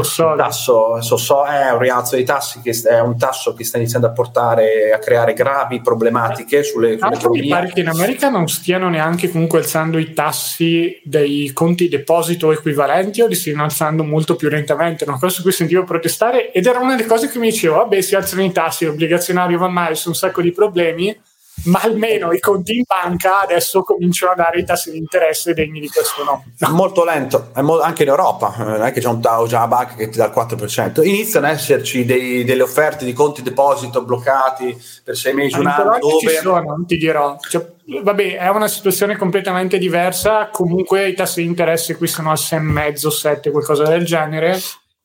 So, 0.03 0.35
tasso, 0.37 1.01
so, 1.01 1.17
so, 1.17 1.45
è 1.45 1.71
un 1.71 1.79
rialzo 1.79 2.15
dei 2.15 2.23
tassi 2.23 2.61
che 2.61 2.75
è 2.83 2.99
un 2.99 3.17
tasso 3.17 3.53
che 3.53 3.63
sta 3.63 3.77
iniziando 3.77 4.07
a 4.07 4.11
portare 4.11 4.91
a 4.93 4.99
creare 4.99 5.33
gravi 5.33 5.81
problematiche 5.81 6.63
sulle, 6.63 6.97
sulle 6.97 7.41
Mi 7.41 7.47
pare 7.47 7.71
che 7.71 7.79
in 7.79 7.87
America 7.87 8.29
non 8.29 8.47
stiano 8.47 8.89
neanche 8.89 9.31
comunque 9.31 9.59
alzando 9.59 9.97
i 9.97 10.13
tassi 10.13 10.99
dei 11.03 11.51
conti 11.51 11.87
deposito 11.87 12.51
equivalenti 12.51 13.21
o 13.21 13.27
li 13.27 13.35
stiano 13.35 13.63
alzando 13.63 14.03
molto 14.03 14.35
più 14.37 14.47
lentamente. 14.47 15.03
Una 15.03 15.19
cosa 15.19 15.35
su 15.35 15.41
cui 15.41 15.51
sentivo 15.51 15.83
protestare 15.83 16.53
ed 16.53 16.65
era 16.65 16.79
una 16.79 16.95
delle 16.95 17.07
cose 17.07 17.29
che 17.29 17.37
mi 17.39 17.49
dicevo: 17.49 17.75
vabbè, 17.75 17.99
si 17.99 18.15
alzano 18.15 18.43
i 18.43 18.51
tassi, 18.53 18.85
l'obbligazionario 18.85 19.57
va 19.57 19.67
male, 19.67 19.95
sono 19.95 20.13
un 20.13 20.19
sacco 20.19 20.41
di 20.41 20.53
problemi 20.53 21.13
ma 21.65 21.79
almeno 21.81 22.31
i 22.31 22.39
conti 22.39 22.77
in 22.77 22.83
banca 22.85 23.41
adesso 23.41 23.83
cominciano 23.83 24.31
a 24.31 24.35
dare 24.35 24.59
i 24.59 24.65
tassi 24.65 24.91
di 24.91 24.97
interesse 24.97 25.53
degni 25.53 25.79
di 25.79 25.89
questo 25.89 26.23
nome. 26.23 26.53
No. 26.59 26.69
Molto 26.69 27.03
lento, 27.03 27.49
anche 27.53 28.03
in 28.03 28.09
Europa, 28.09 28.55
eh, 28.57 28.63
non 28.63 28.83
è 28.83 28.91
che 28.91 29.01
c'è 29.01 29.07
un 29.07 29.21
Tao 29.21 29.47
già 29.47 29.67
banca 29.67 29.95
che 29.95 30.09
ti 30.09 30.17
dà 30.17 30.25
il 30.25 30.31
4%. 30.33 31.05
Iniziano 31.05 31.47
ad 31.47 31.53
esserci 31.53 32.05
dei, 32.05 32.43
delle 32.43 32.61
offerte 32.61 33.05
di 33.05 33.13
conti 33.13 33.41
deposito 33.41 34.03
bloccati 34.03 34.79
per 35.03 35.17
sei 35.17 35.33
mesi, 35.33 35.59
un 35.59 35.67
anno. 35.67 35.97
Dove... 35.99 36.19
Ci 36.19 36.39
sono, 36.41 36.61
non 36.61 36.85
ti 36.85 36.97
dirò. 36.97 37.37
Cioè, 37.39 37.65
vabbè, 38.01 38.37
è 38.37 38.49
una 38.49 38.67
situazione 38.67 39.17
completamente 39.17 39.77
diversa. 39.77 40.49
Comunque 40.51 41.09
i 41.09 41.13
tassi 41.13 41.41
di 41.41 41.47
interesse 41.47 41.97
qui 41.97 42.07
sono 42.07 42.31
al 42.31 42.37
6,5, 42.37 43.07
7, 43.07 43.51
qualcosa 43.51 43.83
del 43.83 44.05
genere 44.05 44.59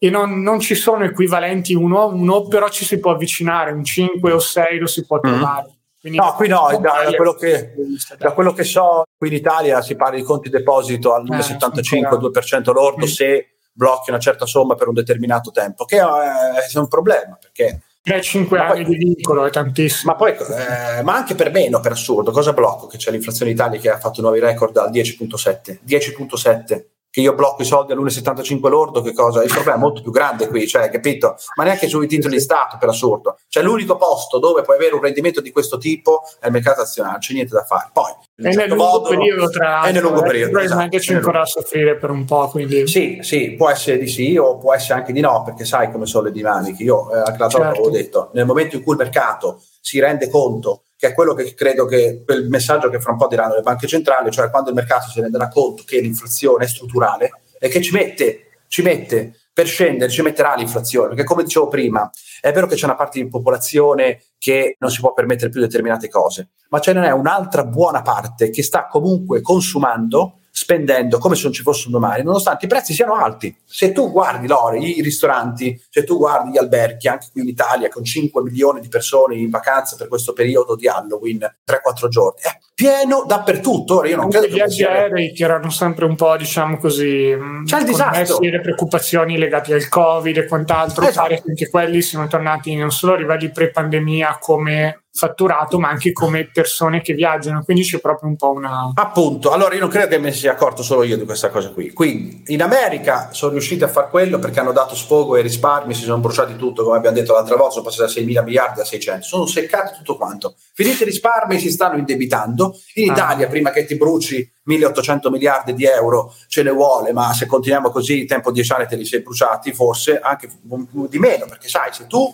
e 0.04 0.10
non, 0.10 0.42
non, 0.42 0.58
ci 0.58 0.74
sono 0.74 1.04
equivalenti 1.04 1.74
uno 1.74 2.00
a 2.00 2.06
uno, 2.06 2.48
però 2.48 2.68
ci 2.68 2.84
si 2.84 2.98
può 2.98 3.12
avvicinare, 3.12 3.70
un 3.70 3.84
5 3.84 4.32
o 4.32 4.40
6 4.40 4.78
lo 4.80 4.88
si 4.88 5.06
può 5.06 5.18
mm. 5.18 5.20
trovare. 5.20 5.68
Mm. 5.68 5.71
Quindi 6.02 6.18
no, 6.18 6.34
qui 6.34 6.48
no, 6.48 6.66
da, 6.80 7.04
da, 7.04 7.14
quello 7.14 7.34
che, 7.34 7.74
da, 8.18 8.32
quello 8.32 8.52
che, 8.52 8.64
so, 8.64 9.04
qui 9.16 9.28
in 9.28 9.34
Italia 9.34 9.80
si 9.82 9.94
parla 9.94 10.16
di 10.16 10.24
conti 10.24 10.50
deposito 10.50 11.14
al 11.14 11.22
1,75-2% 11.22 12.70
eh, 12.70 12.72
lordo 12.72 13.04
mm. 13.04 13.08
se 13.08 13.54
blocchi 13.72 14.10
una 14.10 14.18
certa 14.18 14.44
somma 14.44 14.74
per 14.74 14.88
un 14.88 14.94
determinato 14.94 15.52
tempo, 15.52 15.84
che 15.84 15.98
è, 15.98 16.02
è 16.02 16.78
un 16.78 16.88
problema 16.88 17.38
perché 17.40 17.82
3-5 18.04 18.56
anni 18.56 18.82
poi, 18.82 18.84
di 18.84 18.96
vincolo 18.96 19.46
è 19.46 19.50
tantissimo. 19.50 20.10
Ma 20.10 20.18
poi, 20.18 20.32
eh, 20.32 21.02
ma 21.02 21.14
anche 21.14 21.36
per 21.36 21.52
meno, 21.52 21.78
per 21.78 21.92
assurdo, 21.92 22.32
cosa 22.32 22.52
blocco? 22.52 22.88
Che 22.88 22.96
c'è 22.96 23.12
l'inflazione 23.12 23.52
in 23.52 23.56
Italia 23.56 23.78
che 23.78 23.90
ha 23.90 23.98
fatto 23.98 24.20
nuovi 24.22 24.40
record 24.40 24.76
al 24.78 24.90
10.7. 24.90 25.78
10.7 25.86 26.84
che 27.12 27.20
io 27.20 27.34
blocco 27.34 27.60
i 27.60 27.66
soldi 27.66 27.92
all'1,75 27.92 28.68
lordo, 28.70 29.02
che 29.02 29.12
cosa? 29.12 29.42
Il 29.42 29.50
problema 29.50 29.76
è 29.76 29.78
molto 29.78 30.00
più 30.00 30.10
grande 30.10 30.48
qui, 30.48 30.66
cioè, 30.66 30.88
capito? 30.88 31.36
Ma 31.56 31.64
neanche 31.64 31.86
sui 31.86 32.08
titoli 32.08 32.36
di 32.36 32.40
Stato, 32.40 32.78
per 32.78 32.88
assurdo. 32.88 33.36
Cioè, 33.48 33.62
l'unico 33.62 33.96
posto 33.96 34.38
dove 34.38 34.62
puoi 34.62 34.76
avere 34.76 34.94
un 34.94 35.02
rendimento 35.02 35.42
di 35.42 35.50
questo 35.50 35.76
tipo 35.76 36.22
è 36.40 36.46
il 36.46 36.52
mercato 36.52 36.80
azionario, 36.80 37.18
c'è 37.18 37.34
niente 37.34 37.54
da 37.54 37.64
fare. 37.64 37.90
Poi, 37.92 38.12
nel 38.36 38.54
certo 38.54 38.74
lungo 38.74 38.90
modo, 38.90 39.08
periodo, 39.10 39.50
tra 39.50 39.68
l'altro, 39.68 39.90
è 39.90 39.92
nel 39.92 40.02
lungo 40.02 40.22
periodo. 40.22 40.50
Probabilmente 40.52 40.96
esatto, 40.96 41.12
ci 41.12 41.18
ancora 41.18 41.40
a 41.42 41.44
soffrire 41.44 41.96
per 41.98 42.08
un 42.08 42.24
po', 42.24 42.48
quindi... 42.48 42.86
Sì, 42.88 43.18
sì, 43.20 43.52
può 43.58 43.68
essere 43.68 43.98
di 43.98 44.08
sì 44.08 44.38
o 44.38 44.56
può 44.56 44.72
essere 44.72 45.00
anche 45.00 45.12
di 45.12 45.20
no, 45.20 45.42
perché 45.44 45.66
sai 45.66 45.92
come 45.92 46.06
sono 46.06 46.24
le 46.24 46.32
dinamiche. 46.32 46.82
Io, 46.82 47.12
eh, 47.12 47.18
anche 47.18 47.36
l'altro 47.36 47.60
certo. 47.60 47.66
avevo 47.66 47.90
detto, 47.90 48.30
nel 48.32 48.46
momento 48.46 48.76
in 48.76 48.82
cui 48.82 48.92
il 48.92 48.98
mercato 48.98 49.60
si 49.82 50.00
rende 50.00 50.30
conto 50.30 50.81
che 51.02 51.08
è 51.08 51.14
quello 51.14 51.34
che 51.34 51.52
credo 51.54 51.84
che 51.84 52.22
quel 52.24 52.48
messaggio 52.48 52.88
che 52.88 53.00
fra 53.00 53.10
un 53.10 53.18
po' 53.18 53.26
diranno 53.26 53.56
le 53.56 53.62
banche 53.62 53.88
centrali, 53.88 54.30
cioè 54.30 54.50
quando 54.50 54.68
il 54.68 54.76
mercato 54.76 55.08
si 55.08 55.20
renderà 55.20 55.48
conto 55.48 55.82
che 55.84 55.98
l'inflazione 55.98 56.62
è 56.62 56.68
strutturale, 56.68 57.40
e 57.58 57.66
che 57.66 57.82
ci 57.82 57.90
mette, 57.90 58.60
ci 58.68 58.82
mette 58.82 59.40
per 59.52 59.66
scendere, 59.66 60.12
ci 60.12 60.22
metterà 60.22 60.54
l'inflazione, 60.54 61.08
perché 61.08 61.24
come 61.24 61.42
dicevo 61.42 61.66
prima, 61.66 62.08
è 62.40 62.52
vero 62.52 62.68
che 62.68 62.76
c'è 62.76 62.84
una 62.84 62.94
parte 62.94 63.20
di 63.20 63.28
popolazione 63.28 64.22
che 64.38 64.76
non 64.78 64.92
si 64.92 65.00
può 65.00 65.12
permettere 65.12 65.50
più 65.50 65.60
determinate 65.60 66.08
cose, 66.08 66.50
ma 66.68 66.78
ce 66.78 66.92
n'è 66.92 67.10
un'altra 67.10 67.64
buona 67.64 68.02
parte 68.02 68.50
che 68.50 68.62
sta 68.62 68.86
comunque 68.86 69.40
consumando 69.40 70.41
spendendo 70.62 71.18
come 71.18 71.34
se 71.34 71.42
non 71.42 71.52
ci 71.52 71.62
fosse 71.62 71.86
un 71.86 71.92
domani, 71.92 72.22
nonostante 72.22 72.66
i 72.66 72.68
prezzi 72.68 72.94
siano 72.94 73.14
alti. 73.14 73.54
Se 73.64 73.90
tu 73.90 74.12
guardi 74.12 74.46
Lore, 74.46 74.78
i 74.78 75.02
ristoranti, 75.02 75.80
se 75.90 76.04
tu 76.04 76.18
guardi 76.18 76.52
gli 76.52 76.58
alberghi, 76.58 77.08
anche 77.08 77.26
qui 77.32 77.42
in 77.42 77.48
Italia, 77.48 77.88
con 77.88 78.04
5 78.04 78.42
milioni 78.42 78.80
di 78.80 78.86
persone 78.86 79.34
in 79.34 79.50
vacanza 79.50 79.96
per 79.96 80.06
questo 80.06 80.32
periodo 80.32 80.76
di 80.76 80.86
Halloween, 80.86 81.38
3-4 81.66 82.08
giorni, 82.08 82.40
è 82.42 82.56
pieno 82.72 83.24
dappertutto. 83.26 83.96
Ora 83.96 84.08
io 84.08 84.16
non 84.16 84.30
credo 84.30 84.46
gli 84.46 84.52
viaggi 84.52 84.84
aerei 84.84 85.32
che 85.32 85.42
erano 85.42 85.68
sempre 85.70 86.04
un 86.04 86.14
po', 86.14 86.36
diciamo 86.36 86.78
così, 86.78 87.34
mm, 87.34 87.64
c'è 87.64 87.80
il 87.80 87.84
disastro. 87.84 88.38
le 88.38 88.60
preoccupazioni 88.60 89.36
legate 89.36 89.74
al 89.74 89.88
Covid 89.88 90.36
e 90.36 90.46
quant'altro, 90.46 91.02
esatto. 91.02 91.26
pare 91.26 91.42
che 91.42 91.48
anche 91.48 91.68
quelli 91.70 92.02
siano 92.02 92.28
tornati 92.28 92.76
non 92.76 92.92
solo 92.92 93.14
a 93.14 93.16
livelli 93.16 93.50
pre-pandemia 93.50 94.38
come 94.40 95.01
fatturato, 95.14 95.78
ma 95.78 95.90
anche 95.90 96.12
come 96.12 96.48
persone 96.50 97.02
che 97.02 97.12
viaggiano. 97.12 97.62
Quindi 97.62 97.82
c'è 97.82 98.00
proprio 98.00 98.30
un 98.30 98.36
po' 98.36 98.50
una. 98.50 98.92
Appunto, 98.94 99.50
allora 99.50 99.74
io 99.74 99.80
non 99.80 99.90
credo 99.90 100.08
che 100.08 100.18
mi 100.18 100.32
sia 100.32 100.52
accorto 100.52 100.82
solo 100.82 101.02
io 101.02 101.18
di 101.18 101.24
questa 101.24 101.50
cosa 101.50 101.70
qui. 101.70 101.92
Quindi 101.92 102.44
in 102.46 102.62
America 102.62 103.28
sono 103.32 103.52
riusciti 103.52 103.84
a 103.84 103.88
fare 103.88 104.08
quello 104.08 104.38
perché 104.38 104.60
hanno 104.60 104.72
dato 104.72 104.94
sfogo 104.94 105.34
ai 105.34 105.42
risparmi, 105.42 105.94
si 105.94 106.04
sono 106.04 106.18
bruciati 106.18 106.56
tutto, 106.56 106.82
come 106.82 106.96
abbiamo 106.96 107.16
detto 107.16 107.34
l'altra 107.34 107.56
volta, 107.56 107.72
sono 107.72 107.84
passati 107.84 108.06
da 108.06 108.08
6 108.08 108.24
mila 108.24 108.42
miliardi 108.42 108.80
a 108.80 108.84
600, 108.84 109.24
sono 109.24 109.46
seccati 109.46 109.96
tutto 109.98 110.16
quanto. 110.16 110.54
Finiti 110.72 111.02
i 111.02 111.06
risparmi, 111.06 111.58
si 111.58 111.70
stanno 111.70 111.98
indebitando. 111.98 112.74
In 112.94 113.10
ah. 113.10 113.12
Italia, 113.12 113.48
prima 113.48 113.70
che 113.70 113.84
ti 113.84 113.96
bruci 113.96 114.50
1800 114.64 115.30
miliardi 115.30 115.74
di 115.74 115.84
euro, 115.84 116.34
ce 116.48 116.62
ne 116.62 116.70
vuole, 116.70 117.12
ma 117.12 117.34
se 117.34 117.46
continuiamo 117.46 117.90
così, 117.90 118.24
tempo 118.24 118.50
10 118.50 118.72
anni 118.72 118.86
te 118.86 118.96
li 118.96 119.04
sei 119.04 119.20
bruciati, 119.20 119.72
forse 119.74 120.18
anche 120.18 120.48
di 120.62 121.18
meno, 121.18 121.46
perché 121.46 121.68
sai, 121.68 121.92
se 121.92 122.06
tu 122.06 122.32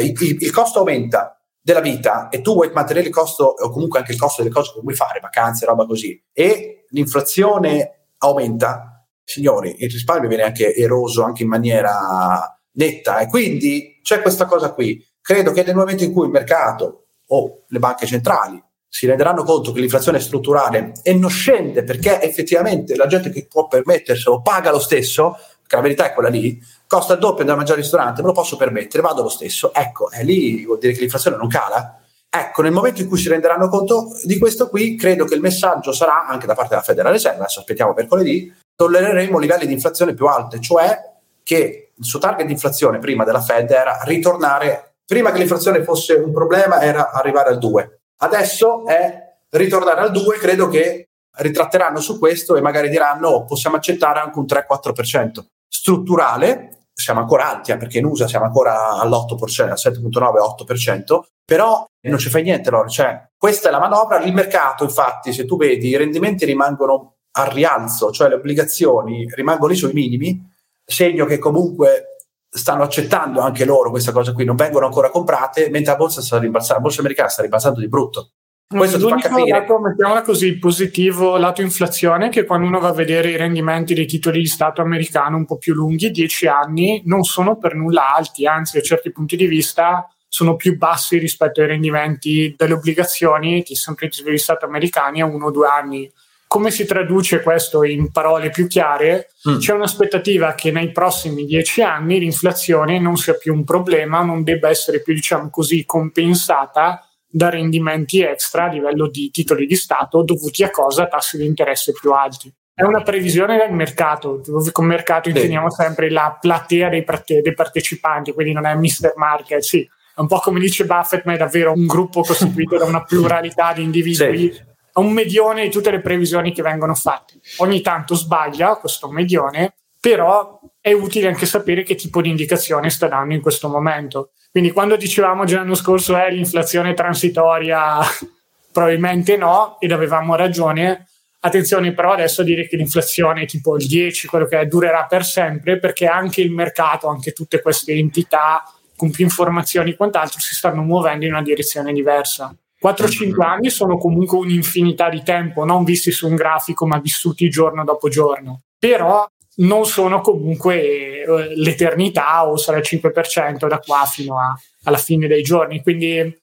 il, 0.00 0.36
il 0.40 0.50
costo 0.50 0.80
aumenta 0.80 1.33
della 1.64 1.80
vita 1.80 2.28
e 2.28 2.42
tu 2.42 2.52
vuoi 2.52 2.70
mantenere 2.74 3.06
il 3.06 3.12
costo 3.12 3.44
o 3.44 3.70
comunque 3.70 3.98
anche 3.98 4.12
il 4.12 4.18
costo 4.18 4.42
delle 4.42 4.54
cose 4.54 4.74
che 4.74 4.80
vuoi 4.82 4.94
fare, 4.94 5.18
vacanze, 5.18 5.64
roba 5.64 5.86
così, 5.86 6.22
e 6.30 6.84
l'inflazione 6.90 8.08
aumenta, 8.18 9.06
signori, 9.24 9.74
il 9.78 9.90
risparmio 9.90 10.28
viene 10.28 10.42
anche 10.42 10.74
eroso 10.74 11.22
anche 11.22 11.42
in 11.42 11.48
maniera 11.48 12.60
netta 12.72 13.20
e 13.20 13.28
quindi 13.28 13.98
c'è 14.02 14.20
questa 14.20 14.44
cosa 14.44 14.74
qui. 14.74 15.02
Credo 15.22 15.52
che 15.52 15.62
nel 15.62 15.74
momento 15.74 16.04
in 16.04 16.12
cui 16.12 16.26
il 16.26 16.32
mercato 16.32 17.06
o 17.28 17.62
le 17.68 17.78
banche 17.78 18.04
centrali 18.04 18.62
si 18.86 19.06
renderanno 19.06 19.42
conto 19.42 19.72
che 19.72 19.80
l'inflazione 19.80 20.18
è 20.18 20.20
strutturale 20.20 20.92
e 21.02 21.14
non 21.14 21.30
scende 21.30 21.82
perché 21.82 22.20
effettivamente 22.20 22.94
la 22.94 23.06
gente 23.06 23.30
che 23.30 23.46
può 23.46 23.66
permetterselo 23.66 24.42
paga 24.42 24.70
lo 24.70 24.78
stesso, 24.78 25.38
che 25.66 25.76
la 25.76 25.82
verità 25.82 26.10
è 26.10 26.12
quella 26.12 26.28
lì, 26.28 26.60
costa 26.86 27.14
il 27.14 27.18
doppio 27.18 27.40
andare 27.40 27.52
a 27.52 27.56
mangiare 27.56 27.78
al 27.78 27.84
ristorante, 27.84 28.22
me 28.22 28.28
lo 28.28 28.34
posso 28.34 28.56
permettere, 28.56 29.02
vado 29.02 29.22
lo 29.22 29.28
stesso. 29.28 29.72
Ecco, 29.72 30.10
è 30.10 30.22
lì 30.22 30.64
vuol 30.64 30.78
dire 30.78 30.92
che 30.92 31.00
l'inflazione 31.00 31.36
non 31.36 31.48
cala. 31.48 31.98
Ecco, 32.28 32.62
nel 32.62 32.72
momento 32.72 33.00
in 33.00 33.08
cui 33.08 33.18
si 33.18 33.28
renderanno 33.28 33.68
conto 33.68 34.08
di 34.24 34.38
questo 34.38 34.68
qui, 34.68 34.96
credo 34.96 35.24
che 35.24 35.34
il 35.34 35.40
messaggio 35.40 35.92
sarà 35.92 36.26
anche 36.26 36.46
da 36.46 36.54
parte 36.54 36.70
della 36.70 36.82
Federal 36.82 37.12
Reserve, 37.12 37.38
adesso 37.38 37.60
aspettiamo 37.60 37.92
mercoledì, 37.92 38.52
tollereremo 38.74 39.38
livelli 39.38 39.66
di 39.66 39.72
inflazione 39.72 40.14
più 40.14 40.26
alti, 40.26 40.60
cioè 40.60 40.98
che 41.44 41.92
il 41.94 42.04
suo 42.04 42.18
target 42.18 42.46
di 42.46 42.52
inflazione 42.52 42.98
prima 42.98 43.22
della 43.22 43.40
Fed 43.40 43.70
era 43.70 44.00
ritornare, 44.02 44.94
prima 45.06 45.30
che 45.30 45.38
l'inflazione 45.38 45.84
fosse 45.84 46.14
un 46.14 46.32
problema, 46.32 46.80
era 46.82 47.12
arrivare 47.12 47.50
al 47.50 47.58
2. 47.58 48.00
Adesso 48.22 48.84
è 48.86 49.34
ritornare 49.50 50.00
al 50.00 50.10
2, 50.10 50.36
credo 50.38 50.68
che 50.68 51.08
ritratteranno 51.36 52.00
su 52.00 52.18
questo 52.18 52.56
e 52.56 52.60
magari 52.60 52.88
diranno 52.88 53.28
oh, 53.28 53.44
possiamo 53.44 53.76
accettare 53.76 54.18
anche 54.18 54.38
un 54.38 54.44
3-4% 54.44 55.44
strutturale 55.74 56.86
siamo 56.94 57.18
ancora 57.18 57.50
alti, 57.50 57.72
eh, 57.72 57.76
perché 57.76 57.98
in 57.98 58.04
USA 58.04 58.28
siamo 58.28 58.44
ancora 58.44 58.90
all'8%, 58.92 59.70
al 59.70 59.76
7,9-8%, 59.76 61.22
però 61.44 61.84
non 62.02 62.18
ci 62.18 62.30
fai 62.30 62.44
niente, 62.44 62.70
Lore. 62.70 62.88
Cioè, 62.88 63.30
questa 63.36 63.68
è 63.68 63.72
la 63.72 63.80
manovra, 63.80 64.22
il 64.22 64.32
mercato, 64.32 64.84
infatti, 64.84 65.32
se 65.32 65.44
tu 65.44 65.56
vedi, 65.56 65.88
i 65.88 65.96
rendimenti 65.96 66.44
rimangono 66.44 67.16
al 67.32 67.48
rialzo, 67.48 68.12
cioè 68.12 68.28
le 68.28 68.36
obbligazioni 68.36 69.26
rimangono 69.34 69.72
lì 69.72 69.76
sui 69.76 69.92
minimi, 69.92 70.40
segno 70.84 71.26
che 71.26 71.38
comunque 71.38 72.18
stanno 72.48 72.84
accettando 72.84 73.40
anche 73.40 73.64
loro 73.64 73.90
questa 73.90 74.12
cosa 74.12 74.32
qui, 74.32 74.44
non 74.44 74.54
vengono 74.54 74.86
ancora 74.86 75.10
comprate, 75.10 75.70
mentre 75.70 75.90
la 75.90 75.98
borsa 75.98 76.22
sta 76.22 76.40
la 76.40 76.80
borsa 76.80 77.00
americana 77.00 77.28
sta 77.28 77.42
rimbalzando 77.42 77.80
di 77.80 77.88
brutto. 77.88 78.30
Questo 78.66 78.98
ti 78.98 79.08
fa 79.08 79.28
capire. 79.28 79.58
Lato, 79.58 79.78
mettiamola 79.78 80.22
così, 80.22 80.58
positivo 80.58 81.36
lato 81.36 81.62
inflazione, 81.62 82.28
che 82.28 82.44
quando 82.44 82.66
uno 82.66 82.80
va 82.80 82.88
a 82.88 82.92
vedere 82.92 83.30
i 83.30 83.36
rendimenti 83.36 83.94
dei 83.94 84.06
titoli 84.06 84.40
di 84.40 84.46
Stato 84.46 84.80
americano 84.80 85.36
un 85.36 85.44
po' 85.44 85.58
più 85.58 85.74
lunghi, 85.74 86.10
10 86.10 86.46
anni, 86.46 87.02
non 87.04 87.22
sono 87.22 87.56
per 87.56 87.74
nulla 87.74 88.14
alti, 88.14 88.46
anzi 88.46 88.78
a 88.78 88.82
certi 88.82 89.12
punti 89.12 89.36
di 89.36 89.46
vista 89.46 90.08
sono 90.26 90.56
più 90.56 90.76
bassi 90.76 91.18
rispetto 91.18 91.60
ai 91.60 91.68
rendimenti 91.68 92.54
delle 92.56 92.72
obbligazioni 92.72 93.62
che 93.62 93.76
sono 93.76 93.96
titoli 93.96 94.32
di 94.32 94.38
Stato 94.38 94.64
americani 94.64 95.20
a 95.20 95.26
uno 95.26 95.46
o 95.46 95.50
due 95.52 95.68
anni. 95.68 96.10
come 96.48 96.70
si 96.70 96.86
traduce 96.86 97.42
questo 97.42 97.82
in 97.82 98.12
parole 98.12 98.50
più 98.50 98.68
chiare? 98.68 99.30
Mm. 99.48 99.58
C'è 99.58 99.72
un'aspettativa 99.72 100.54
che 100.54 100.70
nei 100.70 100.92
prossimi 100.92 101.46
dieci 101.46 101.82
anni 101.82 102.20
l'inflazione 102.20 103.00
non 103.00 103.16
sia 103.16 103.34
più 103.34 103.52
un 103.52 103.64
problema, 103.64 104.22
non 104.22 104.44
debba 104.44 104.68
essere 104.68 105.02
più, 105.02 105.14
diciamo 105.14 105.50
così, 105.50 105.84
compensata 105.84 107.08
da 107.34 107.50
rendimenti 107.50 108.22
extra 108.22 108.64
a 108.64 108.68
livello 108.68 109.08
di 109.08 109.28
titoli 109.30 109.66
di 109.66 109.74
Stato 109.74 110.22
dovuti 110.22 110.62
a 110.62 110.70
cosa? 110.70 111.08
Tassi 111.08 111.36
di 111.36 111.44
interesse 111.44 111.90
più 111.92 112.12
alti. 112.12 112.52
È 112.72 112.82
una 112.82 113.02
previsione 113.02 113.56
del 113.56 113.72
mercato, 113.72 114.40
dove 114.44 114.70
con 114.70 114.86
mercato 114.86 115.28
intendiamo 115.28 115.68
sempre 115.68 116.10
la 116.10 116.38
platea 116.40 116.88
dei, 116.88 117.02
parte- 117.02 117.40
dei 117.40 117.54
partecipanti, 117.54 118.32
quindi 118.32 118.52
non 118.52 118.66
è 118.66 118.74
Mr. 118.74 119.14
Market, 119.16 119.62
sì. 119.62 119.88
È 120.14 120.20
un 120.20 120.28
po' 120.28 120.38
come 120.38 120.60
dice 120.60 120.84
Buffett, 120.84 121.24
ma 121.24 121.34
è 121.34 121.36
davvero 121.36 121.72
un 121.72 121.86
gruppo 121.86 122.22
costituito 122.22 122.76
da 122.76 122.84
una 122.84 123.02
pluralità 123.02 123.72
di 123.72 123.82
individui. 123.82 124.52
Sì 124.52 124.72
un 124.94 125.10
medione 125.10 125.64
di 125.64 125.70
tutte 125.70 125.90
le 125.90 126.00
previsioni 126.00 126.52
che 126.52 126.62
vengono 126.62 126.94
fatte. 126.94 127.40
Ogni 127.56 127.80
tanto 127.80 128.14
sbaglia 128.14 128.76
questo 128.76 129.10
medione, 129.10 129.74
però 129.98 130.60
è 130.84 130.92
utile 130.92 131.28
anche 131.28 131.46
sapere 131.46 131.82
che 131.82 131.94
tipo 131.94 132.20
di 132.20 132.28
indicazione 132.28 132.90
sta 132.90 133.08
dando 133.08 133.32
in 133.32 133.40
questo 133.40 133.70
momento. 133.70 134.32
Quindi 134.50 134.70
quando 134.70 134.96
dicevamo 134.96 135.46
già 135.46 135.56
l'anno 135.56 135.74
scorso 135.74 136.14
è 136.14 136.26
eh, 136.26 136.32
l'inflazione 136.32 136.92
transitoria, 136.92 138.00
probabilmente 138.70 139.38
no, 139.38 139.78
ed 139.80 139.92
avevamo 139.92 140.34
ragione. 140.34 141.08
Attenzione 141.40 141.94
però 141.94 142.12
adesso 142.12 142.42
a 142.42 142.44
dire 142.44 142.68
che 142.68 142.76
l'inflazione 142.76 143.46
tipo 143.46 143.78
il 143.78 143.86
10, 143.86 144.26
quello 144.26 144.44
che 144.44 144.60
è, 144.60 144.66
durerà 144.66 145.06
per 145.06 145.24
sempre, 145.24 145.78
perché 145.78 146.04
anche 146.04 146.42
il 146.42 146.50
mercato, 146.50 147.08
anche 147.08 147.32
tutte 147.32 147.62
queste 147.62 147.94
entità 147.94 148.62
con 148.94 149.10
più 149.10 149.24
informazioni 149.24 149.92
e 149.92 149.96
quant'altro 149.96 150.38
si 150.38 150.54
stanno 150.54 150.82
muovendo 150.82 151.24
in 151.24 151.32
una 151.32 151.42
direzione 151.42 151.94
diversa. 151.94 152.54
4-5 152.78 153.42
anni 153.42 153.70
sono 153.70 153.96
comunque 153.96 154.36
un'infinità 154.36 155.08
di 155.08 155.22
tempo, 155.22 155.64
non 155.64 155.82
visti 155.82 156.10
su 156.10 156.28
un 156.28 156.34
grafico, 156.34 156.86
ma 156.86 156.98
vissuti 156.98 157.48
giorno 157.48 157.84
dopo 157.84 158.10
giorno. 158.10 158.64
Però 158.78 159.26
non 159.56 159.86
sono 159.86 160.20
comunque 160.20 161.22
eh, 161.22 161.52
l'eternità 161.56 162.48
o 162.48 162.56
sarà 162.56 162.78
il 162.78 162.84
5% 162.86 163.66
da 163.66 163.78
qua 163.78 164.04
fino 164.10 164.38
a, 164.38 164.58
alla 164.84 164.96
fine 164.96 165.26
dei 165.26 165.42
giorni. 165.42 165.82
Quindi 165.82 166.42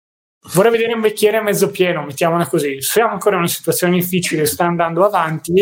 vorrei 0.53 0.71
vedere 0.71 0.93
un 0.93 1.01
bicchiere 1.01 1.41
mezzo 1.41 1.69
pieno, 1.71 2.03
mettiamola 2.03 2.47
così. 2.47 2.81
Siamo 2.81 3.13
ancora 3.13 3.35
in 3.35 3.41
una 3.41 3.51
situazione 3.51 3.95
difficile, 3.95 4.45
sta 4.45 4.65
andando 4.65 5.05
avanti 5.05 5.53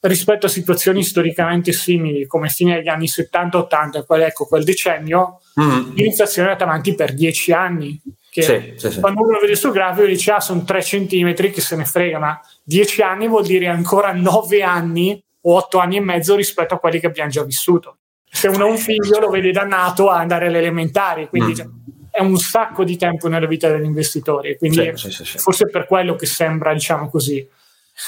rispetto 0.00 0.46
a 0.46 0.48
situazioni 0.48 1.04
storicamente 1.04 1.72
simili 1.72 2.26
come 2.26 2.48
fine 2.48 2.74
degli 2.74 2.88
anni 2.88 3.06
70-80, 3.06 4.04
quel, 4.04 4.22
ecco, 4.22 4.46
quel 4.46 4.64
decennio, 4.64 5.40
mm. 5.60 5.94
l'inflazione 5.94 6.48
è 6.48 6.52
andata 6.52 6.68
avanti 6.68 6.94
per 6.94 7.14
10 7.14 7.52
anni 7.52 8.02
che 8.32 8.40
sì, 8.40 8.72
sì, 8.76 8.90
sì. 8.92 9.00
quando 9.00 9.20
uno 9.20 9.38
vede 9.38 9.54
sul 9.54 9.72
grafico 9.72 10.06
dice 10.06 10.30
ah 10.30 10.40
sono 10.40 10.64
3 10.64 10.82
centimetri 10.82 11.50
che 11.50 11.60
se 11.60 11.76
ne 11.76 11.84
frega 11.84 12.18
ma 12.18 12.40
10 12.64 13.02
anni 13.02 13.28
vuol 13.28 13.44
dire 13.44 13.68
ancora 13.68 14.12
9 14.12 14.62
anni 14.62 15.22
o 15.42 15.56
8 15.56 15.78
anni 15.78 15.96
e 15.96 16.00
mezzo 16.00 16.34
rispetto 16.34 16.74
a 16.74 16.78
quelli 16.78 17.00
che 17.00 17.06
abbiamo 17.06 17.30
già 17.30 17.44
vissuto 17.44 17.98
se 18.24 18.48
uno 18.48 18.64
ha 18.64 18.68
un 18.68 18.78
figlio 18.78 19.18
lo 19.18 19.28
vede 19.28 19.52
dannato 19.52 20.08
a 20.08 20.18
andare 20.18 20.46
alle 20.46 20.58
elementari 20.58 21.28
quindi 21.28 21.62
mm. 21.62 21.68
è 22.10 22.20
un 22.20 22.36
sacco 22.38 22.84
di 22.84 22.96
tempo 22.96 23.28
nella 23.28 23.46
vita 23.46 23.68
dell'investitore 23.68 24.56
quindi 24.56 24.92
forse 25.36 25.68
per 25.68 25.86
quello 25.86 26.14
che 26.16 26.26
sembra 26.26 26.72
diciamo 26.72 27.08
così 27.08 27.46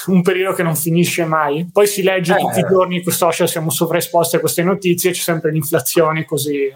un 0.06 0.22
periodo 0.22 0.54
che 0.54 0.62
non 0.62 0.74
finisce 0.74 1.24
mai. 1.24 1.68
Poi 1.70 1.86
si 1.86 2.02
legge 2.02 2.34
eh. 2.34 2.38
tutti 2.38 2.58
i 2.58 2.66
giorni 2.68 3.02
sui 3.02 3.12
social, 3.12 3.48
siamo 3.48 3.70
sovraesposti 3.70 4.36
a 4.36 4.40
queste 4.40 4.62
notizie, 4.62 5.12
c'è 5.12 5.20
sempre 5.20 5.50
l'inflazione 5.50 6.24
così 6.24 6.72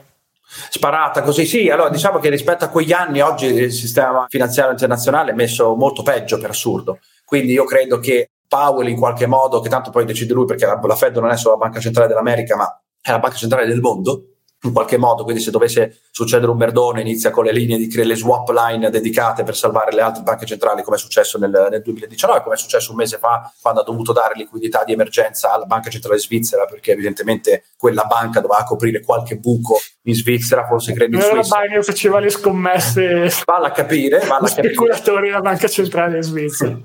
sparata 0.70 1.22
così. 1.22 1.44
Sì, 1.44 1.68
allora 1.68 1.90
diciamo 1.90 2.18
che 2.18 2.30
rispetto 2.30 2.64
a 2.64 2.68
quegli 2.68 2.92
anni 2.92 3.20
oggi 3.20 3.46
il 3.46 3.72
sistema 3.72 4.26
finanziario 4.28 4.72
internazionale 4.72 5.32
è 5.32 5.34
messo 5.34 5.74
molto 5.74 6.02
peggio 6.02 6.38
per 6.38 6.50
assurdo. 6.50 7.00
Quindi 7.24 7.52
io 7.52 7.64
credo 7.64 7.98
che 7.98 8.30
Powell 8.48 8.88
in 8.88 8.96
qualche 8.96 9.26
modo, 9.26 9.60
che 9.60 9.68
tanto 9.68 9.90
poi 9.90 10.04
decide 10.04 10.32
lui 10.32 10.46
perché 10.46 10.66
la, 10.66 10.80
la 10.82 10.96
Fed 10.96 11.16
non 11.16 11.30
è 11.30 11.36
solo 11.36 11.56
la 11.56 11.66
banca 11.66 11.80
centrale 11.80 12.08
dell'America, 12.08 12.56
ma 12.56 12.82
è 13.00 13.10
la 13.10 13.18
banca 13.18 13.36
centrale 13.36 13.66
del 13.66 13.80
mondo, 13.80 14.38
in 14.62 14.72
qualche 14.72 14.96
modo, 14.96 15.22
quindi 15.22 15.40
se 15.40 15.52
dovesse 15.52 16.00
succedere 16.10 16.50
un 16.50 16.56
merdone 16.56 17.00
inizia 17.00 17.30
con 17.30 17.44
le 17.44 17.52
linee 17.52 17.76
di 17.76 17.88
le 18.04 18.16
swap 18.16 18.48
line 18.48 18.90
dedicate 18.90 19.44
per 19.44 19.54
salvare 19.54 19.92
le 19.92 20.00
altre 20.00 20.22
banche 20.22 20.46
centrali 20.46 20.82
come 20.82 20.96
è 20.96 20.98
successo 20.98 21.38
nel, 21.38 21.68
nel 21.70 21.80
2019, 21.80 22.42
come 22.42 22.56
è 22.56 22.58
successo 22.58 22.90
un 22.90 22.96
mese 22.96 23.18
fa 23.18 23.52
quando 23.60 23.82
ha 23.82 23.84
dovuto 23.84 24.12
dare 24.12 24.34
liquidità 24.34 24.82
di 24.82 24.92
emergenza 24.92 25.52
alla 25.52 25.64
banca 25.64 25.90
centrale 25.90 26.18
svizzera 26.18 26.64
perché 26.64 26.90
evidentemente 26.90 27.66
quella 27.76 28.04
banca 28.04 28.40
doveva 28.40 28.64
coprire 28.64 29.00
qualche 29.00 29.36
buco 29.36 29.76
in 30.08 30.14
Svizzera, 30.14 30.66
forse 30.66 30.92
Credit 30.92 31.20
Suisse. 31.20 31.48
Banca 31.48 31.82
faceva 31.82 32.18
le 32.18 32.30
scommesse. 32.30 33.30
Valla 33.44 33.68
a 33.68 33.70
capire, 33.70 34.18
valla 34.20 34.46
a 34.46 34.48
capire. 34.48 34.68
speculatori 34.68 35.26
della 35.28 35.40
banca 35.40 35.68
centrale 35.68 36.22
svizzera. 36.22 36.78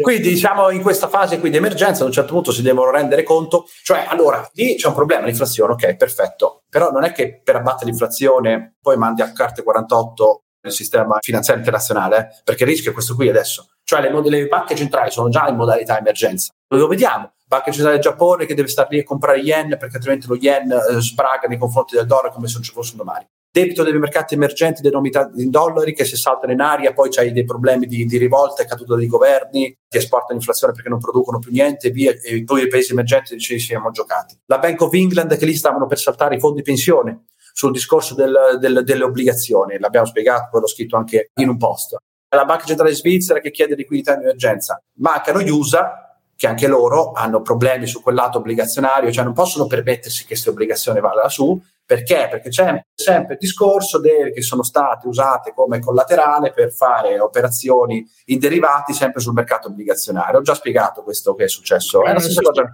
quindi 0.00 0.28
diciamo 0.28 0.70
in 0.70 0.80
questa 0.80 1.08
fase 1.08 1.38
qui 1.38 1.50
di 1.50 1.58
emergenza 1.58 2.02
a 2.02 2.06
un 2.06 2.12
certo 2.12 2.32
punto 2.32 2.50
si 2.50 2.62
devono 2.62 2.90
rendere 2.90 3.22
conto, 3.22 3.66
cioè 3.82 4.06
allora 4.08 4.48
lì 4.54 4.76
c'è 4.76 4.88
un 4.88 4.94
problema, 4.94 5.26
l'inflazione, 5.26 5.72
ok, 5.74 5.96
perfetto, 5.96 6.62
però 6.68 6.90
non 6.90 7.04
è 7.04 7.12
che 7.12 7.40
per 7.42 7.56
abbattere 7.56 7.90
l'inflazione 7.90 8.76
poi 8.80 8.96
mandi 8.96 9.22
a 9.22 9.32
carte 9.32 9.62
48 9.62 10.42
nel 10.62 10.72
sistema 10.72 11.18
finanziario 11.20 11.62
internazionale, 11.62 12.18
eh? 12.18 12.40
perché 12.44 12.62
il 12.62 12.70
rischio 12.70 12.90
è 12.90 12.94
questo 12.94 13.14
qui 13.14 13.28
adesso. 13.28 13.68
Cioè 13.84 14.00
le, 14.00 14.30
le 14.30 14.46
banche 14.46 14.76
centrali 14.76 15.10
sono 15.10 15.28
già 15.28 15.48
in 15.48 15.56
modalità 15.56 15.98
emergenza. 15.98 16.52
Lo 16.68 16.86
vediamo. 16.86 17.32
Banca 17.52 17.70
centrale 17.70 17.96
del 17.96 18.04
Giappone 18.04 18.46
che 18.46 18.54
deve 18.54 18.68
stare 18.68 18.88
lì 18.92 19.00
a 19.00 19.04
comprare 19.04 19.40
yen 19.40 19.76
perché 19.78 19.96
altrimenti 19.96 20.26
lo 20.26 20.36
yen 20.36 20.70
eh, 20.70 21.02
spraga 21.02 21.46
nei 21.48 21.58
confronti 21.58 21.96
del 21.96 22.06
dollaro 22.06 22.32
come 22.32 22.46
se 22.46 22.54
non 22.54 22.62
ci 22.62 22.72
fosse 22.72 22.92
un 22.92 22.98
domani. 22.98 23.26
Debito 23.52 23.82
dei 23.82 23.92
mercati 23.92 24.32
emergenti 24.32 24.80
denominato 24.80 25.38
in 25.38 25.50
dollari 25.50 25.92
che 25.92 26.06
se 26.06 26.16
saltano 26.16 26.54
in 26.54 26.62
aria 26.62 26.94
poi 26.94 27.10
c'hai 27.10 27.30
dei 27.30 27.44
problemi 27.44 27.86
di, 27.86 28.06
di 28.06 28.16
rivolta 28.16 28.64
caduta 28.64 28.96
dei 28.96 29.06
governi 29.06 29.76
ti 29.86 29.98
esportano 29.98 30.38
inflazione 30.38 30.72
perché 30.72 30.88
non 30.88 30.98
producono 30.98 31.38
più 31.38 31.50
niente 31.50 31.88
e 31.88 31.90
via 31.90 32.12
e 32.12 32.42
poi 32.44 32.62
i 32.62 32.68
paesi 32.68 32.92
emergenti 32.92 33.38
ci 33.38 33.58
siamo 33.58 33.90
giocati. 33.90 34.34
La 34.46 34.58
Bank 34.58 34.80
of 34.80 34.94
England 34.94 35.36
che 35.36 35.44
lì 35.44 35.54
stavano 35.54 35.86
per 35.86 35.98
saltare 35.98 36.36
i 36.36 36.40
fondi 36.40 36.62
pensione 36.62 37.26
sul 37.52 37.72
discorso 37.72 38.14
del, 38.14 38.56
del, 38.58 38.82
delle 38.82 39.04
obbligazioni 39.04 39.78
l'abbiamo 39.78 40.06
spiegato 40.06 40.48
poi 40.50 40.62
l'ho 40.62 40.66
scritto 40.66 40.96
anche 40.96 41.32
in 41.34 41.50
un 41.50 41.58
post. 41.58 41.96
La 42.34 42.46
Banca 42.46 42.64
Centrale 42.64 42.94
Svizzera 42.94 43.40
che 43.40 43.50
chiede 43.50 43.74
liquidità 43.74 44.14
in 44.14 44.22
emergenza 44.22 44.82
mancano 45.00 45.42
gli 45.42 45.50
USA 45.50 46.11
che 46.42 46.48
anche 46.48 46.66
loro 46.66 47.12
hanno 47.12 47.40
problemi 47.40 47.86
su 47.86 48.02
quel 48.02 48.16
lato 48.16 48.38
obbligazionario, 48.38 49.12
cioè 49.12 49.22
non 49.22 49.32
possono 49.32 49.68
permettersi 49.68 50.22
che 50.22 50.30
queste 50.30 50.50
obbligazioni 50.50 50.98
vadano 50.98 51.28
su, 51.28 51.62
perché? 51.86 52.26
Perché 52.28 52.48
c'è 52.48 52.84
sempre 52.92 53.34
il 53.34 53.38
discorso 53.38 54.00
del, 54.00 54.32
che 54.32 54.42
sono 54.42 54.64
state 54.64 55.06
usate 55.06 55.52
come 55.54 55.78
collaterale 55.78 56.52
per 56.52 56.72
fare 56.72 57.20
operazioni 57.20 58.04
in 58.24 58.40
derivati 58.40 58.92
sempre 58.92 59.20
sul 59.20 59.34
mercato 59.34 59.68
obbligazionario. 59.68 60.40
Ho 60.40 60.42
già 60.42 60.54
spiegato 60.54 61.04
questo 61.04 61.36
che 61.36 61.44
è 61.44 61.48
successo. 61.48 62.04
È 62.04 62.12
la 62.12 62.18
stessa 62.18 62.40
cosa. 62.40 62.72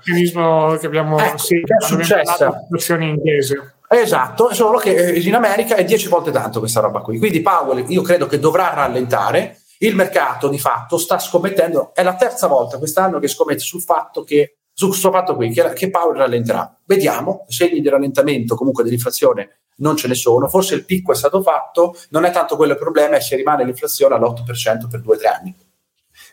che 0.78 0.86
abbiamo 0.86 1.18
ecco, 1.18 1.36
sì, 1.36 1.60
che 1.62 1.74
è 1.74 1.84
successa. 1.84 2.66
inglese. 3.10 3.74
Esatto, 3.86 4.54
solo 4.54 4.78
che 4.78 4.94
eh, 4.94 5.18
in 5.18 5.34
America 5.34 5.74
è 5.74 5.84
dieci 5.84 6.08
volte 6.08 6.30
tanto 6.30 6.58
questa 6.58 6.80
roba 6.80 7.00
qui. 7.00 7.18
Quindi 7.18 7.42
Powell 7.42 7.84
io 7.88 8.00
credo 8.00 8.26
che 8.26 8.38
dovrà 8.38 8.72
rallentare. 8.72 9.58
Il 9.78 9.94
mercato 9.94 10.48
di 10.48 10.58
fatto 10.58 10.98
sta 10.98 11.18
scommettendo, 11.18 11.94
è 11.94 12.02
la 12.02 12.16
terza 12.16 12.46
volta 12.46 12.78
quest'anno 12.78 13.18
che 13.18 13.28
scommette 13.28 13.60
sul 13.60 13.80
fatto 13.80 14.24
che 14.24 14.58
su 14.72 14.88
questo 14.88 15.10
fatto 15.10 15.34
qui, 15.34 15.50
che, 15.50 15.72
che 15.72 15.90
Powell 15.90 16.16
rallenterà. 16.16 16.72
Vediamo, 16.84 17.44
segni 17.48 17.80
di 17.80 17.88
rallentamento 17.88 18.54
comunque 18.54 18.84
dell'inflazione 18.84 19.58
non 19.78 19.96
ce 19.96 20.08
ne 20.08 20.14
sono, 20.14 20.48
forse 20.48 20.74
il 20.74 20.84
picco 20.84 21.12
è 21.12 21.14
stato 21.16 21.42
fatto, 21.42 21.96
non 22.10 22.24
è 22.24 22.30
tanto 22.30 22.56
quello 22.56 22.72
il 22.72 22.78
problema, 22.78 23.16
è 23.16 23.20
se 23.20 23.36
rimane 23.36 23.64
l'inflazione 23.64 24.14
all'8% 24.14 24.88
per 24.88 25.00
due 25.00 25.16
o 25.16 25.18
tre 25.18 25.28
anni. 25.28 25.56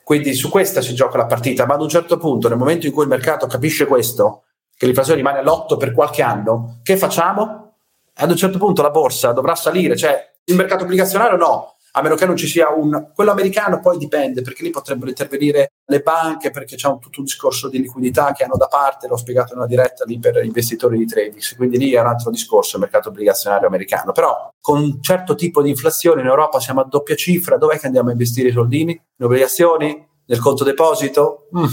Quindi 0.03 0.33
su 0.33 0.49
questa 0.49 0.81
si 0.81 0.93
gioca 0.93 1.17
la 1.17 1.25
partita, 1.25 1.65
ma 1.65 1.73
ad 1.73 1.81
un 1.81 1.89
certo 1.89 2.17
punto, 2.17 2.47
nel 2.47 2.57
momento 2.57 2.85
in 2.85 2.93
cui 2.93 3.03
il 3.03 3.09
mercato 3.09 3.47
capisce 3.47 3.85
questo, 3.85 4.43
che 4.75 4.85
l'inflazione 4.85 5.19
rimane 5.19 5.39
all'8 5.39 5.77
per 5.77 5.91
qualche 5.93 6.21
anno, 6.21 6.79
che 6.83 6.97
facciamo? 6.97 7.73
Ad 8.13 8.29
un 8.29 8.35
certo 8.35 8.57
punto 8.57 8.81
la 8.81 8.91
borsa 8.91 9.31
dovrà 9.31 9.55
salire, 9.55 9.95
cioè 9.95 10.33
il 10.45 10.55
mercato 10.55 10.83
obbligazionario 10.83 11.37
no, 11.37 11.74
a 11.97 12.01
meno 12.01 12.15
che 12.15 12.25
non 12.25 12.35
ci 12.35 12.47
sia 12.47 12.69
un... 12.69 13.11
Quello 13.13 13.31
americano 13.31 13.79
poi 13.79 13.97
dipende, 13.97 14.41
perché 14.41 14.63
lì 14.63 14.69
potrebbero 14.69 15.09
intervenire 15.09 15.71
le 15.85 16.01
banche, 16.01 16.51
perché 16.51 16.75
c'è 16.75 16.89
un, 16.89 16.99
tutto 16.99 17.19
un 17.19 17.25
discorso 17.25 17.69
di 17.69 17.79
liquidità 17.79 18.33
che 18.33 18.43
hanno 18.43 18.57
da 18.57 18.67
parte, 18.67 19.07
l'ho 19.07 19.15
spiegato 19.15 19.53
in 19.53 19.59
una 19.59 19.67
diretta 19.67 20.03
lì 20.03 20.19
per 20.19 20.43
investitori 20.43 20.97
di 20.97 21.05
trading, 21.05 21.55
quindi 21.55 21.77
lì 21.77 21.93
è 21.93 22.01
un 22.01 22.07
altro 22.07 22.31
discorso 22.31 22.75
il 22.75 22.81
mercato 22.81 23.09
obbligazionario 23.09 23.67
americano. 23.67 24.11
Però 24.11 24.49
con 24.59 24.81
un 24.81 25.01
certo 25.01 25.35
tipo 25.35 25.61
di 25.61 25.69
inflazione 25.69 26.19
in 26.19 26.27
Europa 26.27 26.59
siamo 26.59 26.81
a 26.81 26.85
doppia 26.85 27.15
cifra, 27.15 27.57
dov'è 27.57 27.79
che 27.79 27.85
andiamo 27.85 28.09
a 28.09 28.11
investire 28.11 28.49
i 28.49 28.53
soldini? 28.53 28.91
In 28.91 29.25
obbligazioni? 29.25 30.07
Nel 30.27 30.39
conto 30.39 30.63
deposito? 30.65 31.47
Mm. 31.57 31.65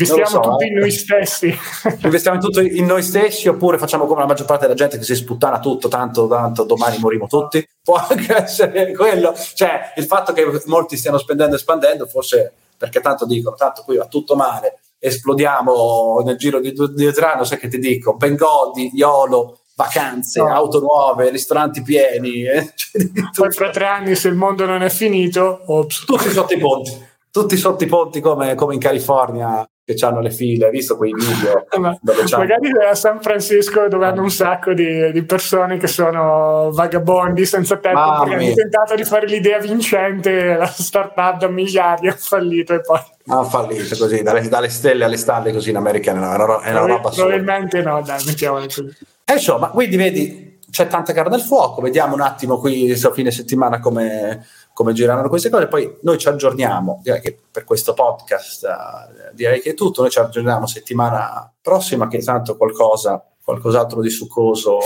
Investiamo 0.00 0.42
so, 0.42 0.50
tutti 0.50 0.64
eh. 0.64 0.68
in 0.68 0.74
noi 0.74 0.90
stessi. 0.90 1.58
Investiamo 2.02 2.38
tutto 2.38 2.60
in 2.60 2.86
noi 2.86 3.02
stessi 3.02 3.48
oppure 3.48 3.78
facciamo 3.78 4.06
come 4.06 4.20
la 4.20 4.26
maggior 4.26 4.46
parte 4.46 4.62
della 4.62 4.76
gente 4.76 4.98
che 4.98 5.04
si 5.04 5.14
sputtana 5.14 5.60
tutto, 5.60 5.88
tanto, 5.88 6.26
tanto 6.26 6.64
domani 6.64 6.98
morimo 6.98 7.26
tutti. 7.26 7.66
Può 7.82 7.96
anche 7.96 8.34
essere 8.34 8.94
quello. 8.94 9.34
Cioè, 9.54 9.92
il 9.96 10.04
fatto 10.04 10.32
che 10.32 10.44
molti 10.66 10.96
stiano 10.96 11.18
spendendo 11.18 11.54
e 11.54 11.58
espandendo, 11.58 12.06
forse 12.06 12.52
perché 12.76 13.00
tanto 13.00 13.26
dicono, 13.26 13.56
tanto 13.56 13.82
qui 13.84 13.96
va 13.96 14.06
tutto 14.06 14.36
male, 14.36 14.78
esplodiamo 14.98 16.22
nel 16.24 16.38
giro 16.38 16.60
di 16.60 16.72
due, 16.72 17.08
o 17.08 17.12
tre 17.12 17.26
anni, 17.26 17.44
sai 17.44 17.58
che 17.58 17.68
ti 17.68 17.78
dico, 17.78 18.14
Bengodi, 18.14 18.90
Iolo, 18.94 19.60
vacanze, 19.74 20.40
no. 20.40 20.52
auto 20.52 20.80
nuove, 20.80 21.30
ristoranti 21.30 21.82
pieni. 21.82 22.44
Eh? 22.44 22.72
Poi 23.36 23.50
fra 23.50 23.68
tre 23.68 23.86
anni 23.86 24.14
se 24.14 24.28
il 24.28 24.34
mondo 24.34 24.64
non 24.64 24.82
è 24.82 24.88
finito, 24.88 25.62
ops. 25.66 26.04
tutti 26.06 26.30
sotto 26.30 26.54
i 26.54 26.58
ponti, 26.58 27.06
tutti 27.30 27.56
sotto 27.58 27.84
i 27.84 27.86
ponti 27.86 28.20
come, 28.20 28.54
come 28.54 28.74
in 28.74 28.80
California 28.80 29.68
che 29.94 30.04
hanno 30.04 30.20
le 30.20 30.30
file, 30.30 30.66
hai 30.66 30.70
visto 30.70 30.96
quei 30.96 31.12
video? 31.14 31.66
magari 32.36 32.70
a 32.88 32.94
San 32.94 33.20
Francisco 33.20 33.88
dove 33.88 34.06
hanno 34.06 34.22
un 34.22 34.30
sacco 34.30 34.72
di, 34.72 35.10
di 35.12 35.22
persone 35.22 35.76
che 35.78 35.86
sono 35.86 36.70
vagabondi 36.72 37.44
senza 37.44 37.76
tetto 37.76 38.24
perché 38.24 38.34
hanno 38.34 38.54
tentato 38.54 38.94
di 38.94 39.04
fare 39.04 39.26
l'idea 39.26 39.58
vincente, 39.58 40.54
la 40.54 40.66
startup 40.66 41.38
da 41.38 41.48
miliardi 41.48 42.08
ha 42.08 42.16
fallito 42.16 42.74
e 42.74 42.80
poi... 42.80 43.00
Ha 43.26 43.44
fallito 43.44 43.96
così, 43.96 44.22
dalle, 44.22 44.48
dalle, 44.48 44.68
stelle 44.68 45.04
alle 45.04 45.16
stalle 45.16 45.52
così 45.52 45.70
in 45.70 45.76
America 45.76 46.10
è 46.10 46.14
una, 46.14 46.34
è 46.60 46.70
una 46.70 46.86
roba 46.86 47.10
Probabilmente 47.10 47.82
no, 47.82 48.02
dai, 48.02 48.22
mettiamola 48.24 48.64
così. 48.64 48.96
E 49.24 49.32
insomma, 49.34 49.68
quindi 49.68 49.96
vedi, 49.96 50.58
c'è 50.70 50.86
tanta 50.86 51.12
carne 51.12 51.34
al 51.34 51.42
fuoco, 51.42 51.80
vediamo 51.80 52.14
un 52.14 52.20
attimo 52.20 52.58
qui 52.58 52.86
questo 52.86 53.12
fine 53.12 53.30
settimana 53.30 53.80
come 53.80 54.46
come 54.80 54.94
girano 54.94 55.28
queste 55.28 55.50
cose. 55.50 55.66
Poi 55.66 55.98
noi 56.00 56.16
ci 56.16 56.28
aggiorniamo, 56.28 57.00
direi 57.02 57.20
che 57.20 57.38
per 57.50 57.64
questo 57.64 57.92
podcast 57.92 58.62
uh, 58.64 59.34
direi 59.34 59.60
che 59.60 59.70
è 59.70 59.74
tutto, 59.74 60.00
noi 60.00 60.10
ci 60.10 60.18
aggiorniamo 60.18 60.66
settimana 60.66 61.52
prossima 61.60 62.08
che 62.08 62.22
tanto 62.22 62.56
qualcosa, 62.56 63.22
qualcos'altro 63.44 64.00
di 64.00 64.08
succoso. 64.08 64.78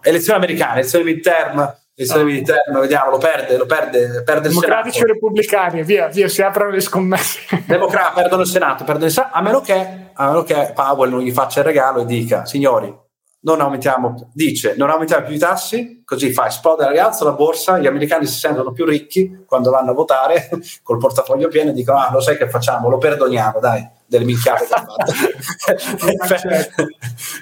Elezioni 0.00 0.38
americane, 0.38 0.80
elezioni 0.80 1.04
midterm, 1.04 1.76
elezioni 1.94 2.22
oh. 2.30 2.34
midterm, 2.34 2.80
vediamo, 2.80 3.10
lo 3.10 3.18
perde, 3.18 3.58
lo 3.58 3.66
perde, 3.66 4.22
perde 4.22 4.48
il 4.48 4.54
Democratici 4.54 4.98
Senato. 4.98 5.10
e 5.10 5.12
repubblicani, 5.12 5.82
via, 5.82 6.08
via, 6.08 6.28
si 6.28 6.40
aprono 6.40 6.70
le 6.70 6.80
scommesse. 6.80 7.40
Democratici 7.66 8.14
perdono 8.14 8.40
il 8.40 8.48
Senato, 8.48 8.84
perdono 8.84 9.06
il 9.06 9.12
Senato, 9.12 9.36
a 9.36 9.42
meno 9.42 9.60
che, 9.60 10.10
a 10.14 10.26
meno 10.28 10.42
che 10.44 10.72
Powell 10.74 11.10
non 11.10 11.20
gli 11.20 11.30
faccia 11.30 11.60
il 11.60 11.66
regalo 11.66 12.00
e 12.00 12.04
dica, 12.06 12.46
signori, 12.46 13.01
non 13.44 13.60
aumentiamo, 13.60 14.30
dice 14.32 14.74
non 14.76 14.90
aumentiamo 14.90 15.26
più 15.26 15.34
i 15.34 15.38
tassi, 15.38 16.02
così 16.04 16.32
fa 16.32 16.46
esplodere 16.46 16.88
ragazzo 16.88 17.24
la 17.24 17.32
borsa, 17.32 17.78
gli 17.78 17.86
americani 17.86 18.26
si 18.26 18.38
sentono 18.38 18.72
più 18.72 18.84
ricchi 18.84 19.44
quando 19.46 19.70
vanno 19.70 19.90
a 19.90 19.94
votare 19.94 20.48
col 20.82 20.98
portafoglio 20.98 21.48
pieno 21.48 21.70
e 21.70 21.72
dicono 21.72 21.98
ah 21.98 22.10
lo 22.12 22.20
sai 22.20 22.36
che 22.36 22.48
facciamo, 22.48 22.88
lo 22.88 22.98
perdoniamo 22.98 23.58
dai, 23.58 23.86
delle 24.06 24.24
minchiate 24.24 24.66
che 24.66 24.74
ha 24.74 24.84
fatto. 24.84 25.12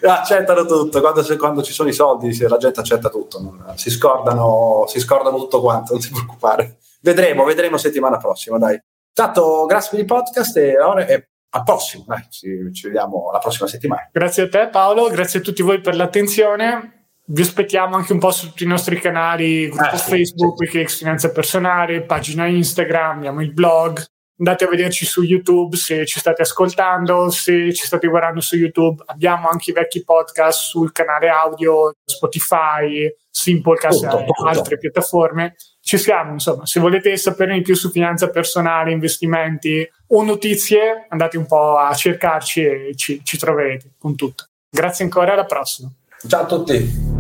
accettano 0.09 0.64
tutto, 0.64 1.01
quando, 1.01 1.36
quando, 1.36 1.62
ci 1.62 1.72
sono 1.72 1.88
i 1.88 1.94
soldi 1.94 2.36
la 2.48 2.57
gente 2.57 2.80
accetta 2.80 3.09
tutto, 3.09 3.40
non, 3.40 3.72
si, 3.74 3.90
scordano, 3.90 4.84
si 4.86 5.01
scordano 5.01 5.36
tutto 5.36 5.61
quanto, 5.61 5.92
non 5.92 6.03
si 6.03 6.11
preoccupare. 6.11 6.78
Vedremo, 7.03 7.44
vedremo 7.44 7.76
settimana 7.76 8.16
prossima, 8.16 8.59
dai. 8.59 8.80
Tanto 9.12 9.66
grazie 9.66 9.90
per 9.90 10.01
il 10.01 10.07
podcast 10.07 10.57
e 10.57 10.80
ora 10.80 11.05
è 11.05 11.30
al 11.51 11.62
prossimo, 11.64 12.05
dai, 12.07 12.26
ci, 12.30 12.70
ci 12.72 12.86
vediamo 12.86 13.30
la 13.32 13.38
prossima 13.38 13.68
settimana. 13.68 14.09
Grazie 14.12 14.44
a 14.44 14.48
te 14.48 14.68
Paolo, 14.68 15.09
grazie 15.09 15.40
a 15.40 15.42
tutti 15.42 15.62
voi 15.62 15.80
per 15.80 15.96
l'attenzione 15.96 17.01
vi 17.32 17.42
aspettiamo 17.42 17.94
anche 17.94 18.12
un 18.12 18.18
po' 18.18 18.32
su 18.32 18.48
tutti 18.48 18.64
i 18.64 18.66
nostri 18.66 18.98
canali, 18.98 19.68
gruppo 19.68 19.84
ah, 19.84 19.96
sì, 19.96 20.11
Facebook, 20.11 20.57
sì. 20.57 20.64
Wikileaks 20.64 20.98
Finanza 20.98 21.30
Personale, 21.30 22.03
pagina 22.03 22.46
Instagram, 22.46 23.18
abbiamo 23.18 23.40
il 23.40 23.53
blog. 23.53 24.05
Andate 24.40 24.64
a 24.64 24.68
vederci 24.68 25.05
su 25.05 25.22
YouTube 25.22 25.76
se 25.76 26.07
ci 26.07 26.18
state 26.18 26.42
ascoltando, 26.42 27.28
se 27.28 27.74
ci 27.74 27.86
state 27.86 28.09
guardando 28.09 28.40
su 28.40 28.57
YouTube. 28.57 29.03
Abbiamo 29.07 29.48
anche 29.48 29.70
i 29.70 29.74
vecchi 29.74 30.03
podcast 30.03 30.61
sul 30.61 30.92
canale 30.92 31.28
audio, 31.28 31.92
Spotify, 32.05 33.14
Simplecast 33.30 34.03
e 34.03 34.26
altre 34.46 34.78
piattaforme. 34.78 35.55
Ci 35.80 35.98
siamo, 35.98 36.32
insomma, 36.32 36.64
se 36.66 36.80
volete 36.80 37.16
saperne 37.16 37.55
di 37.55 37.62
più 37.62 37.74
su 37.74 37.90
finanza 37.90 38.30
personale, 38.30 38.92
investimenti 38.92 39.86
o 40.13 40.23
notizie, 40.23 41.07
andate 41.09 41.37
un 41.37 41.47
po' 41.47 41.77
a 41.77 41.93
cercarci 41.95 42.65
e 42.65 42.93
ci, 42.97 43.21
ci 43.25 43.39
troverete 43.39 43.93
con 43.99 44.17
tutto. 44.17 44.45
Grazie 44.69 45.05
ancora, 45.05 45.33
alla 45.33 45.47
prossima. 45.47 45.91
Ciao 46.27 46.43
a 46.43 46.47
tutti. 46.47 47.20